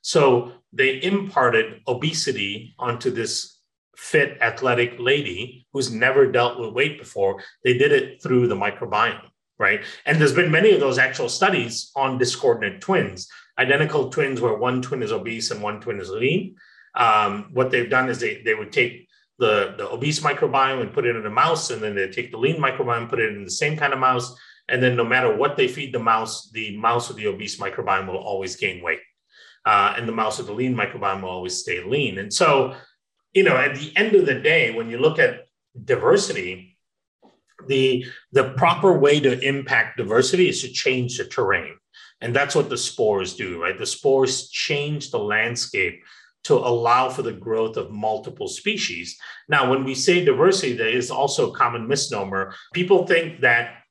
So 0.00 0.52
they 0.72 1.02
imparted 1.02 1.82
obesity 1.86 2.74
onto 2.78 3.10
this 3.10 3.58
fit 3.94 4.38
athletic 4.40 4.94
lady 4.98 5.66
who's 5.74 5.92
never 5.92 6.32
dealt 6.32 6.58
with 6.58 6.72
weight 6.72 6.98
before. 6.98 7.42
They 7.62 7.76
did 7.76 7.92
it 7.92 8.22
through 8.22 8.48
the 8.48 8.56
microbiome 8.56 9.28
right? 9.58 9.84
And 10.06 10.18
there's 10.18 10.34
been 10.34 10.50
many 10.50 10.72
of 10.72 10.80
those 10.80 10.98
actual 10.98 11.28
studies 11.28 11.92
on 11.94 12.18
discordant 12.18 12.80
twins, 12.80 13.28
identical 13.58 14.08
twins 14.08 14.40
where 14.40 14.56
one 14.56 14.80
twin 14.80 15.02
is 15.02 15.12
obese 15.12 15.52
and 15.52 15.62
one 15.62 15.80
twin 15.80 16.00
is 16.00 16.08
lean. 16.08 16.56
Um, 16.96 17.50
what 17.52 17.70
they've 17.70 17.88
done 17.88 18.08
is 18.08 18.18
they, 18.18 18.42
they 18.42 18.54
would 18.54 18.72
take 18.72 19.08
the, 19.42 19.74
the 19.76 19.90
obese 19.90 20.20
microbiome 20.20 20.80
and 20.80 20.92
put 20.92 21.04
it 21.04 21.16
in 21.16 21.26
a 21.26 21.30
mouse, 21.30 21.70
and 21.70 21.82
then 21.82 21.96
they 21.96 22.08
take 22.08 22.30
the 22.30 22.38
lean 22.38 22.62
microbiome, 22.62 23.10
put 23.10 23.18
it 23.18 23.34
in 23.34 23.44
the 23.44 23.50
same 23.50 23.76
kind 23.76 23.92
of 23.92 23.98
mouse. 23.98 24.32
And 24.68 24.80
then 24.80 24.94
no 24.94 25.04
matter 25.04 25.34
what 25.34 25.56
they 25.56 25.66
feed 25.66 25.92
the 25.92 25.98
mouse, 25.98 26.48
the 26.52 26.78
mouse 26.78 27.08
with 27.08 27.16
the 27.16 27.26
obese 27.26 27.58
microbiome 27.58 28.06
will 28.06 28.18
always 28.18 28.54
gain 28.54 28.84
weight. 28.84 29.00
Uh, 29.66 29.94
and 29.96 30.08
the 30.08 30.12
mouse 30.12 30.38
with 30.38 30.46
the 30.46 30.52
lean 30.52 30.76
microbiome 30.76 31.22
will 31.22 31.28
always 31.28 31.58
stay 31.58 31.82
lean. 31.82 32.18
And 32.18 32.32
so, 32.32 32.76
you 33.32 33.42
know, 33.42 33.56
at 33.56 33.74
the 33.74 33.92
end 33.96 34.14
of 34.14 34.26
the 34.26 34.38
day, 34.38 34.72
when 34.72 34.88
you 34.88 34.98
look 34.98 35.18
at 35.18 35.46
diversity, 35.84 36.78
the 37.66 38.06
the 38.30 38.50
proper 38.50 38.96
way 38.96 39.18
to 39.18 39.40
impact 39.40 39.96
diversity 39.96 40.48
is 40.48 40.62
to 40.62 40.68
change 40.68 41.18
the 41.18 41.24
terrain 41.24 41.74
and 42.20 42.34
that's 42.34 42.56
what 42.56 42.68
the 42.68 42.76
spores 42.76 43.36
do 43.36 43.62
right 43.62 43.78
the 43.78 43.86
spores 43.86 44.48
change 44.48 45.12
the 45.12 45.18
landscape 45.18 46.02
to 46.44 46.54
allow 46.54 47.08
for 47.08 47.22
the 47.22 47.32
growth 47.32 47.76
of 47.76 47.90
multiple 47.90 48.48
species 48.48 49.18
now 49.48 49.70
when 49.70 49.84
we 49.84 49.94
say 49.94 50.24
diversity 50.24 50.74
there 50.74 50.88
is 50.88 51.10
also 51.10 51.50
a 51.50 51.56
common 51.56 51.86
misnomer 51.86 52.54
people 52.72 53.06
think 53.06 53.40
that 53.40 53.82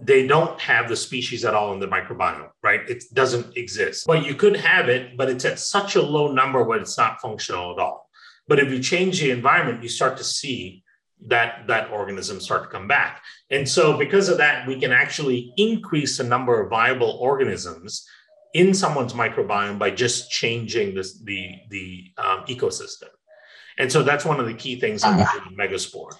they 0.00 0.26
don't 0.26 0.58
have 0.60 0.88
the 0.88 0.96
species 0.96 1.44
at 1.44 1.54
all 1.54 1.72
in 1.72 1.78
the 1.78 1.86
microbiome, 1.86 2.48
right? 2.64 2.80
It 2.88 3.04
doesn't 3.12 3.56
exist. 3.56 4.06
But 4.06 4.26
you 4.26 4.34
could 4.34 4.56
have 4.56 4.88
it, 4.88 5.16
but 5.16 5.30
it's 5.30 5.44
at 5.44 5.60
such 5.60 5.94
a 5.94 6.02
low 6.02 6.32
number 6.32 6.64
where 6.64 6.80
it's 6.80 6.98
not 6.98 7.20
functional 7.20 7.72
at 7.72 7.78
all. 7.78 8.10
But 8.48 8.58
if 8.58 8.72
you 8.72 8.80
change 8.82 9.20
the 9.20 9.30
environment, 9.30 9.84
you 9.84 9.88
start 9.88 10.16
to 10.16 10.24
see 10.24 10.82
that 11.26 11.66
that 11.68 11.90
organism 11.90 12.40
start 12.40 12.64
to 12.64 12.68
come 12.68 12.88
back 12.88 13.22
and 13.50 13.68
so 13.68 13.96
because 13.96 14.28
of 14.28 14.36
that 14.38 14.66
we 14.66 14.78
can 14.78 14.92
actually 14.92 15.52
increase 15.56 16.18
the 16.18 16.24
number 16.24 16.60
of 16.60 16.68
viable 16.68 17.16
organisms 17.20 18.06
in 18.54 18.72
someone's 18.72 19.12
microbiome 19.12 19.78
by 19.78 19.90
just 19.90 20.30
changing 20.30 20.94
this 20.94 21.20
the 21.20 21.50
the 21.70 22.04
um, 22.18 22.44
ecosystem 22.46 23.10
and 23.78 23.90
so 23.90 24.02
that's 24.02 24.24
one 24.24 24.40
of 24.40 24.46
the 24.46 24.54
key 24.54 24.78
things 24.80 25.04
in 25.04 25.10
uh-huh. 25.10 25.50
megaspore 25.58 26.10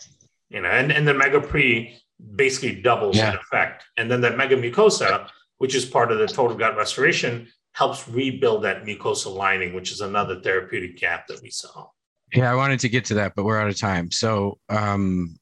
you 0.51 0.61
know 0.61 0.69
and, 0.69 0.93
and 0.93 1.09
the 1.09 1.13
megapre 1.13 1.95
basically 2.37 2.81
doubles 2.83 3.17
yeah. 3.17 3.35
effect 3.35 3.85
and 3.97 4.11
then 4.11 4.21
that 4.21 4.37
mega 4.37 4.57
mucosa 4.57 5.29
which 5.59 5.75
is 5.75 5.85
part 5.85 6.13
of 6.13 6.19
the 6.19 6.27
total 6.27 6.57
gut 6.57 6.77
restoration 6.77 7.49
helps 7.73 8.09
rebuild 8.09 8.63
that 8.63 8.85
mucosal 8.85 9.35
lining 9.35 9.73
which 9.73 9.91
is 9.91 10.01
another 10.01 10.41
therapeutic 10.41 10.97
gap 10.99 11.27
that 11.27 11.41
we 11.43 11.51
saw 11.51 11.87
yeah, 12.33 12.51
I 12.51 12.57
wanted 12.57 12.81
to 12.81 12.89
get 12.89 13.05
to 13.07 13.15
that, 13.15 13.35
but 13.37 13.45
we're 13.45 13.61
out 13.61 13.69
of 13.69 13.79
time. 13.79 14.11
So 14.11 14.59
um, 14.69 15.39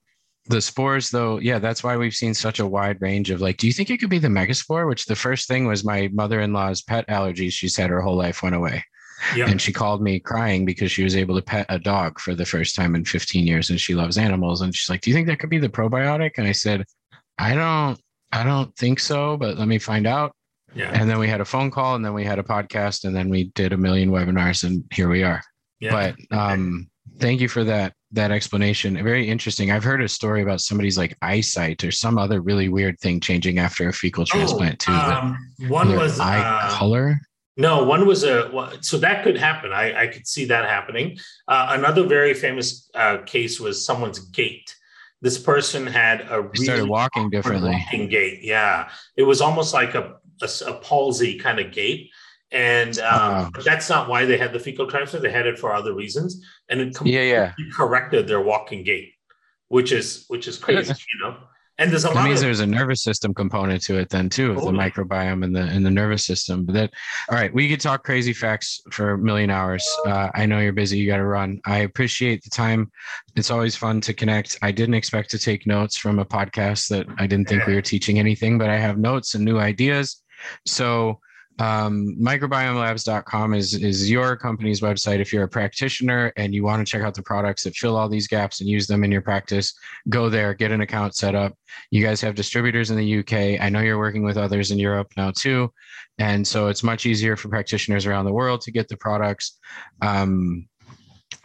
the 0.53 0.61
spores, 0.61 1.11
though, 1.11 1.39
yeah, 1.39 1.59
that's 1.59 1.83
why 1.83 1.97
we've 1.97 2.15
seen 2.15 2.35
such 2.35 2.61
a 2.61 2.67
wide 2.67 3.01
range 3.01 3.31
of 3.31 3.41
like. 3.41 3.57
Do 3.57 3.67
you 3.67 3.73
think 3.73 3.91
it 3.91 3.99
could 3.99 4.11
be 4.11 4.19
the 4.19 4.29
megaspore? 4.29 4.89
Which 4.89 5.07
the 5.07 5.17
first 5.17 5.49
thing 5.49 5.67
was 5.67 5.85
my 5.85 6.09
mother-in-law's 6.13 6.83
pet 6.83 7.07
allergies. 7.09 7.53
She's 7.53 7.77
had 7.77 7.91
her 7.91 8.01
whole 8.01 8.17
life 8.17 8.43
went 8.43 8.55
away. 8.55 8.85
Yeah. 9.37 9.49
And 9.49 9.61
she 9.61 9.73
called 9.73 10.03
me 10.03 10.19
crying 10.19 10.65
because 10.65 10.91
she 10.91 11.05
was 11.05 11.17
able 11.17 11.37
to 11.37 11.43
pet 11.43 11.67
a 11.69 11.79
dog 11.79 12.19
for 12.19 12.35
the 12.35 12.45
first 12.45 12.75
time 12.75 12.95
in 12.95 13.05
15 13.05 13.47
years 13.47 13.71
and 13.71 13.81
she 13.81 13.95
loves 13.95 14.19
animals. 14.19 14.63
And 14.63 14.75
she's 14.75 14.91
like, 14.91 15.01
Do 15.01 15.11
you 15.11 15.15
think 15.15 15.29
that 15.29 15.39
could 15.39 15.51
be 15.51 15.59
the 15.59 15.69
probiotic? 15.69 16.33
And 16.39 16.47
I 16.47 16.53
said, 16.53 16.85
I 17.39 17.55
don't, 17.55 18.01
I 18.33 18.43
don't 18.45 18.75
think 18.77 18.99
so, 18.99 19.37
but 19.37 19.59
let 19.59 19.69
me 19.69 19.79
find 19.79 20.07
out. 20.07 20.35
Yeah. 20.75 20.91
And 20.93 21.09
then 21.09 21.19
we 21.19 21.29
had 21.29 21.41
a 21.41 21.45
phone 21.45 21.71
call 21.71 21.95
and 21.95 22.05
then 22.05 22.15
we 22.15 22.25
had 22.25 22.39
a 22.39 22.43
podcast 22.43 23.05
and 23.05 23.15
then 23.15 23.29
we 23.29 23.45
did 23.55 23.73
a 23.73 23.77
million 23.77 24.11
webinars 24.11 24.65
and 24.65 24.85
here 24.93 25.09
we 25.09 25.23
are. 25.23 25.43
Yeah. 25.81 26.15
But 26.31 26.37
um, 26.37 26.91
thank 27.19 27.41
you 27.41 27.49
for 27.49 27.65
that 27.65 27.95
that 28.13 28.31
explanation. 28.31 29.03
Very 29.03 29.29
interesting. 29.29 29.71
I've 29.71 29.85
heard 29.85 30.03
a 30.03 30.09
story 30.09 30.43
about 30.43 30.61
somebody's 30.61 30.99
like 30.99 31.17
eyesight 31.23 31.83
or 31.83 31.91
some 31.91 32.19
other 32.19 32.41
really 32.41 32.69
weird 32.69 32.99
thing 33.01 33.21
changing 33.21 33.59
after 33.59 33.89
a 33.89 33.93
fecal 33.93 34.23
oh, 34.23 34.27
transplant 34.27 34.81
too. 34.81 34.93
Um, 34.93 35.39
one 35.69 35.97
was 35.97 36.21
eye 36.21 36.39
uh, 36.39 36.71
color. 36.77 37.19
No, 37.57 37.85
one 37.85 38.07
was 38.07 38.25
a 38.25 38.51
so 38.81 38.99
that 38.99 39.25
could 39.25 39.37
happen. 39.37 39.73
I, 39.73 40.03
I 40.03 40.07
could 40.07 40.27
see 40.27 40.47
that 40.47 40.69
happening. 40.69 41.19
Uh, 41.49 41.69
another 41.71 42.05
very 42.07 42.35
famous 42.35 42.91
uh, 42.95 43.19
case 43.25 43.61
was 43.61 43.85
someone's 43.85 44.19
gait. 44.19 44.75
This 45.21 45.39
person 45.39 45.87
had 45.87 46.27
a 46.31 46.43
really 46.43 46.65
started 46.65 46.89
walking 46.89 47.31
differently. 47.31 47.71
Walking 47.71 48.09
gait, 48.09 48.41
yeah. 48.43 48.89
It 49.17 49.23
was 49.23 49.41
almost 49.41 49.73
like 49.73 49.95
a, 49.95 50.17
a, 50.41 50.49
a 50.67 50.75
palsy 50.81 51.39
kind 51.39 51.61
of 51.61 51.73
gait 51.73 52.11
And 52.53 52.99
um, 52.99 53.51
uh, 53.57 53.63
that's 53.65 53.89
not 53.89 54.09
why 54.09 54.27
they 54.27 54.37
had 54.37 54.53
the 54.53 54.61
fecal 54.61 54.87
transfer. 54.87 55.19
They 55.19 55.31
had 55.31 55.47
it 55.47 55.59
for 55.59 55.73
other 55.73 55.95
reasons, 55.95 56.45
and 56.69 56.81
it 56.81 56.95
completely 56.95 57.31
yeah, 57.31 57.53
yeah. 57.59 57.65
corrected 57.75 58.29
their 58.29 58.43
walking 58.43 58.85
gait, 58.85 59.15
which 59.69 59.91
is 59.91 60.27
which 60.29 60.47
is 60.47 60.59
crazy, 60.59 60.93
you 60.93 61.25
know. 61.25 61.37
And 61.79 61.91
there's 61.91 62.05
a 62.05 62.09
that 62.09 62.17
lot 62.17 62.25
means 62.27 62.41
of, 62.41 62.45
there's 62.45 62.61
a 62.61 62.67
nervous 62.67 63.03
system 63.03 63.33
component 63.33 63.83
to 63.85 63.97
it 63.97 64.11
then 64.11 64.29
too, 64.29 64.53
of 64.53 64.63
the 64.63 64.71
microbiome 64.71 65.43
and 65.43 65.57
the 65.57 65.63
and 65.63 65.85
the 65.85 65.91
nervous 65.91 66.27
system. 66.27 66.67
But 66.67 66.75
that, 66.75 66.93
all 67.31 67.39
right, 67.39 67.53
we 67.53 67.71
could 67.71 67.81
talk 67.81 68.05
crazy 68.05 68.35
facts 68.35 68.83
for 68.91 69.13
a 69.13 69.19
million 69.19 69.49
hours. 69.49 69.83
Uh, 70.07 70.29
I 70.35 70.45
know 70.45 70.59
you're 70.59 70.75
busy, 70.75 70.99
you 70.99 71.07
got 71.07 71.17
to 71.17 71.25
run. 71.25 71.59
I 71.65 71.79
appreciate 71.79 72.45
the 72.45 72.51
time. 72.51 72.93
It's 73.35 73.51
always 73.51 73.75
fun 73.75 74.03
to 74.03 74.13
connect. 74.13 74.59
I 74.61 74.71
didn't 74.71 74.95
expect 74.95 75.31
to 75.31 75.39
take 75.39 75.67
notes 75.67 75.97
from 75.97 76.19
a 76.19 76.27
podcast 76.27 76.89
that 76.89 77.07
I 77.17 77.27
didn't 77.27 77.49
think 77.49 77.67
we 77.67 77.75
were 77.75 77.81
teaching 77.81 78.19
anything, 78.19 78.59
but 78.59 78.69
I 78.69 78.77
have 78.77 78.99
notes 78.99 79.35
and 79.35 79.43
new 79.43 79.59
ideas. 79.59 80.23
So 80.67 81.19
um, 81.59 82.17
microbiomelabs.com 82.21 83.55
is 83.55 83.75
is 83.75 84.11
your 84.11 84.37
company's 84.37 84.81
website. 84.81 85.21
If 85.21 85.33
you're 85.33 85.45
a 85.45 85.49
practitioner 85.49 86.33
and 86.37 86.55
you 86.55 86.65
want 86.65 86.87
to 86.87 86.91
check 86.91 87.03
out 87.03 87.15
the 87.15 87.23
products 87.23 87.65
that 87.65 87.77
fill 87.77 87.97
all 87.97 88.09
these 88.09 88.27
gaps 88.27 88.61
and 88.61 88.69
use 88.69 88.87
them 88.87 89.05
in 89.05 89.13
your 89.13 89.21
practice 89.21 89.75
go 90.09 90.29
there 90.29 90.55
get 90.55 90.71
an 90.71 90.81
account 90.81 91.15
set 91.15 91.35
up. 91.35 91.57
You 91.91 92.05
guys 92.05 92.21
have 92.23 92.35
distributors 92.35 92.91
in 92.91 92.97
the 92.97 93.19
uk 93.19 93.33
i 93.33 93.69
know 93.69 93.81
you're 93.81 93.99
working 93.99 94.23
with 94.23 94.37
others 94.37 94.71
in 94.71 94.79
europe 94.79 95.13
now 95.17 95.31
too. 95.31 95.73
And 96.19 96.47
so 96.47 96.69
it's 96.69 96.83
much 96.83 97.07
easier 97.07 97.37
for 97.37 97.49
practitioners 97.49 98.07
around 98.07 98.25
the 98.25 98.33
world 98.33 98.61
to 98.63 98.71
get 98.71 98.89
the 98.89 98.97
products. 98.97 99.59
Um, 100.01 100.69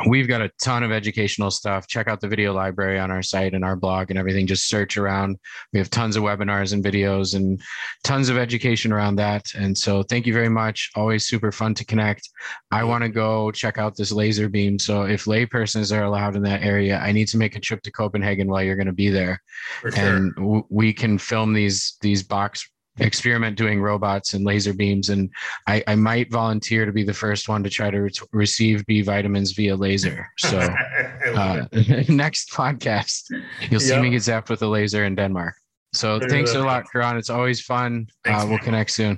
we've 0.08 0.28
got 0.28 0.42
a 0.42 0.52
ton 0.62 0.84
of 0.84 0.92
educational 0.92 1.52
stuff. 1.52 1.88
Check 1.88 2.08
out 2.08 2.22
the 2.22 2.28
video 2.28 2.54
library 2.54 3.00
on 3.00 3.12
our 3.12 3.22
site 3.22 3.54
and 3.54 3.64
our 3.64 3.76
blog 3.76 4.10
and 4.10 4.20
everything. 4.20 4.48
Just 4.48 4.68
search 4.68 4.98
around. 4.98 5.38
We 5.74 5.80
have 5.80 5.90
tons 5.90 6.16
of 6.16 6.24
webinars 6.24 6.74
and 6.74 6.84
videos 6.84 7.36
and 7.36 7.62
tons 8.04 8.30
of 8.30 8.38
education 8.38 8.92
around 8.92 9.16
that. 9.18 9.46
And 9.56 9.78
so 9.78 10.04
thank 10.04 10.26
you 10.26 10.34
very 10.34 10.50
much. 10.50 10.92
Always 10.96 11.26
super 11.26 11.52
fun 11.52 11.74
to 11.76 11.86
connect. 11.86 12.30
I 12.72 12.84
want 12.84 13.04
to 13.04 13.10
go 13.10 13.52
check 13.52 13.78
out 13.78 13.96
this 13.96 14.12
laser 14.12 14.50
beam. 14.50 14.80
So 14.80 15.04
if 15.04 15.26
laypersons 15.26 15.96
are 15.96 16.04
allowed 16.04 16.36
in 16.36 16.44
that 16.44 16.64
area, 16.64 17.00
I 17.00 17.12
need 17.12 17.28
to 17.30 17.38
make 17.38 17.56
a 17.56 17.60
trip 17.60 17.82
to 17.84 17.92
Copenhagen 17.92 18.48
while 18.48 18.64
you're 18.64 18.76
going 18.76 18.88
to 18.88 18.94
be 18.94 19.10
there. 19.10 19.42
Sure. 19.82 19.92
And 19.96 20.36
w- 20.36 20.66
we 20.70 20.94
can 20.94 21.18
film 21.18 21.54
these 21.54 21.98
these 22.02 22.24
box 22.24 22.70
experiment 23.00 23.58
doing 23.58 23.82
robots 23.82 24.34
and 24.34 24.46
laser 24.46 24.74
beams. 24.74 25.10
And 25.10 25.30
I, 25.68 25.84
I 25.88 25.96
might 25.96 26.32
volunteer 26.32 26.86
to 26.86 26.92
be 26.92 27.04
the 27.04 27.14
first 27.14 27.50
one 27.50 27.64
to 27.64 27.70
try 27.70 27.90
to 27.90 28.02
re- 28.02 28.12
receive 28.32 28.86
b 28.86 29.02
vitamins 29.02 29.54
via 29.54 29.76
laser. 29.76 30.28
So 30.38 30.60
uh, 31.36 31.66
next 32.10 32.52
podcast 32.52 33.32
you'll 33.70 33.80
see 33.80 33.94
yep. 33.94 34.02
me 34.02 34.10
get 34.10 34.22
zapped 34.22 34.50
with 34.50 34.62
a 34.62 34.68
laser 34.68 35.06
in 35.06 35.16
denmark. 35.16 35.56
So 35.94 36.20
thanks 36.20 36.54
a 36.54 36.60
lot 36.60 36.86
Kiran. 36.94 37.18
It's 37.18 37.30
always 37.30 37.62
fun. 37.62 38.08
Thanks, 38.24 38.44
uh, 38.44 38.48
we'll 38.48 38.60
connect 38.60 38.92
soon. 38.92 39.18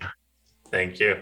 Thank 0.72 1.00
you 1.00 1.18